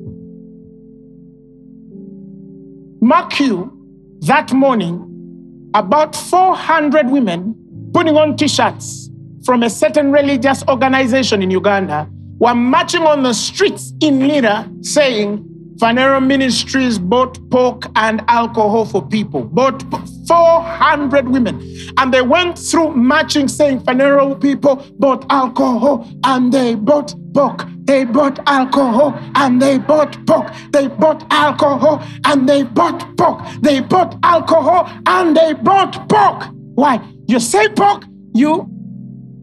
Mark 3.02 3.38
you, 3.40 3.76
that 4.20 4.52
morning, 4.52 5.70
about 5.74 6.14
400 6.14 7.10
women 7.10 7.54
putting 7.92 8.16
on 8.16 8.36
t 8.36 8.46
shirts 8.46 9.10
from 9.44 9.62
a 9.62 9.70
certain 9.70 10.12
religious 10.12 10.62
organization 10.68 11.42
in 11.42 11.50
Uganda 11.50 12.08
were 12.38 12.54
marching 12.54 13.02
on 13.02 13.22
the 13.22 13.32
streets 13.32 13.92
in 14.00 14.26
Lira 14.28 14.70
saying, 14.82 15.46
Phaneroo 15.76 16.24
Ministries 16.24 16.98
bought 16.98 17.38
pork 17.50 17.84
and 17.96 18.22
alcohol 18.28 18.84
for 18.84 19.06
people, 19.06 19.44
bought 19.44 19.88
400 20.30 21.28
women. 21.28 21.60
And 21.98 22.14
they 22.14 22.22
went 22.22 22.56
through 22.56 22.94
marching 22.94 23.48
saying, 23.48 23.80
Phaneroo 23.80 24.40
people 24.40 24.76
bought 25.00 25.26
alcohol 25.28 26.08
and 26.24 26.52
they 26.52 26.76
bought 26.76 27.12
pork. 27.34 27.64
They 27.80 28.04
bought 28.04 28.38
alcohol 28.46 29.18
and 29.34 29.60
they 29.60 29.78
bought 29.78 30.24
pork. 30.26 30.52
They 30.70 30.86
bought 30.86 31.26
alcohol 31.32 32.00
and 32.26 32.48
they 32.48 32.62
bought 32.62 33.16
pork. 33.16 33.40
They 33.60 33.80
bought 33.80 34.16
alcohol 34.22 34.88
and 35.06 35.36
they 35.36 35.52
bought 35.54 36.08
pork. 36.08 36.44
Why? 36.76 37.00
You 37.26 37.40
say 37.40 37.68
pork, 37.68 38.04
you 38.32 38.70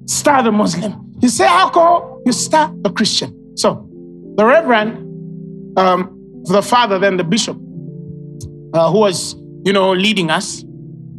star 0.05 0.41
the 0.41 0.53
Muslim. 0.53 0.93
You 1.19 1.27
say 1.27 1.47
alcohol, 1.47 2.21
you 2.25 2.31
start 2.31 2.71
a 2.85 2.89
Christian. 2.89 3.57
So 3.57 3.85
the 4.37 4.45
Reverend, 4.45 5.77
um, 5.77 6.41
the 6.45 6.61
father, 6.61 6.97
then 6.97 7.17
the 7.17 7.25
bishop, 7.25 7.57
uh, 8.73 8.89
who 8.89 8.99
was, 8.99 9.35
you 9.65 9.73
know, 9.73 9.91
leading 9.91 10.29
us, 10.29 10.63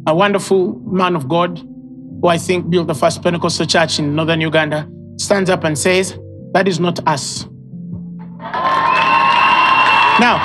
a 0.07 0.15
wonderful 0.15 0.79
man 0.79 1.15
of 1.15 1.27
God, 1.27 1.59
who 1.59 2.27
I 2.27 2.37
think 2.37 2.69
built 2.69 2.87
the 2.87 2.95
first 2.95 3.21
Pentecostal 3.21 3.65
church 3.65 3.99
in 3.99 4.15
northern 4.15 4.41
Uganda, 4.41 4.89
stands 5.17 5.49
up 5.49 5.63
and 5.63 5.77
says, 5.77 6.17
That 6.53 6.67
is 6.67 6.79
not 6.79 6.99
us. 7.07 7.45
Now, 10.19 10.37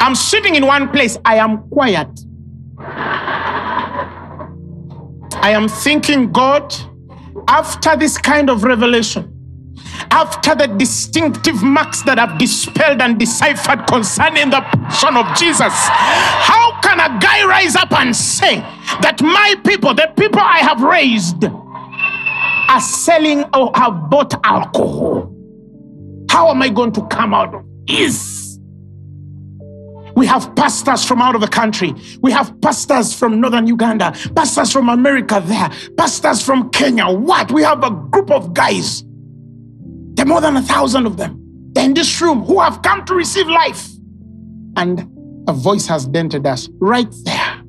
I'm 0.00 0.14
sitting 0.14 0.54
in 0.54 0.66
one 0.66 0.88
place, 0.90 1.18
I 1.24 1.36
am 1.36 1.68
quiet. 1.68 2.08
I 5.42 5.50
am 5.50 5.68
thinking, 5.68 6.32
God, 6.32 6.74
after 7.48 7.96
this 7.96 8.18
kind 8.18 8.50
of 8.50 8.64
revelation, 8.64 9.35
after 10.10 10.54
the 10.54 10.66
distinctive 10.66 11.62
marks 11.62 12.02
that 12.02 12.18
have 12.18 12.38
dispelled 12.38 13.00
and 13.00 13.18
deciphered 13.18 13.86
concerning 13.86 14.50
the 14.50 14.60
person 14.60 15.16
of 15.16 15.26
Jesus, 15.36 15.72
how 15.72 16.80
can 16.80 17.00
a 17.00 17.18
guy 17.20 17.44
rise 17.44 17.76
up 17.76 17.92
and 17.92 18.14
say 18.14 18.56
that 19.02 19.20
my 19.22 19.54
people, 19.64 19.94
the 19.94 20.12
people 20.16 20.40
I 20.40 20.58
have 20.58 20.82
raised, 20.82 21.44
are 21.44 22.80
selling 22.80 23.44
or 23.54 23.70
have 23.74 24.10
bought 24.10 24.34
alcohol? 24.44 25.32
How 26.30 26.50
am 26.50 26.62
I 26.62 26.68
going 26.68 26.92
to 26.92 27.06
come 27.06 27.34
out 27.34 27.54
of 27.54 27.64
this? 27.86 28.58
We 30.16 30.26
have 30.26 30.56
pastors 30.56 31.04
from 31.04 31.20
out 31.20 31.34
of 31.34 31.42
the 31.42 31.48
country. 31.48 31.94
We 32.22 32.32
have 32.32 32.58
pastors 32.62 33.12
from 33.12 33.38
northern 33.38 33.66
Uganda, 33.66 34.12
pastors 34.34 34.72
from 34.72 34.88
America 34.88 35.42
there, 35.44 35.70
pastors 35.98 36.40
from 36.42 36.70
Kenya. 36.70 37.06
What? 37.10 37.52
We 37.52 37.62
have 37.62 37.84
a 37.84 37.90
group 37.90 38.30
of 38.30 38.54
guys. 38.54 39.04
Are 40.26 40.28
more 40.28 40.40
than 40.40 40.56
a 40.56 40.62
thousand 40.62 41.06
of 41.06 41.16
them. 41.16 41.40
They're 41.72 41.84
in 41.84 41.94
this 41.94 42.20
room 42.20 42.42
who 42.42 42.60
have 42.60 42.82
come 42.82 43.04
to 43.04 43.14
receive 43.14 43.46
life. 43.46 43.88
And 44.76 45.08
a 45.48 45.52
voice 45.52 45.86
has 45.86 46.06
dented 46.06 46.44
us 46.46 46.68
right 46.80 47.14
there. 47.24 47.62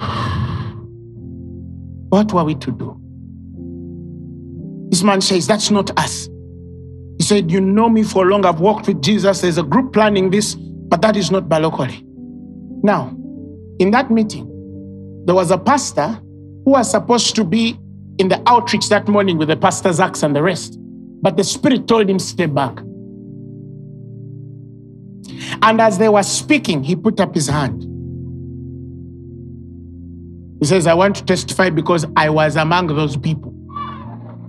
What 2.08 2.32
were 2.32 2.44
we 2.44 2.56
to 2.56 2.72
do? 2.72 3.00
This 4.90 5.04
man 5.04 5.20
says, 5.20 5.46
That's 5.46 5.70
not 5.70 5.96
us. 5.96 6.28
He 7.18 7.24
said, 7.24 7.52
You 7.52 7.60
know 7.60 7.88
me 7.88 8.02
for 8.02 8.26
long. 8.26 8.44
I've 8.44 8.58
walked 8.58 8.88
with 8.88 9.00
Jesus. 9.00 9.42
There's 9.42 9.58
a 9.58 9.62
group 9.62 9.92
planning 9.92 10.30
this, 10.30 10.56
but 10.56 11.02
that 11.02 11.16
is 11.16 11.30
not 11.30 11.48
locally. 11.48 12.04
Now, 12.82 13.16
in 13.78 13.92
that 13.92 14.10
meeting, 14.10 14.46
there 15.24 15.36
was 15.36 15.52
a 15.52 15.58
pastor 15.58 16.20
who 16.64 16.72
was 16.72 16.90
supposed 16.90 17.36
to 17.36 17.44
be 17.44 17.78
in 18.18 18.28
the 18.28 18.42
outreach 18.46 18.88
that 18.88 19.08
morning 19.08 19.38
with 19.38 19.48
the 19.48 19.56
pastor 19.56 19.90
axe 20.00 20.22
and 20.22 20.34
the 20.34 20.42
rest. 20.42 20.78
But 21.22 21.36
the 21.36 21.44
Spirit 21.44 21.88
told 21.88 22.08
him, 22.08 22.18
Stay 22.18 22.46
back. 22.46 22.78
And 25.62 25.80
as 25.80 25.98
they 25.98 26.08
were 26.08 26.22
speaking, 26.22 26.84
he 26.84 26.94
put 26.94 27.18
up 27.20 27.34
his 27.34 27.48
hand. 27.48 27.82
He 30.60 30.66
says, 30.66 30.86
I 30.86 30.94
want 30.94 31.16
to 31.16 31.24
testify 31.24 31.70
because 31.70 32.06
I 32.16 32.30
was 32.30 32.56
among 32.56 32.88
those 32.88 33.16
people 33.16 33.50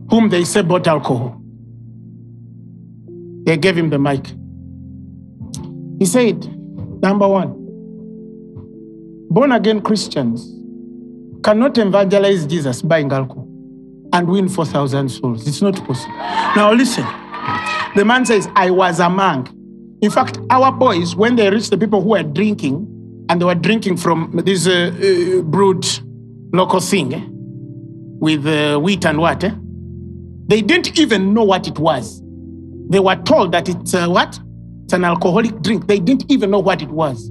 whom 0.09 0.29
they 0.29 0.43
say 0.43 0.61
bought 0.61 0.87
alcohol. 0.87 1.41
They 3.45 3.57
gave 3.57 3.77
him 3.77 3.89
the 3.89 3.99
mic. 3.99 4.25
He 5.99 6.05
said, 6.05 6.45
number 7.01 7.27
one, 7.27 7.53
born 9.29 9.51
again 9.51 9.81
Christians 9.81 10.51
cannot 11.43 11.77
evangelize 11.77 12.45
Jesus 12.45 12.81
buying 12.81 13.11
alcohol. 13.11 13.44
And 14.15 14.29
win 14.29 14.47
4,000 14.47 15.09
souls. 15.09 15.45
It's 15.45 15.61
not 15.61 15.75
possible. 15.85 16.15
Now, 16.55 16.71
listen. 16.71 17.03
The 17.95 18.05
man 18.05 18.25
says, 18.25 18.47
I 18.55 18.71
was 18.71 19.01
among. 19.01 19.49
In 20.01 20.09
fact, 20.09 20.37
our 20.49 20.71
boys, 20.71 21.17
when 21.17 21.35
they 21.35 21.49
reached 21.49 21.69
the 21.69 21.77
people 21.77 22.01
who 22.01 22.09
were 22.09 22.23
drinking, 22.23 22.87
and 23.27 23.41
they 23.41 23.45
were 23.45 23.55
drinking 23.55 23.97
from 23.97 24.31
this 24.45 24.67
uh, 24.67 24.91
uh, 24.95 25.41
brewed 25.41 25.85
local 26.53 26.79
thing 26.79 27.13
eh, 27.13 27.25
with 27.27 28.45
uh, 28.47 28.79
wheat 28.79 29.05
and 29.05 29.19
what, 29.19 29.43
eh? 29.43 29.51
they 30.47 30.61
didn't 30.61 30.97
even 30.97 31.33
know 31.33 31.43
what 31.43 31.67
it 31.67 31.77
was. 31.77 32.21
They 32.89 32.99
were 33.01 33.15
told 33.17 33.51
that 33.51 33.67
it's 33.67 33.93
uh, 33.93 34.07
what? 34.07 34.39
It's 34.85 34.93
an 34.93 35.03
alcoholic 35.03 35.61
drink. 35.61 35.87
They 35.87 35.99
didn't 35.99 36.31
even 36.31 36.51
know 36.51 36.59
what 36.59 36.81
it 36.81 36.89
was. 36.89 37.29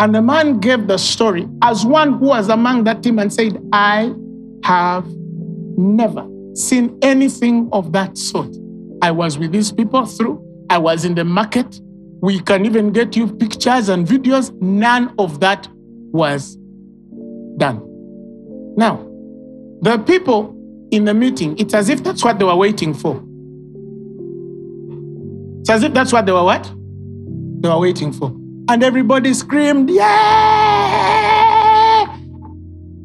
And 0.00 0.14
the 0.14 0.22
man 0.22 0.58
gave 0.58 0.88
the 0.88 0.96
story 0.96 1.46
as 1.62 1.86
one 1.86 2.14
who 2.14 2.26
was 2.26 2.48
among 2.48 2.84
that 2.84 3.02
team 3.04 3.18
and 3.20 3.32
said, 3.32 3.62
I 3.72 4.14
have 4.64 5.04
never 5.78 6.28
seen 6.54 6.98
anything 7.02 7.68
of 7.72 7.92
that 7.92 8.18
sort. 8.18 8.54
I 9.00 9.12
was 9.12 9.38
with 9.38 9.52
these 9.52 9.70
people 9.72 10.04
through, 10.04 10.44
I 10.70 10.78
was 10.78 11.04
in 11.04 11.14
the 11.14 11.24
market. 11.24 11.80
We 12.20 12.40
can 12.40 12.66
even 12.66 12.90
get 12.90 13.14
you 13.14 13.32
pictures 13.32 13.88
and 13.88 14.04
videos. 14.06 14.52
None 14.60 15.14
of 15.20 15.38
that 15.38 15.68
was 16.12 16.56
done. 17.58 17.80
Now, 18.76 18.96
the 19.82 19.98
people 19.98 20.54
in 20.90 21.04
the 21.04 21.14
meeting, 21.14 21.56
it's 21.58 21.74
as 21.74 21.88
if 21.88 22.02
that's 22.02 22.24
what 22.24 22.40
they 22.40 22.44
were 22.44 22.56
waiting 22.56 22.92
for. 22.92 23.22
It's 25.60 25.70
as 25.70 25.84
if 25.84 25.94
that's 25.94 26.12
what 26.12 26.26
they 26.26 26.32
were 26.32 26.42
what? 26.42 26.64
They 27.60 27.68
were 27.68 27.78
waiting 27.78 28.12
for. 28.12 28.30
And 28.68 28.82
everybody 28.82 29.32
screamed, 29.32 29.90
Yeah! 29.90 30.08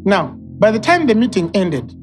Now, 0.06 0.36
by 0.60 0.72
the 0.72 0.80
time 0.80 1.06
the 1.06 1.14
meeting 1.14 1.52
ended, 1.54 1.96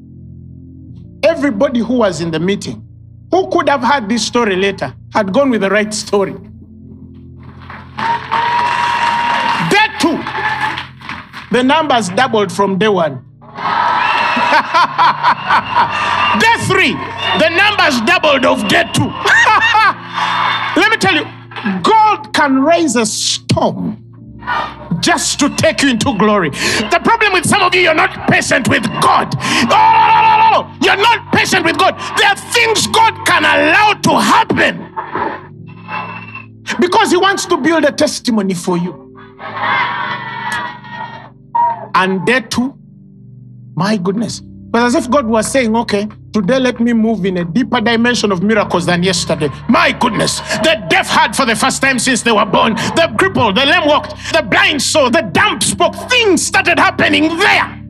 everybody 1.31 1.79
who 1.79 1.95
was 1.95 2.19
in 2.19 2.29
the 2.29 2.39
meeting, 2.39 2.85
who 3.31 3.49
could 3.49 3.69
have 3.69 3.81
had 3.81 4.09
this 4.09 4.25
story 4.25 4.57
later, 4.57 4.93
had 5.13 5.33
gone 5.33 5.49
with 5.49 5.61
the 5.61 5.69
right 5.69 5.93
story. 5.93 6.33
Day 9.73 9.87
two, 10.01 10.17
the 11.51 11.63
numbers 11.63 12.09
doubled 12.09 12.51
from 12.51 12.77
day 12.77 12.89
one. 12.89 13.13
day 16.43 16.57
three, 16.67 16.93
the 17.39 17.49
numbers 17.61 18.01
doubled 18.01 18.45
of 18.45 18.67
day 18.67 18.83
two. 18.93 19.07
Let 20.81 20.91
me 20.91 20.97
tell 20.97 21.15
you, 21.15 21.25
God 21.81 22.33
can 22.33 22.61
raise 22.61 22.97
a 22.97 23.05
storm 23.05 24.01
just 24.99 25.39
to 25.39 25.49
take 25.55 25.81
you 25.81 25.89
into 25.91 26.17
glory. 26.17 26.49
The 26.49 26.99
problem 27.03 27.33
with 27.33 27.47
some 27.47 27.61
of 27.61 27.73
you, 27.73 27.81
you're 27.81 27.93
not 27.93 28.29
patient 28.29 28.67
with 28.67 28.83
God. 29.01 29.33
Oh, 29.37 30.37
you're 30.81 30.97
not 30.97 31.31
patient 31.33 31.65
with 31.65 31.77
God. 31.77 31.95
There 32.17 32.27
are 32.27 32.35
things 32.35 32.87
God 32.87 33.25
can 33.25 33.43
allow 33.43 33.93
to 33.93 34.19
happen 34.19 34.91
because 36.79 37.11
He 37.11 37.17
wants 37.17 37.45
to 37.47 37.57
build 37.57 37.85
a 37.85 37.91
testimony 37.91 38.53
for 38.53 38.77
you. 38.77 39.15
And 41.95 42.25
there 42.25 42.41
too, 42.41 42.77
my 43.75 43.97
goodness, 43.97 44.41
but 44.71 44.83
as 44.83 44.95
if 44.95 45.09
God 45.09 45.25
was 45.25 45.51
saying, 45.51 45.75
okay, 45.75 46.07
today 46.31 46.57
let 46.57 46.79
me 46.79 46.93
move 46.93 47.25
in 47.25 47.37
a 47.37 47.45
deeper 47.45 47.81
dimension 47.81 48.31
of 48.31 48.41
miracles 48.41 48.85
than 48.85 49.03
yesterday. 49.03 49.49
My 49.67 49.91
goodness, 49.91 50.39
the 50.63 50.85
deaf 50.89 51.09
heard 51.09 51.35
for 51.35 51.45
the 51.45 51.55
first 51.57 51.81
time 51.81 51.99
since 51.99 52.21
they 52.21 52.31
were 52.31 52.45
born, 52.45 52.75
the 52.75 53.13
crippled, 53.17 53.57
the 53.57 53.65
lame 53.65 53.85
walked, 53.85 54.15
the 54.31 54.41
blind 54.41 54.81
saw, 54.81 55.09
the 55.09 55.21
dumb 55.21 55.59
spoke. 55.59 55.95
Things 56.09 56.45
started 56.45 56.79
happening 56.79 57.37
there. 57.37 57.80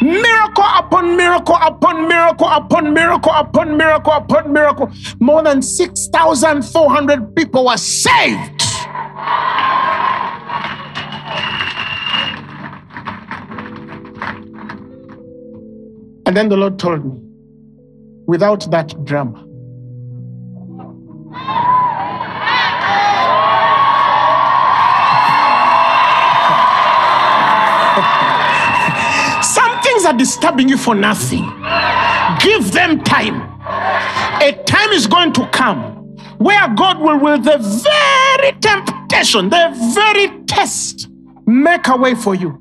Miracle 0.00 0.64
upon 0.76 1.16
miracle 1.16 1.56
upon 1.60 2.08
miracle 2.08 2.48
upon 2.48 2.94
miracle 2.94 3.32
upon 3.32 3.76
miracle 3.76 4.12
upon 4.12 4.52
miracle. 4.52 4.90
More 5.20 5.42
than 5.42 5.62
6,400 5.62 7.36
people 7.36 7.66
were 7.66 7.76
saved. 7.76 8.62
And 16.24 16.36
then 16.36 16.48
the 16.48 16.56
Lord 16.56 16.78
told 16.78 17.04
me, 17.04 17.20
without 18.26 18.70
that 18.70 19.04
drama, 19.04 19.46
things 30.02 30.14
are 30.14 30.18
disturbing 30.18 30.68
you 30.68 30.76
for 30.76 30.94
nothing. 30.94 31.44
Give 32.40 32.72
them 32.72 33.02
time. 33.04 33.42
A 34.42 34.52
time 34.66 34.90
is 34.90 35.06
going 35.06 35.32
to 35.34 35.46
come 35.48 35.98
where 36.38 36.68
God 36.74 37.00
will, 37.00 37.18
with 37.20 37.44
the 37.44 37.58
very 37.58 38.52
temptation, 38.60 39.48
the 39.48 39.70
very 39.94 40.44
test, 40.46 41.08
make 41.46 41.86
a 41.86 41.96
way 41.96 42.16
for 42.16 42.34
you. 42.34 42.60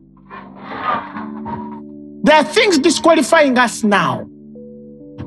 There 2.24 2.36
are 2.36 2.44
things 2.44 2.78
disqualifying 2.78 3.58
us 3.58 3.84
now, 3.84 4.28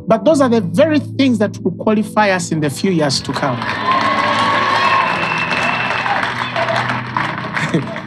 but 0.07 0.25
those 0.25 0.41
are 0.41 0.49
the 0.49 0.61
very 0.61 1.01
things 1.01 1.39
that 1.39 1.59
will 1.59 1.73
qualify 1.73 2.31
us 2.31 2.53
in 2.53 2.61
the 2.61 2.71
few 2.71 2.93
years 2.93 3.21
to 3.23 3.33
come. 3.33 3.59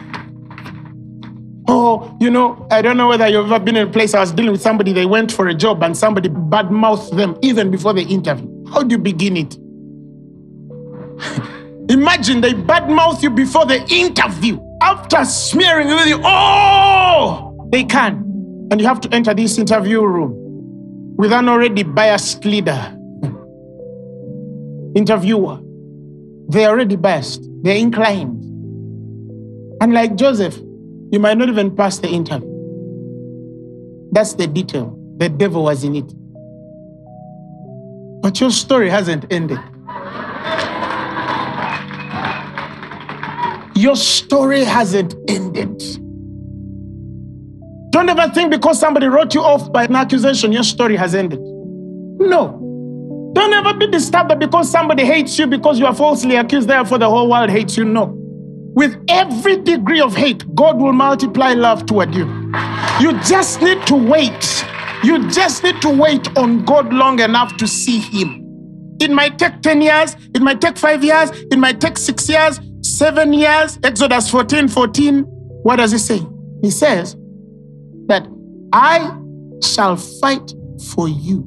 you 2.20 2.30
know, 2.30 2.66
I 2.70 2.82
don't 2.82 2.96
know 2.96 3.08
whether 3.08 3.28
you've 3.28 3.46
ever 3.46 3.64
been 3.64 3.76
in 3.76 3.88
a 3.88 3.90
place 3.90 4.12
I 4.12 4.20
was 4.20 4.32
dealing 4.32 4.52
with 4.52 4.60
somebody, 4.60 4.92
they 4.92 5.06
went 5.06 5.30
for 5.30 5.46
a 5.46 5.54
job 5.54 5.82
and 5.84 5.96
somebody 5.96 6.28
badmouthed 6.28 7.16
them 7.16 7.38
even 7.42 7.70
before 7.70 7.92
the 7.92 8.02
interview. 8.02 8.48
How 8.72 8.82
do 8.82 8.94
you 8.94 8.98
begin 8.98 9.36
it? 9.36 9.56
Imagine 11.90 12.40
they 12.40 12.54
badmouth 12.54 13.22
you 13.22 13.30
before 13.30 13.66
the 13.66 13.86
interview. 13.88 14.58
After 14.82 15.24
smearing 15.24 15.88
with 15.88 16.06
you, 16.06 16.20
oh, 16.24 17.68
they 17.70 17.84
can. 17.84 18.68
And 18.70 18.80
you 18.80 18.86
have 18.86 19.00
to 19.02 19.14
enter 19.14 19.32
this 19.32 19.56
interview 19.56 20.04
room 20.04 20.34
with 21.16 21.32
an 21.32 21.48
already 21.48 21.84
biased 21.84 22.44
leader, 22.44 22.94
interviewer. 24.94 25.60
They're 26.48 26.68
already 26.68 26.96
biased, 26.96 27.48
they're 27.62 27.76
inclined. 27.76 28.42
And 29.80 29.94
like 29.94 30.16
Joseph, 30.16 30.58
you 31.10 31.18
might 31.18 31.38
not 31.38 31.48
even 31.48 31.74
pass 31.74 31.98
the 31.98 32.08
interview. 32.08 32.48
That's 34.12 34.34
the 34.34 34.46
detail. 34.46 34.94
The 35.16 35.28
devil 35.28 35.64
was 35.64 35.84
in 35.84 35.96
it. 35.96 36.12
But 38.22 38.40
your 38.40 38.50
story 38.50 38.90
hasn't 38.90 39.32
ended. 39.32 39.58
Your 43.74 43.96
story 43.96 44.64
hasn't 44.64 45.14
ended. 45.28 45.78
Don't 47.90 48.08
ever 48.08 48.28
think 48.34 48.50
because 48.50 48.78
somebody 48.78 49.06
wrote 49.06 49.34
you 49.34 49.40
off 49.40 49.72
by 49.72 49.84
an 49.84 49.94
accusation, 49.94 50.52
your 50.52 50.64
story 50.64 50.96
has 50.96 51.14
ended. 51.14 51.40
No. 51.40 52.64
Don't 53.34 53.52
ever 53.52 53.74
be 53.74 53.86
disturbed 53.86 54.30
that 54.30 54.40
because 54.40 54.68
somebody 54.68 55.04
hates 55.04 55.38
you 55.38 55.46
because 55.46 55.78
you 55.78 55.86
are 55.86 55.94
falsely 55.94 56.34
accused, 56.34 56.68
therefore 56.68 56.98
the 56.98 57.08
whole 57.08 57.30
world 57.30 57.50
hates 57.50 57.76
you. 57.76 57.84
No. 57.84 58.17
With 58.78 58.96
every 59.08 59.56
degree 59.56 60.00
of 60.00 60.14
hate, 60.14 60.54
God 60.54 60.80
will 60.80 60.92
multiply 60.92 61.52
love 61.52 61.84
toward 61.84 62.14
you. 62.14 62.26
You 63.00 63.20
just 63.22 63.60
need 63.60 63.84
to 63.88 63.96
wait. 63.96 64.64
You 65.02 65.28
just 65.28 65.64
need 65.64 65.82
to 65.82 65.88
wait 65.88 66.38
on 66.38 66.64
God 66.64 66.92
long 66.92 67.18
enough 67.18 67.56
to 67.56 67.66
see 67.66 67.98
Him. 67.98 68.96
It 69.00 69.10
might 69.10 69.36
take 69.36 69.62
10 69.62 69.82
years, 69.82 70.14
it 70.32 70.42
might 70.42 70.60
take 70.60 70.78
five 70.78 71.02
years, 71.02 71.30
it 71.50 71.58
might 71.58 71.80
take 71.80 71.98
six 71.98 72.28
years, 72.28 72.60
seven 72.82 73.32
years. 73.32 73.80
Exodus 73.82 74.30
14 74.30 74.68
14. 74.68 75.24
What 75.64 75.76
does 75.76 75.90
He 75.90 75.98
say? 75.98 76.20
He 76.62 76.70
says 76.70 77.16
that 78.06 78.28
I 78.72 79.12
shall 79.60 79.96
fight 79.96 80.54
for 80.94 81.08
you 81.08 81.44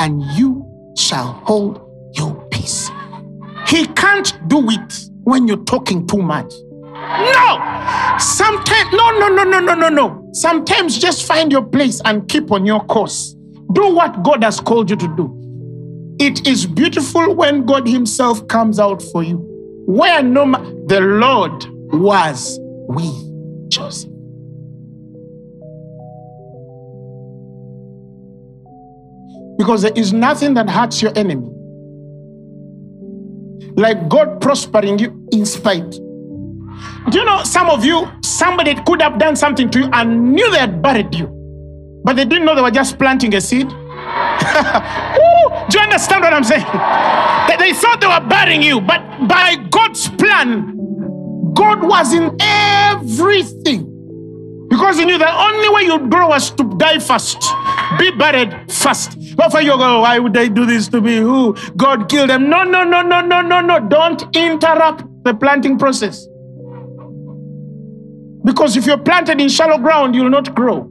and 0.00 0.24
you 0.32 0.66
shall 0.98 1.34
hold 1.44 1.80
your 2.14 2.34
peace. 2.50 2.90
He 3.68 3.86
can't 3.86 4.48
do 4.48 4.68
it 4.70 5.13
when 5.24 5.48
you're 5.48 5.64
talking 5.64 6.06
too 6.06 6.22
much. 6.22 6.52
No! 6.94 8.16
Sometimes, 8.18 8.92
no, 8.92 9.18
no, 9.18 9.28
no, 9.28 9.44
no, 9.44 9.60
no, 9.60 9.74
no, 9.74 9.88
no. 9.88 10.28
Sometimes 10.32 10.98
just 10.98 11.26
find 11.26 11.50
your 11.50 11.64
place 11.64 12.00
and 12.04 12.28
keep 12.28 12.52
on 12.52 12.64
your 12.64 12.80
course. 12.84 13.34
Do 13.72 13.94
what 13.94 14.22
God 14.22 14.44
has 14.44 14.60
called 14.60 14.90
you 14.90 14.96
to 14.96 15.08
do. 15.16 15.40
It 16.20 16.46
is 16.46 16.66
beautiful 16.66 17.34
when 17.34 17.64
God 17.64 17.88
Himself 17.88 18.46
comes 18.48 18.78
out 18.78 19.02
for 19.02 19.22
you. 19.22 19.38
Where 19.86 20.22
no 20.22 20.44
the 20.86 21.00
Lord 21.00 21.64
was 21.92 22.58
with 22.88 23.70
Joseph. 23.70 24.10
Because 29.58 29.82
there 29.82 29.92
is 29.94 30.12
nothing 30.12 30.54
that 30.54 30.68
hurts 30.68 31.00
your 31.02 31.12
enemy 31.16 31.53
like 33.76 34.08
God 34.08 34.40
prospering 34.40 34.98
you 34.98 35.26
in 35.32 35.46
spite. 35.46 35.90
Do 37.10 37.18
you 37.18 37.24
know 37.24 37.42
some 37.44 37.68
of 37.70 37.84
you, 37.84 38.08
somebody 38.22 38.74
could 38.86 39.02
have 39.02 39.18
done 39.18 39.36
something 39.36 39.70
to 39.70 39.80
you 39.80 39.88
and 39.92 40.32
knew 40.32 40.50
they 40.50 40.58
had 40.58 40.80
buried 40.80 41.14
you, 41.14 41.26
but 42.04 42.16
they 42.16 42.24
didn't 42.24 42.44
know 42.44 42.54
they 42.54 42.62
were 42.62 42.70
just 42.70 42.98
planting 42.98 43.34
a 43.34 43.40
seed? 43.40 43.68
Do 45.68 45.78
you 45.78 45.84
understand 45.84 46.22
what 46.22 46.32
I'm 46.32 46.44
saying? 46.44 46.64
They, 47.58 47.72
thought 47.72 47.98
they 48.00 48.06
were 48.06 48.28
burying 48.28 48.62
you, 48.62 48.80
but 48.80 49.00
by 49.26 49.56
God's 49.70 50.08
plan, 50.08 50.76
God 51.54 51.82
was 51.82 52.12
in 52.12 52.36
everything. 52.40 53.90
Because 54.68 54.98
he 54.98 55.04
knew 55.04 55.18
the 55.18 55.32
only 55.32 55.68
way 55.70 55.82
you'd 55.82 56.10
grow 56.10 56.28
was 56.28 56.50
to 56.52 56.64
die 56.76 56.98
first, 56.98 57.38
be 57.98 58.10
buried 58.10 58.70
first. 58.70 59.16
Before 59.36 59.62
you 59.62 59.76
go, 59.76 60.00
why 60.00 60.18
would 60.18 60.32
they 60.32 60.48
do 60.48 60.66
this 60.66 60.88
to 60.88 61.00
me? 61.00 61.16
Who? 61.16 61.56
God 61.76 62.08
killed 62.08 62.30
them. 62.30 62.48
No, 62.48 62.62
no, 62.62 62.84
no, 62.84 63.02
no, 63.02 63.20
no, 63.20 63.40
no, 63.40 63.60
no. 63.60 63.80
Don't 63.80 64.36
interrupt 64.36 65.04
the 65.24 65.34
planting 65.34 65.78
process. 65.78 66.26
Because 68.44 68.76
if 68.76 68.86
you're 68.86 68.98
planted 68.98 69.40
in 69.40 69.48
shallow 69.48 69.78
ground, 69.78 70.14
you'll 70.14 70.30
not 70.30 70.54
grow. 70.54 70.90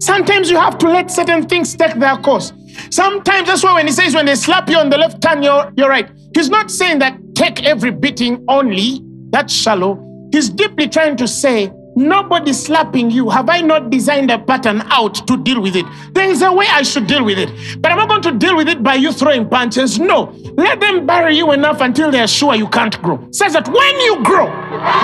Sometimes 0.00 0.50
you 0.50 0.56
have 0.58 0.78
to 0.78 0.88
let 0.88 1.10
certain 1.10 1.46
things 1.46 1.74
take 1.74 1.94
their 1.94 2.16
course. 2.16 2.52
Sometimes 2.90 3.48
that's 3.48 3.62
why 3.62 3.74
when 3.74 3.86
he 3.86 3.92
says 3.92 4.14
when 4.14 4.26
they 4.26 4.34
slap 4.34 4.68
you 4.68 4.76
on 4.76 4.90
the 4.90 4.98
left 4.98 5.22
hand, 5.24 5.44
you're, 5.44 5.72
you're 5.76 5.88
right. 5.88 6.10
He's 6.34 6.50
not 6.50 6.70
saying 6.70 6.98
that 6.98 7.18
take 7.34 7.64
every 7.64 7.90
beating 7.90 8.44
only. 8.48 9.00
That's 9.30 9.52
shallow. 9.52 10.02
He's 10.32 10.48
deeply 10.48 10.88
trying 10.88 11.16
to 11.18 11.28
say 11.28 11.72
Nobody 11.96 12.52
slapping 12.52 13.10
you. 13.10 13.30
Have 13.30 13.48
I 13.48 13.62
not 13.62 13.88
designed 13.88 14.30
a 14.30 14.38
pattern 14.38 14.82
out 14.90 15.26
to 15.26 15.38
deal 15.38 15.62
with 15.62 15.74
it? 15.74 15.86
There 16.12 16.28
is 16.28 16.42
a 16.42 16.52
way 16.52 16.66
I 16.68 16.82
should 16.82 17.06
deal 17.06 17.24
with 17.24 17.38
it. 17.38 17.80
But 17.80 17.90
I'm 17.90 17.96
not 17.96 18.08
going 18.08 18.20
to 18.22 18.32
deal 18.32 18.54
with 18.54 18.68
it 18.68 18.82
by 18.82 18.96
you 18.96 19.12
throwing 19.12 19.48
punches. 19.48 19.98
No. 19.98 20.34
Let 20.58 20.78
them 20.78 21.06
bury 21.06 21.38
you 21.38 21.52
enough 21.52 21.80
until 21.80 22.10
they're 22.10 22.26
sure 22.26 22.54
you 22.54 22.68
can't 22.68 23.00
grow. 23.00 23.26
Says 23.30 23.54
that 23.54 23.66
when 23.68 24.00
you 24.00 24.22
grow, 24.22 24.46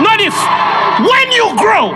not 0.03 0.21
if, 0.21 0.37
when 1.01 1.33
you 1.33 1.57
grow, 1.57 1.93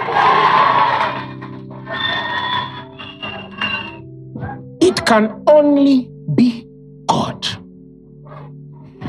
it 4.80 5.04
can 5.04 5.42
only 5.46 6.10
be 6.34 6.66
God. 7.06 7.46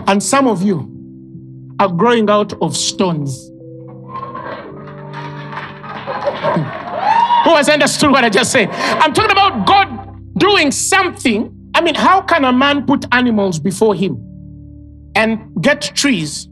And 0.08 0.22
some 0.22 0.48
of 0.48 0.62
you 0.62 0.94
are 1.80 1.88
growing 1.90 2.30
out 2.30 2.52
of 2.62 2.76
stones. 2.76 3.52
Who 6.56 7.56
has 7.56 7.70
understood 7.70 8.12
what 8.12 8.24
I 8.24 8.30
just 8.30 8.52
said? 8.52 8.70
I'm 8.72 9.14
talking 9.14 9.32
about 9.32 9.66
God 9.66 10.38
doing 10.38 10.72
something. 10.72 11.54
I 11.74 11.82
mean, 11.82 11.96
how 11.96 12.22
can 12.22 12.44
a 12.46 12.54
man 12.54 12.86
put 12.86 13.06
animals 13.12 13.60
before 13.60 13.96
him 13.96 14.24
and 15.16 15.40
get 15.62 15.82
trees 15.82 16.48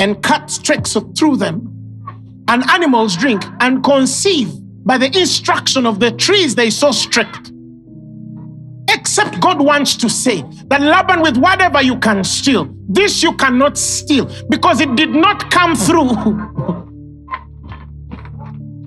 and 0.00 0.22
cut 0.22 0.50
streaks 0.50 0.96
through 1.16 1.36
them 1.36 1.70
and 2.48 2.62
animals 2.70 3.16
drink 3.16 3.42
and 3.60 3.82
conceive 3.82 4.52
by 4.84 4.98
the 4.98 5.06
instruction 5.18 5.86
of 5.86 6.00
the 6.00 6.10
trees 6.10 6.54
they 6.54 6.70
so 6.70 6.90
strict? 6.90 7.52
Except 8.90 9.40
God 9.40 9.60
wants 9.60 9.96
to 9.96 10.10
say 10.10 10.42
that 10.66 10.80
Laban, 10.80 11.22
with 11.22 11.36
whatever 11.36 11.82
you 11.82 11.98
can 11.98 12.22
steal, 12.22 12.68
this 12.88 13.22
you 13.22 13.32
cannot 13.36 13.78
steal 13.78 14.30
because 14.50 14.80
it 14.80 14.94
did 14.94 15.10
not 15.10 15.50
come 15.50 15.74
through 15.74 16.10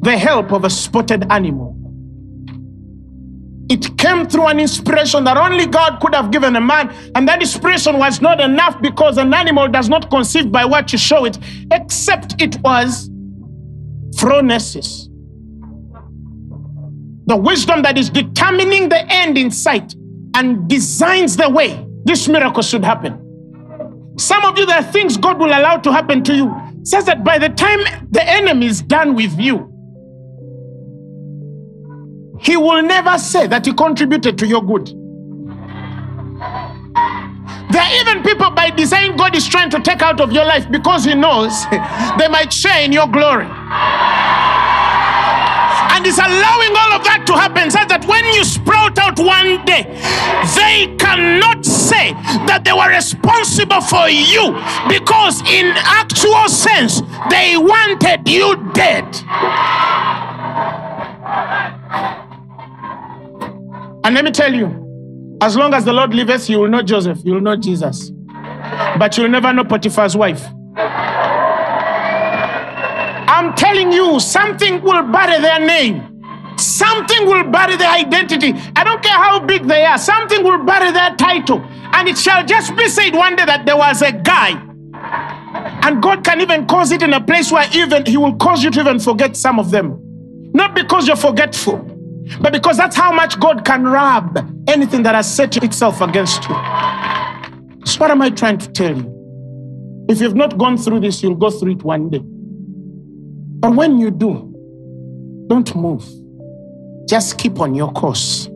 the 0.08 0.18
help 0.18 0.54
of 0.54 0.64
a 0.64 0.70
spotted 0.70 1.30
animal. 1.30 1.76
It 3.70 3.98
came 3.98 4.26
through 4.26 4.48
an 4.48 4.58
inspiration 4.58 5.26
that 5.26 5.36
only 5.36 5.66
God 5.66 6.00
could 6.00 6.16
have 6.16 6.32
given 6.32 6.56
a 6.56 6.62
man, 6.62 6.94
and 7.14 7.28
that 7.28 7.42
inspiration 7.42 8.00
was 8.00 8.22
not 8.22 8.40
enough 8.40 8.82
because 8.82 9.18
an 9.18 9.34
animal 9.34 9.68
does 9.68 9.90
not 9.90 10.10
conceive 10.10 10.50
by 10.50 10.64
what 10.64 10.94
you 10.94 10.98
show 10.98 11.26
it, 11.26 11.38
except 11.74 12.42
it 12.42 12.58
was 12.62 13.10
phronesis. 14.16 15.10
The 17.26 17.36
wisdom 17.36 17.82
that 17.82 17.98
is 17.98 18.10
determining 18.10 18.88
the 18.88 19.06
end 19.12 19.38
in 19.38 19.52
sight 19.52 19.94
and 20.36 20.70
designs 20.70 21.36
the 21.36 21.50
way 21.50 21.86
this 22.06 22.30
miracle 22.30 22.64
should 22.64 22.86
happen. 22.86 23.14
Some 24.18 24.46
of 24.46 24.58
you, 24.58 24.66
there 24.66 24.78
are 24.78 24.92
things 24.94 25.18
God 25.18 25.38
will 25.38 25.48
allow 25.48 25.76
to 25.76 25.92
happen 25.92 26.24
to 26.24 26.34
you. 26.34 26.56
Says 26.84 27.04
that 27.04 27.26
by 27.26 27.38
the 27.38 27.50
time 27.50 27.80
the 28.12 28.24
enemy 28.26 28.68
is 28.68 28.82
done 28.82 29.14
with 29.14 29.38
you, 29.38 29.74
he 32.40 32.58
will 32.58 32.82
never 32.82 33.18
say 33.18 33.48
that 33.48 33.66
he 33.66 33.74
contributed 33.74 34.38
to 34.38 34.48
your 34.48 34.62
good. 34.64 34.88
There 37.70 37.82
are 37.82 37.94
even 38.02 38.24
people 38.24 38.50
by 38.52 38.70
design 38.70 39.16
God 39.18 39.36
is 39.36 39.48
trying 39.48 39.70
to 39.72 39.80
take 39.80 40.02
out 40.02 40.22
of 40.22 40.32
your 40.32 40.46
life 40.46 40.70
because 40.72 41.04
he 41.06 41.14
knows 41.16 41.66
they 42.18 42.28
might 42.28 42.52
share 42.54 42.82
in 42.82 42.92
your 42.92 43.08
glory. 43.08 43.48
And 45.92 46.06
he's 46.06 46.18
allowing 46.18 46.74
all 46.78 46.94
of 46.94 47.04
that 47.06 47.24
to 47.26 47.34
happen 47.34 47.72
so 47.72 47.80
that 47.88 48.06
when 48.06 48.24
you 48.34 48.44
sprout 48.44 48.98
out 49.00 49.18
one 49.20 49.66
day, 49.66 49.84
they 50.56 50.96
cannot 50.98 51.66
say 51.66 52.14
that 52.46 52.62
they 52.64 52.72
were 52.72 52.90
responsible 52.90 53.82
for 53.82 54.08
you 54.08 54.54
because, 54.88 55.42
in 55.50 55.74
actual 55.76 56.48
sense, 56.50 57.02
they 57.30 57.58
wanted 57.58 58.30
you 58.30 58.56
dead. 58.74 59.10
And 64.08 64.16
let 64.16 64.24
me 64.24 64.32
tell 64.32 64.54
you, 64.54 65.38
as 65.42 65.58
long 65.58 65.74
as 65.74 65.84
the 65.84 65.92
Lord 65.92 66.14
liveth, 66.14 66.50
you 66.50 66.60
will 66.60 66.70
know 66.70 66.82
Joseph, 66.82 67.20
you 67.26 67.34
will 67.34 67.42
know 67.42 67.58
Jesus. 67.58 68.10
But 68.98 69.18
you'll 69.18 69.28
never 69.28 69.52
know 69.52 69.66
Potiphar's 69.66 70.16
wife. 70.16 70.46
I'm 73.28 73.54
telling 73.56 73.92
you, 73.92 74.22
something 74.22 74.82
will 74.82 75.04
bury 75.12 75.42
their 75.42 75.60
name. 75.60 76.24
Something 76.58 77.26
will 77.26 77.52
bury 77.52 77.76
their 77.76 77.92
identity. 77.92 78.54
I 78.78 78.86
don't 78.86 79.04
care 79.04 79.18
how 79.18 79.42
big 79.42 79.66
they 79.68 79.84
are, 79.84 79.98
something 79.98 80.42
will 80.42 80.64
bury 80.64 80.94
their 80.94 81.14
title. 81.18 81.62
And 81.92 82.08
it 82.08 82.18
shall 82.18 82.46
just 82.46 82.78
be 82.78 82.88
said 82.88 83.14
one 83.14 83.36
day 83.36 83.44
that 83.44 83.66
there 83.66 83.76
was 83.76 84.02
a 84.02 84.14
guy. 84.14 84.52
And 85.86 86.02
God 86.02 86.24
can 86.24 86.40
even 86.40 86.66
cause 86.66 86.94
it 86.94 87.02
in 87.02 87.12
a 87.12 87.20
place 87.20 87.52
where 87.52 87.68
even 87.74 88.06
He 88.06 88.16
will 88.16 88.38
cause 88.38 88.64
you 88.64 88.72
to 88.72 88.80
even 88.80 89.00
forget 89.00 89.36
some 89.36 89.60
of 89.60 89.70
them. 89.70 90.00
Not 90.54 90.76
because 90.76 91.08
you're 91.08 91.18
forgetful, 91.18 91.97
but 92.42 92.54
because 92.54 92.78
that's 92.78 92.96
how 92.96 93.12
much 93.12 93.40
God 93.40 93.66
can 93.66 93.84
rub 93.84 94.38
anything 94.68 95.04
that 95.04 95.16
has 95.16 95.34
set 95.34 95.58
itself 95.58 96.02
against 96.02 96.44
you. 96.44 96.56
So, 97.86 98.00
what 98.00 98.12
am 98.12 98.22
I 98.22 98.30
trying 98.30 98.58
to 98.58 98.72
tell 98.72 98.96
you? 98.96 100.06
If 100.10 100.22
you've 100.22 100.36
not 100.36 100.58
gone 100.58 100.78
through 100.78 101.02
this, 101.02 101.22
you'll 101.24 101.36
go 101.36 101.50
through 101.50 101.74
it 101.74 101.84
one 101.84 102.10
day. 102.10 102.22
But 103.60 103.76
when 103.76 103.98
you 103.98 104.12
do, 104.12 104.54
don't 105.48 105.76
move. 105.76 106.06
Just 107.08 107.38
keep 107.38 107.60
on 107.60 107.74
your 107.74 107.92
course. 107.92 108.50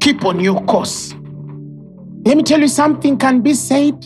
Keep 0.00 0.24
on 0.24 0.40
your 0.40 0.62
course. 0.64 1.12
Let 2.24 2.36
me 2.36 2.42
tell 2.42 2.60
you 2.60 2.68
something 2.68 3.18
can 3.18 3.40
be 3.40 3.54
said, 3.54 4.04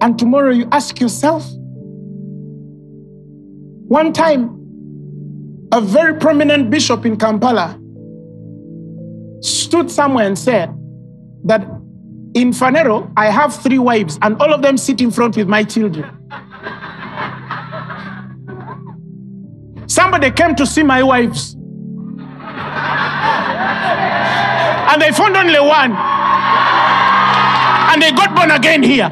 and 0.00 0.18
tomorrow 0.18 0.50
you 0.50 0.68
ask 0.72 1.00
yourself. 1.00 1.44
One 3.88 4.12
time, 4.12 4.63
a 5.74 5.80
very 5.80 6.14
prominent 6.14 6.70
bishop 6.70 7.04
in 7.04 7.16
Kampala 7.16 7.76
stood 9.40 9.90
somewhere 9.90 10.24
and 10.24 10.38
said 10.38 10.72
that 11.44 11.62
in 12.34 12.52
Phaneroo, 12.52 13.12
I 13.16 13.26
have 13.26 13.52
three 13.60 13.80
wives, 13.80 14.16
and 14.22 14.40
all 14.40 14.54
of 14.54 14.62
them 14.62 14.76
sit 14.78 15.00
in 15.00 15.10
front 15.10 15.36
with 15.36 15.48
my 15.48 15.64
children. 15.64 16.08
Somebody 19.88 20.30
came 20.30 20.54
to 20.54 20.64
see 20.64 20.84
my 20.84 21.02
wives, 21.02 21.54
and 21.54 21.62
they 25.02 25.10
found 25.10 25.36
only 25.36 25.58
one, 25.58 25.90
and 27.90 28.00
they 28.00 28.12
got 28.12 28.32
born 28.36 28.52
again 28.52 28.84
here. 28.84 29.06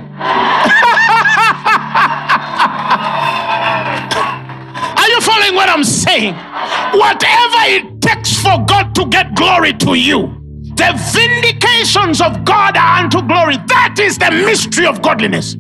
Are 4.97 5.09
you 5.09 5.21
following 5.21 5.57
what 5.57 5.69
I'm 5.69 5.83
saying? 5.83 6.52
Whatever 6.93 7.63
it 7.69 8.01
takes 8.01 8.41
for 8.41 8.65
God 8.67 8.95
to 8.97 9.07
get 9.07 9.35
glory 9.35 9.73
to 9.75 9.95
you, 9.95 10.39
the 10.77 10.93
vindications 11.13 12.21
of 12.21 12.45
God 12.45 12.77
are 12.77 13.05
unto 13.05 13.23
glory. 13.23 13.57
That 13.67 13.97
is 13.99 14.19
the 14.19 14.31
mystery 14.31 14.87
of 14.87 15.01
godliness. 15.03 15.55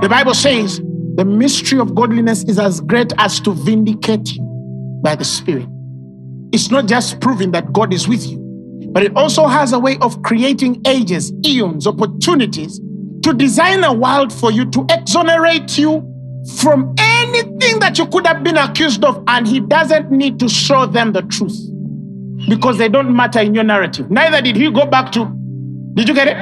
The 0.00 0.08
Bible 0.08 0.34
says 0.34 0.80
the 1.16 1.24
mystery 1.24 1.78
of 1.78 1.94
godliness 1.94 2.44
is 2.44 2.58
as 2.58 2.80
great 2.80 3.12
as 3.18 3.40
to 3.40 3.52
vindicate 3.52 4.36
you 4.36 5.00
by 5.02 5.14
the 5.14 5.24
Spirit. 5.24 5.68
It's 6.52 6.70
not 6.70 6.86
just 6.86 7.20
proving 7.20 7.50
that 7.50 7.72
God 7.72 7.92
is 7.92 8.08
with 8.08 8.26
you, 8.26 8.38
but 8.92 9.02
it 9.02 9.14
also 9.16 9.46
has 9.46 9.72
a 9.72 9.78
way 9.78 9.98
of 10.00 10.22
creating 10.22 10.80
ages, 10.86 11.32
eons, 11.44 11.86
opportunities 11.86 12.80
to 13.24 13.34
design 13.34 13.84
a 13.84 13.92
world 13.92 14.32
for 14.32 14.50
you 14.50 14.64
to 14.70 14.86
exonerate 14.90 15.76
you 15.76 16.02
from 16.56 16.94
anything 17.26 17.78
that 17.80 17.98
you 17.98 18.06
could 18.06 18.26
have 18.26 18.42
been 18.42 18.56
accused 18.56 19.04
of, 19.04 19.22
and 19.28 19.46
he 19.46 19.60
doesn't 19.60 20.10
need 20.10 20.38
to 20.40 20.48
show 20.48 20.86
them 20.86 21.12
the 21.12 21.22
truth 21.22 21.56
because 22.48 22.78
they 22.78 22.88
don't 22.88 23.14
matter 23.14 23.40
in 23.40 23.54
your 23.54 23.64
narrative. 23.64 24.10
Neither 24.10 24.40
did 24.40 24.56
he 24.56 24.70
go 24.70 24.86
back 24.86 25.12
to. 25.12 25.24
Did 25.94 26.08
you 26.08 26.14
get 26.14 26.28
it? 26.28 26.36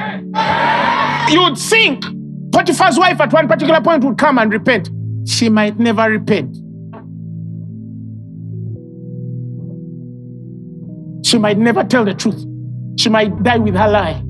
You 1.33 1.41
would 1.43 1.57
think 1.57 2.03
Potiphar's 2.51 2.97
wife 2.97 3.19
at 3.19 3.33
one 3.33 3.47
particular 3.47 3.81
point 3.81 4.03
would 4.03 4.17
come 4.17 4.37
and 4.37 4.51
repent. 4.51 4.89
She 5.27 5.49
might 5.49 5.79
never 5.79 6.09
repent. 6.09 6.55
She 11.25 11.37
might 11.37 11.57
never 11.57 11.83
tell 11.83 12.05
the 12.05 12.13
truth. 12.13 12.45
she 12.97 13.09
might 13.09 13.43
die 13.43 13.57
with 13.57 13.75
her 13.75 13.87
lie. 13.87 14.21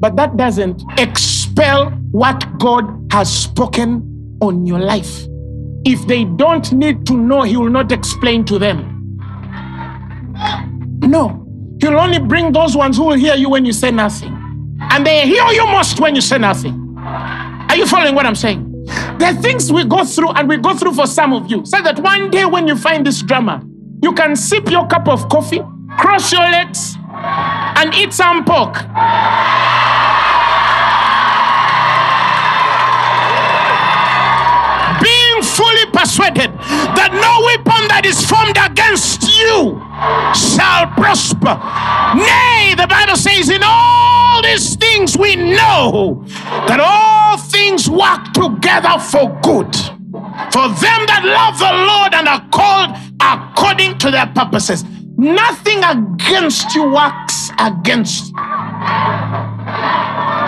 But 0.00 0.16
that 0.16 0.36
doesn't 0.36 0.82
expel 0.98 1.90
what 2.10 2.58
God 2.58 2.84
has 3.12 3.30
spoken 3.44 4.36
on 4.40 4.66
your 4.66 4.78
life. 4.78 5.26
If 5.90 6.06
they 6.06 6.24
don't 6.24 6.70
need 6.70 7.06
to 7.06 7.14
know, 7.14 7.42
He 7.44 7.56
will 7.56 7.70
not 7.70 7.92
explain 7.92 8.44
to 8.44 8.58
them. 8.58 8.78
No, 11.00 11.46
He'll 11.80 11.98
only 11.98 12.18
bring 12.18 12.52
those 12.52 12.76
ones 12.76 12.98
who 12.98 13.04
will 13.04 13.16
hear 13.16 13.34
you 13.34 13.48
when 13.48 13.64
you 13.64 13.72
say 13.72 13.90
nothing. 13.90 14.34
And 14.90 15.06
they 15.06 15.26
hear 15.26 15.46
you 15.46 15.66
most 15.66 15.98
when 15.98 16.14
you 16.14 16.20
say 16.20 16.36
nothing. 16.36 16.94
Are 16.98 17.74
you 17.74 17.86
following 17.86 18.14
what 18.14 18.26
I'm 18.26 18.34
saying? 18.34 18.66
Are 19.22 19.32
things 19.32 19.72
we 19.72 19.84
go 19.84 20.04
through, 20.04 20.32
and 20.32 20.46
we 20.46 20.58
go 20.58 20.74
through 20.74 20.92
for 20.92 21.06
some 21.06 21.32
of 21.32 21.50
you. 21.50 21.64
So 21.64 21.80
that 21.80 21.98
one 22.00 22.30
day 22.30 22.44
when 22.44 22.68
you 22.68 22.76
find 22.76 23.06
this 23.06 23.22
drama, 23.22 23.62
you 24.02 24.12
can 24.12 24.36
sip 24.36 24.70
your 24.70 24.86
cup 24.88 25.08
of 25.08 25.26
coffee, 25.30 25.62
cross 25.98 26.30
your 26.30 26.48
legs, 26.50 26.96
and 27.10 27.94
eat 27.94 28.12
some 28.12 28.44
pork. 28.44 28.74
Persuaded 35.98 36.54
that 36.94 37.10
no 37.10 37.32
weapon 37.50 37.88
that 37.90 38.06
is 38.06 38.22
formed 38.22 38.54
against 38.54 39.26
you 39.26 39.82
shall 40.30 40.86
prosper. 40.94 41.58
Nay, 42.14 42.74
the 42.78 42.86
Bible 42.86 43.16
says, 43.16 43.50
in 43.50 43.62
all 43.64 44.42
these 44.42 44.76
things 44.76 45.18
we 45.18 45.34
know 45.34 46.22
that 46.70 46.78
all 46.78 47.36
things 47.38 47.90
work 47.90 48.30
together 48.32 48.94
for 49.10 49.26
good 49.42 49.74
for 50.52 50.68
them 50.70 51.00
that 51.10 51.22
love 51.24 51.58
the 51.58 51.72
Lord 51.90 52.14
and 52.14 52.28
are 52.28 52.46
called 52.50 52.96
according 53.20 53.98
to 53.98 54.10
their 54.10 54.26
purposes. 54.26 54.84
Nothing 55.16 55.82
against 55.82 56.74
you 56.74 56.88
works 56.90 57.50
against 57.58 58.28
you. 58.28 58.36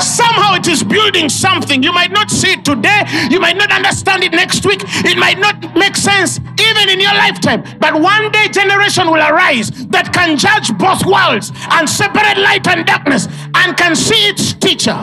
Somehow 0.00 0.54
it 0.54 0.66
is 0.68 0.82
building 0.82 1.28
something. 1.28 1.82
You 1.82 1.92
might 1.92 2.12
not 2.12 2.30
see 2.30 2.52
it 2.52 2.64
today. 2.64 3.04
You 3.30 3.40
might 3.40 3.56
not 3.56 3.70
understand 3.72 4.24
it 4.24 4.32
next 4.32 4.64
week. 4.66 4.82
It 5.04 5.18
might 5.18 5.38
not 5.38 5.74
make 5.76 5.96
sense 5.96 6.38
even 6.38 6.88
in 6.88 7.00
your 7.00 7.14
lifetime. 7.14 7.62
But 7.78 8.00
one 8.00 8.30
day, 8.32 8.48
generation 8.48 9.06
will 9.06 9.22
arise 9.22 9.70
that 9.88 10.12
can 10.12 10.36
judge 10.36 10.76
both 10.78 11.04
worlds 11.04 11.52
and 11.70 11.88
separate 11.88 12.38
light 12.38 12.66
and 12.68 12.86
darkness 12.86 13.26
and 13.54 13.76
can 13.76 13.94
see 13.94 14.28
its 14.28 14.54
teacher. 14.54 14.96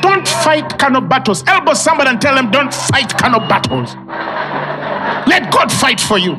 Don't 0.00 0.26
fight 0.26 0.78
carnal 0.78 1.00
battles. 1.00 1.44
Elbow 1.46 1.74
somebody 1.74 2.10
and 2.10 2.20
tell 2.20 2.34
them, 2.34 2.50
don't 2.50 2.72
fight 2.72 3.16
carnal 3.16 3.40
battles. 3.40 3.94
Let 5.26 5.52
God 5.52 5.70
fight 5.70 6.00
for 6.00 6.18
you. 6.18 6.34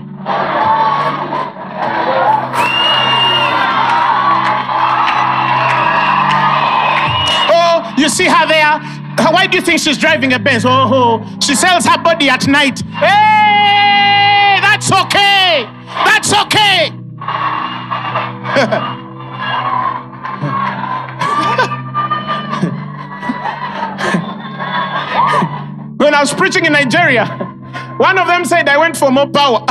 You 8.04 8.10
see 8.10 8.26
her 8.26 8.48
there? 8.48 8.80
Why 9.32 9.48
do 9.48 9.58
you 9.58 9.64
think 9.64 9.80
she's 9.80 9.98
driving 9.98 10.34
a 10.34 10.40
Benz? 10.40 10.66
Oh, 10.68 11.26
she 11.42 11.56
sells 11.56 11.86
her 11.86 11.98
body 12.04 12.30
at 12.30 12.46
night. 12.48 12.82
Hey, 12.82 14.60
that's 14.62 14.92
okay. 14.92 15.66
That's 15.88 16.34
okay. 16.34 16.90
when 25.98 26.14
I 26.14 26.20
was 26.20 26.34
preaching 26.34 26.66
in 26.66 26.74
Nigeria, 26.74 27.26
one 27.98 28.20
of 28.20 28.28
them 28.28 28.44
said 28.44 28.68
I 28.68 28.78
went 28.78 28.98
for 28.98 29.12
more 29.12 29.28
power. 29.28 29.60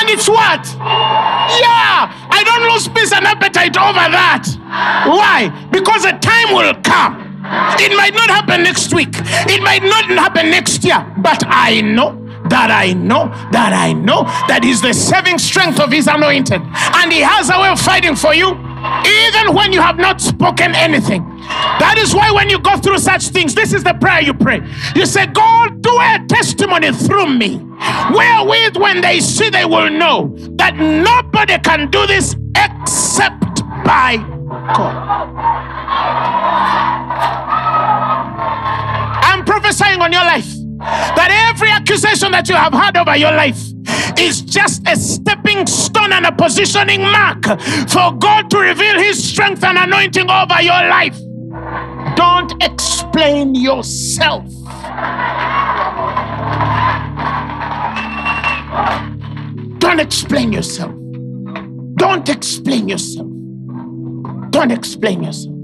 and 0.00 0.10
it's 0.10 0.28
what? 0.28 0.66
Yeah, 0.76 2.12
don't 2.58 2.72
lose 2.72 2.88
peace 2.88 3.12
and 3.12 3.26
appetite 3.26 3.76
over 3.76 4.06
that. 4.10 4.46
Why? 5.06 5.50
Because 5.70 6.04
a 6.04 6.16
time 6.18 6.54
will 6.54 6.74
come. 6.82 7.20
It 7.78 7.94
might 7.96 8.14
not 8.14 8.30
happen 8.30 8.62
next 8.62 8.94
week, 8.94 9.12
it 9.12 9.62
might 9.62 9.82
not 9.82 10.06
happen 10.06 10.50
next 10.50 10.82
year, 10.82 11.04
but 11.18 11.44
I 11.46 11.82
know 11.82 12.20
that 12.48 12.70
I 12.70 12.92
know, 12.94 13.28
that 13.52 13.72
I 13.72 13.92
know 13.92 14.24
that 14.48 14.64
is 14.64 14.80
the 14.80 14.94
saving 14.94 15.38
strength 15.38 15.80
of 15.80 15.92
his 15.92 16.06
anointed. 16.06 16.62
And 16.62 17.12
he 17.12 17.20
has 17.20 17.50
a 17.50 17.60
way 17.60 17.68
of 17.68 17.80
fighting 17.80 18.16
for 18.16 18.34
you, 18.34 18.54
even 19.06 19.54
when 19.54 19.72
you 19.72 19.80
have 19.80 19.96
not 19.96 20.20
spoken 20.20 20.74
anything. 20.74 21.22
That 21.78 21.96
is 21.98 22.14
why 22.14 22.30
when 22.30 22.50
you 22.50 22.58
go 22.58 22.76
through 22.76 22.98
such 22.98 23.28
things, 23.28 23.54
this 23.54 23.72
is 23.72 23.84
the 23.84 23.94
prayer 23.94 24.22
you 24.22 24.34
pray. 24.34 24.60
You 24.94 25.06
say, 25.06 25.26
God, 25.26 25.82
do 25.82 25.90
a 25.90 26.24
testimony 26.28 26.92
through 26.92 27.26
me, 27.26 27.58
wherewith 28.12 28.76
when 28.76 29.00
they 29.00 29.20
see, 29.20 29.50
they 29.50 29.64
will 29.64 29.90
know 29.90 30.34
that 30.56 30.76
nobody 30.76 31.58
can 31.58 31.90
do 31.90 32.06
this 32.06 32.36
except 32.56 33.60
by 33.84 34.16
God. 34.74 35.34
I'm 39.24 39.44
prophesying 39.44 40.00
on 40.00 40.12
your 40.12 40.24
life 40.24 40.50
that 40.78 41.50
every 41.50 41.70
accusation 41.70 42.32
that 42.32 42.48
you 42.48 42.54
have 42.54 42.72
had 42.72 42.96
over 42.96 43.16
your 43.16 43.32
life 43.32 43.73
is 44.18 44.42
just 44.42 44.86
a 44.88 44.96
stepping 44.96 45.66
stone 45.66 46.12
and 46.12 46.26
a 46.26 46.32
positioning 46.32 47.02
mark 47.02 47.44
for 47.88 48.12
God 48.18 48.50
to 48.50 48.58
reveal 48.58 48.98
His 48.98 49.22
strength 49.22 49.64
and 49.64 49.78
anointing 49.78 50.30
over 50.30 50.62
your 50.62 50.88
life. 50.88 51.18
Don't 52.16 52.62
explain 52.62 53.54
yourself. 53.54 54.44
Don't 59.78 60.00
explain 60.00 60.52
yourself. 60.52 60.92
Don't 61.96 62.28
explain 62.28 62.88
yourself. 62.88 63.28
Don't 64.50 64.70
explain 64.70 65.22
yourself. 65.22 65.54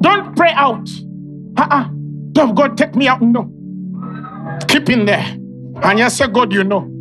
Don't 0.00 0.36
pray 0.36 0.52
out. 0.52 0.88
Uh-uh. 1.56 1.88
Don't 2.32 2.54
God 2.54 2.76
take 2.76 2.94
me 2.94 3.08
out. 3.08 3.22
No. 3.22 3.50
Keep 4.68 4.90
in 4.90 5.06
there. 5.06 5.24
And 5.82 5.98
you 5.98 6.10
say, 6.10 6.26
God, 6.28 6.52
you 6.52 6.64
know. 6.64 6.95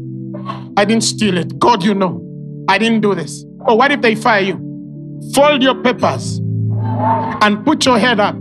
I 0.77 0.85
didn't 0.85 1.03
steal 1.03 1.37
it. 1.37 1.57
God, 1.59 1.83
you 1.83 1.93
know. 1.93 2.21
I 2.67 2.77
didn't 2.77 3.01
do 3.01 3.15
this. 3.15 3.45
Oh, 3.67 3.75
what 3.75 3.91
if 3.91 4.01
they 4.01 4.15
fire 4.15 4.41
you? 4.41 4.57
Fold 5.33 5.63
your 5.63 5.75
papers 5.81 6.39
and 7.41 7.63
put 7.65 7.85
your 7.85 7.99
head 7.99 8.19
up. 8.19 8.35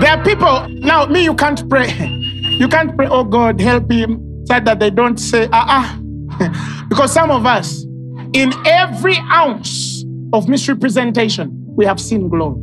There 0.00 0.10
are 0.10 0.22
people, 0.24 0.68
now 0.68 1.06
me, 1.06 1.24
you 1.24 1.34
can't 1.34 1.68
pray. 1.68 2.14
You 2.58 2.66
can't 2.66 2.96
pray, 2.96 3.06
oh 3.06 3.22
God, 3.22 3.60
help 3.60 3.88
him, 3.88 4.44
so 4.46 4.58
that 4.58 4.80
they 4.80 4.90
don't 4.90 5.16
say, 5.16 5.48
ah, 5.52 5.96
ah. 6.40 6.86
because 6.88 7.12
some 7.12 7.30
of 7.30 7.46
us, 7.46 7.84
in 8.32 8.52
every 8.66 9.16
ounce 9.30 10.04
of 10.32 10.48
misrepresentation, 10.48 11.52
we 11.76 11.84
have 11.84 12.00
seen 12.00 12.28
glory. 12.28 12.60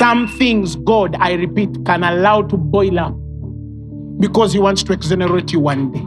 Some 0.00 0.28
things 0.28 0.76
God, 0.76 1.14
I 1.20 1.34
repeat, 1.34 1.84
can 1.84 2.02
allow 2.04 2.40
to 2.40 2.56
boil 2.56 2.98
up 2.98 3.14
because 4.18 4.50
He 4.54 4.58
wants 4.58 4.82
to 4.84 4.94
exonerate 4.94 5.52
you 5.52 5.60
one 5.60 5.92
day. 5.92 6.00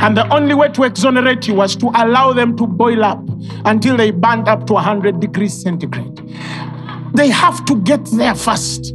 And 0.00 0.16
the 0.16 0.26
only 0.32 0.54
way 0.54 0.68
to 0.70 0.84
exonerate 0.84 1.46
you 1.46 1.52
was 1.52 1.76
to 1.76 1.90
allow 1.94 2.32
them 2.32 2.56
to 2.56 2.66
boil 2.66 3.04
up 3.04 3.22
until 3.66 3.98
they 3.98 4.12
burnt 4.12 4.48
up 4.48 4.66
to 4.68 4.72
100 4.72 5.20
degrees 5.20 5.52
centigrade. 5.60 6.16
They 7.12 7.28
have 7.28 7.66
to 7.66 7.76
get 7.82 8.02
there 8.12 8.34
first 8.34 8.94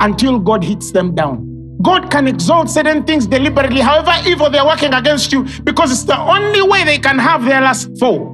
until 0.00 0.38
God 0.38 0.64
hits 0.64 0.92
them 0.92 1.14
down. 1.14 1.76
God 1.82 2.10
can 2.10 2.26
exalt 2.26 2.70
certain 2.70 3.04
things 3.04 3.26
deliberately, 3.26 3.82
however 3.82 4.14
evil 4.26 4.48
they're 4.48 4.64
working 4.64 4.94
against 4.94 5.30
you, 5.30 5.44
because 5.62 5.92
it's 5.92 6.04
the 6.04 6.18
only 6.18 6.62
way 6.62 6.84
they 6.84 6.96
can 6.96 7.18
have 7.18 7.44
their 7.44 7.60
last 7.60 7.90
fall. 7.98 8.33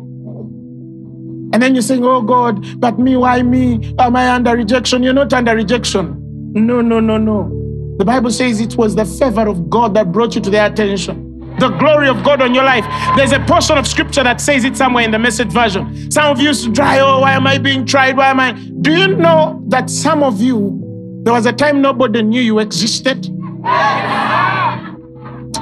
And 1.53 1.62
then 1.62 1.74
you're 1.74 1.82
saying, 1.82 2.05
Oh 2.05 2.22
God, 2.22 2.80
but 2.80 2.98
me, 2.98 3.16
why 3.16 3.42
me? 3.42 3.94
Am 3.98 4.16
I 4.16 4.32
under 4.32 4.57
rejection? 4.57 5.03
You're 5.03 5.14
not 5.14 5.32
under 5.32 5.55
rejection. 5.55 6.16
No, 6.53 6.80
no, 6.80 7.01
no, 7.01 7.16
no. 7.16 7.57
The 7.98 8.05
Bible 8.05 8.30
says 8.30 8.61
it 8.61 8.76
was 8.76 8.94
the 8.94 9.05
favor 9.05 9.46
of 9.48 9.68
God 9.68 9.94
that 9.94 10.11
brought 10.11 10.34
you 10.34 10.40
to 10.40 10.51
their 10.51 10.66
attention. 10.66 11.26
The 11.59 11.68
glory 11.68 12.09
of 12.09 12.22
God 12.22 12.40
on 12.40 12.55
your 12.55 12.64
life. 12.64 12.84
There's 13.16 13.32
a 13.32 13.40
portion 13.40 13.76
of 13.76 13.86
scripture 13.86 14.22
that 14.22 14.40
says 14.40 14.64
it 14.64 14.76
somewhere 14.76 15.05
in 15.05 15.11
the 15.11 15.18
message 15.18 15.53
version. 15.53 16.11
Some 16.11 16.26
of 16.26 16.40
you 16.40 16.48
used 16.48 16.74
try, 16.74 17.01
oh, 17.01 17.20
why 17.20 17.32
am 17.32 17.46
I 17.46 17.59
being 17.59 17.84
tried? 17.84 18.16
Why 18.16 18.30
am 18.30 18.40
I? 18.40 18.53
Do 18.80 18.92
you 18.92 19.09
know 19.16 19.62
that 19.68 19.90
some 19.90 20.22
of 20.22 20.40
you, 20.40 20.80
there 21.24 21.34
was 21.34 21.44
a 21.44 21.53
time 21.53 21.82
nobody 21.82 22.22
knew 22.22 22.40
you 22.40 22.59
existed? 22.61 23.28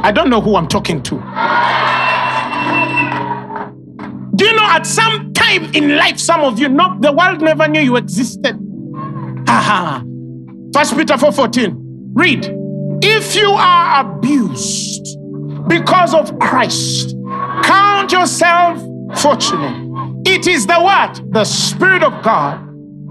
I 0.00 0.12
don't 0.14 0.30
know 0.30 0.40
who 0.40 0.54
I'm 0.54 0.68
talking 0.68 1.02
to. 1.04 1.16
Do 4.38 4.44
you 4.44 4.54
know 4.54 4.66
at 4.66 4.86
some 4.86 5.32
time 5.32 5.64
in 5.74 5.96
life, 5.96 6.18
some 6.20 6.42
of 6.42 6.60
you, 6.60 6.68
not 6.68 7.00
the 7.00 7.10
world 7.10 7.40
never 7.40 7.66
knew 7.66 7.80
you 7.80 7.96
existed? 7.96 8.56
Aha. 9.48 10.04
First 10.72 10.96
Peter 10.96 11.14
4:14. 11.14 11.76
Read. 12.14 12.48
If 13.02 13.34
you 13.34 13.50
are 13.50 14.00
abused 14.00 15.18
because 15.66 16.14
of 16.14 16.38
Christ, 16.38 17.16
count 17.64 18.12
yourself 18.12 18.80
fortunate. 19.16 19.76
It 20.24 20.46
is 20.46 20.66
the 20.66 20.78
what? 20.78 21.20
The 21.32 21.44
Spirit 21.44 22.04
of 22.04 22.22
God 22.22 22.60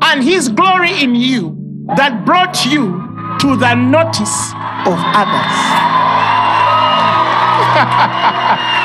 and 0.04 0.24
His 0.24 0.48
glory 0.48 1.04
in 1.04 1.14
you 1.14 1.58
that 1.98 2.26
brought 2.26 2.66
you 2.66 3.04
to 3.42 3.58
the 3.58 3.76
notice 3.76 4.52
of 4.86 4.98
others. 5.14 5.54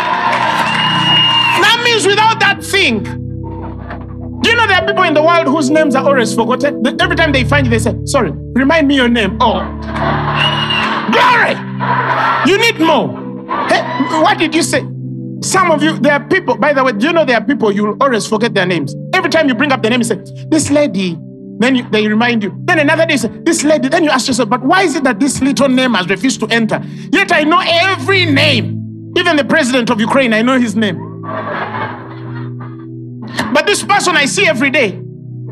means 2.03 2.15
without 2.15 2.41
that 2.41 2.63
thing, 2.63 3.03
do 3.03 4.51
you 4.51 4.57
know 4.57 4.67
there 4.67 4.81
are 4.83 4.87
people 4.87 5.05
in 5.05 5.15
the 5.15 5.23
world 5.23 5.47
whose 5.47 5.71
names 5.71 5.95
are 5.95 6.05
always 6.05 6.35
forgotten? 6.35 6.85
Every 7.01 7.17
time 7.17 7.33
they 7.33 7.45
find 7.45 7.67
you, 7.67 7.71
they 7.71 7.79
say, 7.79 7.95
Sorry, 8.07 8.33
remind 8.55 8.89
me 8.89 8.97
your 8.97 9.09
name. 9.09 9.39
Oh, 9.41 9.61
glory! 11.13 11.55
You 12.47 12.59
need 12.59 12.81
more. 12.81 13.09
Hey, 13.69 13.83
what 14.21 14.39
did 14.39 14.55
you 14.55 14.63
say? 14.63 14.81
Some 15.43 15.71
of 15.71 15.83
you, 15.83 15.99
there 15.99 16.13
are 16.15 16.25
people, 16.29 16.57
by 16.57 16.73
the 16.73 16.85
way, 16.85 16.93
do 16.93 17.07
you 17.07 17.13
know 17.13 17.25
there 17.25 17.37
are 17.37 17.45
people 17.45 17.73
you 17.73 17.85
will 17.85 17.97
always 18.01 18.27
forget 18.27 18.55
their 18.55 18.67
names? 18.67 18.95
Every 19.13 19.31
time 19.31 19.49
you 19.49 19.55
bring 19.55 19.73
up 19.73 19.83
the 19.83 19.91
name, 19.91 20.01
you 20.01 20.05
say, 20.05 20.21
This 20.49 20.71
lady, 20.71 21.19
then 21.59 21.77
you, 21.77 21.89
they 21.91 22.07
remind 22.07 22.43
you. 22.43 22.53
Then 22.65 22.79
another 22.79 23.07
day, 23.07 23.15
you 23.15 23.19
say, 23.19 23.29
This 23.29 23.63
lady, 23.65 23.89
then 23.89 24.05
you 24.05 24.11
ask 24.11 24.27
yourself, 24.27 24.49
But 24.49 24.63
why 24.63 24.83
is 24.83 24.97
it 24.97 25.05
that 25.05 25.21
this 25.21 25.41
little 25.41 25.69
name 25.69 25.95
has 25.95 26.09
refused 26.09 26.41
to 26.41 26.47
enter? 26.49 26.83
Yet 27.13 27.33
I 27.33 27.43
know 27.45 27.61
every 27.65 28.25
name. 28.25 28.79
Even 29.17 29.37
the 29.37 29.45
president 29.45 29.91
of 29.91 30.01
Ukraine, 30.01 30.33
I 30.33 30.43
know 30.43 30.59
his 30.59 30.75
name. 30.75 31.12
But 33.53 33.67
this 33.67 33.83
person 33.83 34.17
I 34.17 34.25
see 34.25 34.47
every 34.47 34.71
day, 34.71 35.01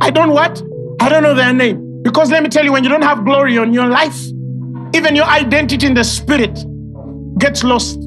I 0.00 0.10
don't 0.10 0.30
what? 0.30 0.62
I 1.00 1.08
don't 1.08 1.22
know 1.22 1.34
their 1.34 1.52
name. 1.52 2.02
Because 2.02 2.30
let 2.30 2.42
me 2.42 2.48
tell 2.48 2.64
you, 2.64 2.72
when 2.72 2.82
you 2.82 2.88
don't 2.90 3.02
have 3.02 3.24
glory 3.24 3.58
on 3.58 3.74
your 3.74 3.86
life, 3.86 4.18
even 4.94 5.14
your 5.14 5.26
identity 5.26 5.86
in 5.86 5.94
the 5.94 6.04
spirit 6.04 6.58
gets 7.38 7.62
lost. 7.62 7.98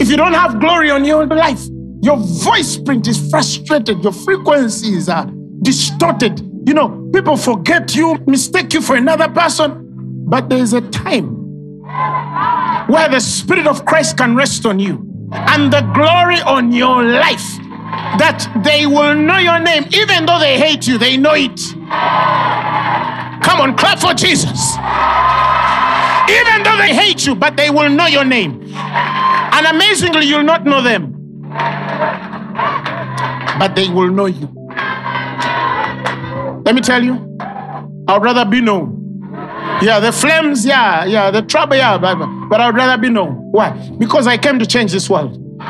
If 0.00 0.08
you 0.08 0.16
don't 0.16 0.34
have 0.34 0.60
glory 0.60 0.90
on 0.90 1.04
your 1.04 1.26
life, 1.26 1.60
your 2.02 2.16
voice 2.16 2.78
print 2.78 3.06
is 3.06 3.30
frustrated, 3.30 4.02
your 4.02 4.12
frequencies 4.12 5.08
are 5.08 5.26
distorted. 5.62 6.40
You 6.66 6.74
know, 6.74 7.10
people 7.12 7.36
forget 7.36 7.94
you, 7.94 8.16
mistake 8.26 8.72
you 8.72 8.80
for 8.80 8.96
another 8.96 9.28
person. 9.28 9.86
But 10.28 10.48
there 10.48 10.58
is 10.58 10.72
a 10.72 10.80
time 10.90 11.36
where 12.86 13.08
the 13.08 13.20
Spirit 13.20 13.66
of 13.66 13.84
Christ 13.84 14.16
can 14.16 14.36
rest 14.36 14.64
on 14.66 14.78
you 14.78 15.09
and 15.32 15.72
the 15.72 15.82
glory 15.94 16.40
on 16.42 16.72
your 16.72 17.02
life 17.02 17.56
that 18.18 18.46
they 18.64 18.86
will 18.86 19.14
know 19.14 19.38
your 19.38 19.58
name, 19.60 19.84
even 19.92 20.26
though 20.26 20.38
they 20.38 20.58
hate 20.58 20.86
you, 20.86 20.98
they 20.98 21.16
know 21.16 21.34
it. 21.34 21.60
Come 23.42 23.60
on, 23.60 23.76
clap 23.76 23.98
for 23.98 24.14
Jesus. 24.14 24.76
Even 26.30 26.62
though 26.62 26.76
they 26.78 26.94
hate 26.94 27.26
you, 27.26 27.34
but 27.34 27.56
they 27.56 27.70
will 27.70 27.90
know 27.90 28.06
your 28.06 28.24
name. 28.24 28.62
And 28.74 29.66
amazingly, 29.66 30.26
you'll 30.26 30.42
not 30.44 30.64
know 30.64 30.82
them, 30.82 31.12
but 33.58 33.74
they 33.74 33.88
will 33.88 34.10
know 34.10 34.26
you. 34.26 34.48
Let 36.64 36.74
me 36.74 36.80
tell 36.80 37.02
you, 37.02 37.36
I'd 38.06 38.22
rather 38.22 38.44
be 38.44 38.60
known. 38.60 38.99
Yeah, 39.82 39.98
the 39.98 40.12
flames, 40.12 40.66
yeah, 40.66 41.04
yeah, 41.04 41.30
the 41.30 41.42
trouble, 41.42 41.76
yeah, 41.76 41.96
but, 41.96 42.16
but 42.48 42.60
I'd 42.60 42.74
rather 42.74 43.00
be 43.00 43.08
known. 43.08 43.34
Why? 43.50 43.70
Because 43.98 44.26
I 44.26 44.36
came 44.36 44.58
to 44.58 44.66
change 44.66 44.92
this 44.92 45.08
world. 45.08 45.40
no, 45.60 45.66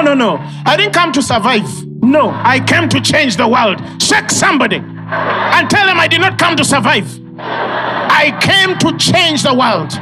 no, 0.00 0.14
no. 0.14 0.38
I 0.66 0.74
didn't 0.76 0.92
come 0.92 1.12
to 1.12 1.22
survive. 1.22 1.66
No, 2.02 2.30
I 2.30 2.60
came 2.60 2.88
to 2.90 3.00
change 3.00 3.36
the 3.36 3.48
world. 3.48 3.80
Check 4.00 4.30
somebody 4.30 4.76
and 4.76 5.70
tell 5.70 5.86
them 5.86 5.98
I 6.00 6.08
did 6.08 6.20
not 6.20 6.38
come 6.38 6.56
to 6.56 6.64
survive. 6.64 7.06
I 7.38 8.36
came 8.40 8.78
to 8.78 8.96
change 8.98 9.42
the 9.42 9.54
world. 9.54 9.92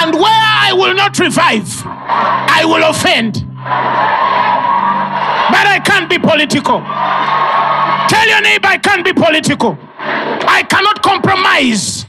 And 0.00 0.14
where 0.14 0.24
I 0.24 0.72
will 0.74 0.94
not 0.94 1.18
revive, 1.18 1.68
I 1.86 2.64
will 2.64 2.84
offend. 2.88 3.44
But 5.50 5.66
I 5.66 5.80
can't 5.84 6.08
be 6.08 6.18
political. 6.18 6.80
Tell 8.08 8.28
your 8.28 8.40
neighbor 8.42 8.68
I 8.68 8.78
can't 8.78 9.04
be 9.04 9.12
political. 9.12 9.76
I 10.48 10.62
cannot 10.68 11.02
compromise. 11.02 12.06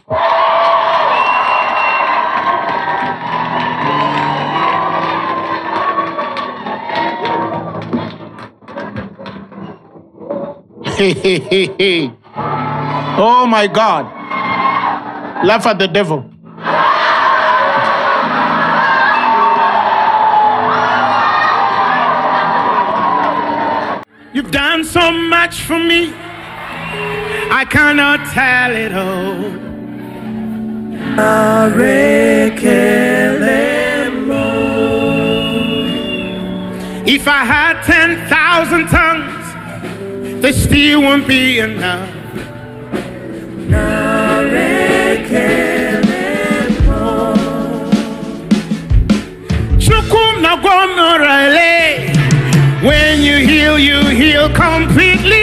oh 13.18 13.48
my 13.48 13.68
God. 13.68 14.06
Laugh 15.44 15.66
at 15.66 15.80
the 15.80 15.88
devil. 15.88 16.30
You've 24.34 24.52
done 24.52 24.84
so 24.84 25.12
much 25.12 25.62
for 25.62 25.80
me. 25.80 26.14
I 27.62 27.66
cannot 27.66 28.20
tell 28.34 28.76
it 28.76 28.92
all. 28.92 29.38
If 37.06 37.28
I 37.28 37.44
had 37.46 37.84
10,000 37.84 38.88
tongues, 38.88 40.42
they 40.42 40.54
still 40.54 41.04
won't 41.04 41.28
be 41.28 41.60
enough. 41.60 42.10
When 52.84 53.22
you 53.22 53.38
heal, 53.46 53.78
you 53.78 54.00
heal 54.08 54.50
completely. 54.50 55.41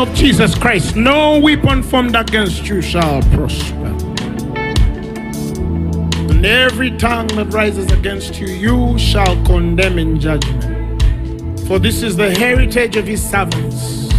Of 0.00 0.14
Jesus 0.14 0.56
Christ 0.56 0.96
no 0.96 1.38
weapon 1.38 1.82
formed 1.82 2.16
against 2.16 2.66
you 2.66 2.80
shall 2.80 3.20
prosper. 3.34 3.86
And 6.30 6.46
every 6.46 6.96
tongue 6.96 7.26
that 7.28 7.52
rises 7.52 7.92
against 7.92 8.40
you, 8.40 8.46
you 8.46 8.98
shall 8.98 9.36
condemn 9.44 9.98
in 9.98 10.18
judgment. 10.18 11.62
For 11.66 11.78
this 11.78 12.02
is 12.02 12.16
the 12.16 12.30
heritage 12.30 12.96
of 12.96 13.06
his 13.06 13.22
servants. 13.22 14.10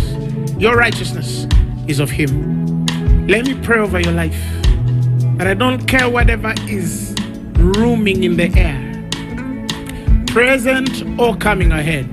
Your 0.59 0.77
righteousness 0.77 1.47
is 1.87 1.99
of 1.99 2.11
him. 2.11 2.85
Let 3.25 3.47
me 3.47 3.55
pray 3.55 3.79
over 3.79 3.99
your 3.99 4.13
life. 4.13 4.39
And 5.39 5.43
I 5.43 5.55
don't 5.55 5.87
care 5.87 6.07
whatever 6.07 6.53
is 6.67 7.15
roaming 7.55 8.23
in 8.23 8.37
the 8.37 8.53
air 8.55 8.91
present 10.27 11.03
or 11.19 11.35
coming 11.35 11.73
ahead, 11.73 12.07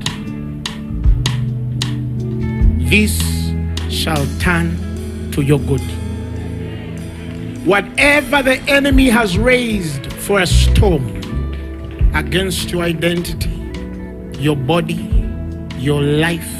this 2.91 3.28
shall 4.09 4.27
turn 4.39 5.31
to 5.33 5.43
your 5.43 5.59
good. 5.59 5.83
Whatever 7.67 8.43
the 8.43 8.57
enemy 8.67 9.11
has 9.11 9.37
raised 9.37 10.11
for 10.15 10.41
a 10.41 10.47
storm 10.47 11.05
against 12.15 12.71
your 12.71 12.85
identity, 12.85 13.51
your 14.41 14.57
body, 14.57 15.05
your 15.77 16.01
life, 16.01 16.55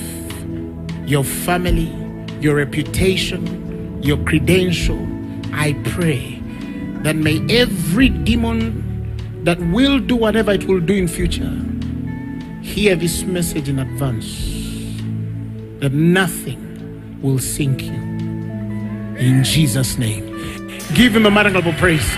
your 1.07 1.25
family, 1.25 1.91
your 2.39 2.57
reputation, 2.57 4.03
your 4.03 4.19
credential, 4.25 5.01
I 5.55 5.73
pray 5.85 6.43
that 7.03 7.17
may 7.17 7.41
every 7.49 8.11
demon 8.11 9.45
that 9.45 9.59
will 9.73 9.99
do 10.01 10.17
whatever 10.17 10.53
it 10.53 10.65
will 10.65 10.81
do 10.81 10.93
in 10.93 11.09
future 11.09 11.57
hear 12.61 12.95
this 12.95 13.23
message 13.23 13.71
in 13.71 13.79
advance 13.79 14.27
that 15.81 15.95
nothing 15.95 16.68
will 17.23 17.39
sink 17.39 17.83
you. 17.83 17.93
In 17.93 19.43
Jesus 19.45 19.99
name. 19.99 20.27
Give 20.95 21.15
him 21.15 21.27
a 21.27 21.31
marital 21.31 21.73
praise. 21.75 22.09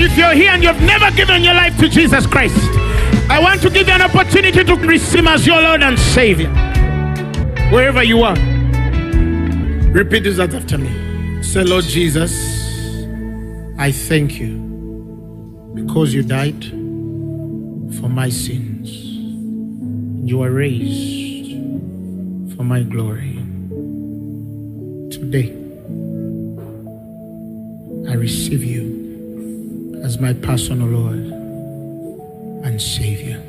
If 0.00 0.16
you're 0.16 0.32
here 0.32 0.50
and 0.50 0.62
you've 0.62 0.80
never 0.82 1.10
given 1.16 1.42
your 1.42 1.54
life 1.54 1.76
to 1.78 1.88
Jesus 1.88 2.26
Christ 2.26 2.56
I 3.30 3.40
want 3.40 3.60
to 3.62 3.70
give 3.70 3.88
you 3.88 3.94
an 3.94 4.02
opportunity 4.02 4.64
to 4.64 4.74
receive 4.76 5.20
him 5.20 5.28
as 5.28 5.46
your 5.46 5.60
Lord 5.60 5.82
and 5.82 5.98
Savior. 5.98 6.48
Wherever 7.70 8.02
you 8.02 8.22
are 8.22 8.36
repeat 9.92 10.20
this 10.20 10.38
after 10.38 10.78
me. 10.78 11.42
Say 11.42 11.64
Lord 11.64 11.84
Jesus 11.84 12.32
I 13.78 13.92
thank 13.92 14.40
you 14.40 15.72
because 15.74 16.14
you 16.14 16.22
died 16.22 16.64
for 18.00 18.08
my 18.08 18.28
sins. 18.28 18.67
You 20.28 20.42
are 20.42 20.50
raised 20.50 21.52
for 22.54 22.62
my 22.62 22.82
glory. 22.82 23.36
Today, 25.10 25.56
I 28.10 28.12
receive 28.12 28.62
you 28.62 30.02
as 30.04 30.18
my 30.20 30.34
personal 30.34 30.88
Lord 30.88 31.32
and 32.62 32.76
Savior. 32.78 33.40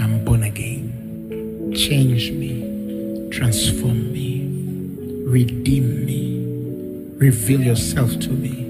I'm 0.00 0.24
born 0.24 0.44
again. 0.44 1.74
Change 1.76 2.32
me, 2.32 3.28
transform 3.30 4.14
me, 4.14 4.46
redeem 5.26 6.06
me, 6.06 7.12
reveal 7.18 7.60
yourself 7.60 8.18
to 8.20 8.30
me. 8.30 8.69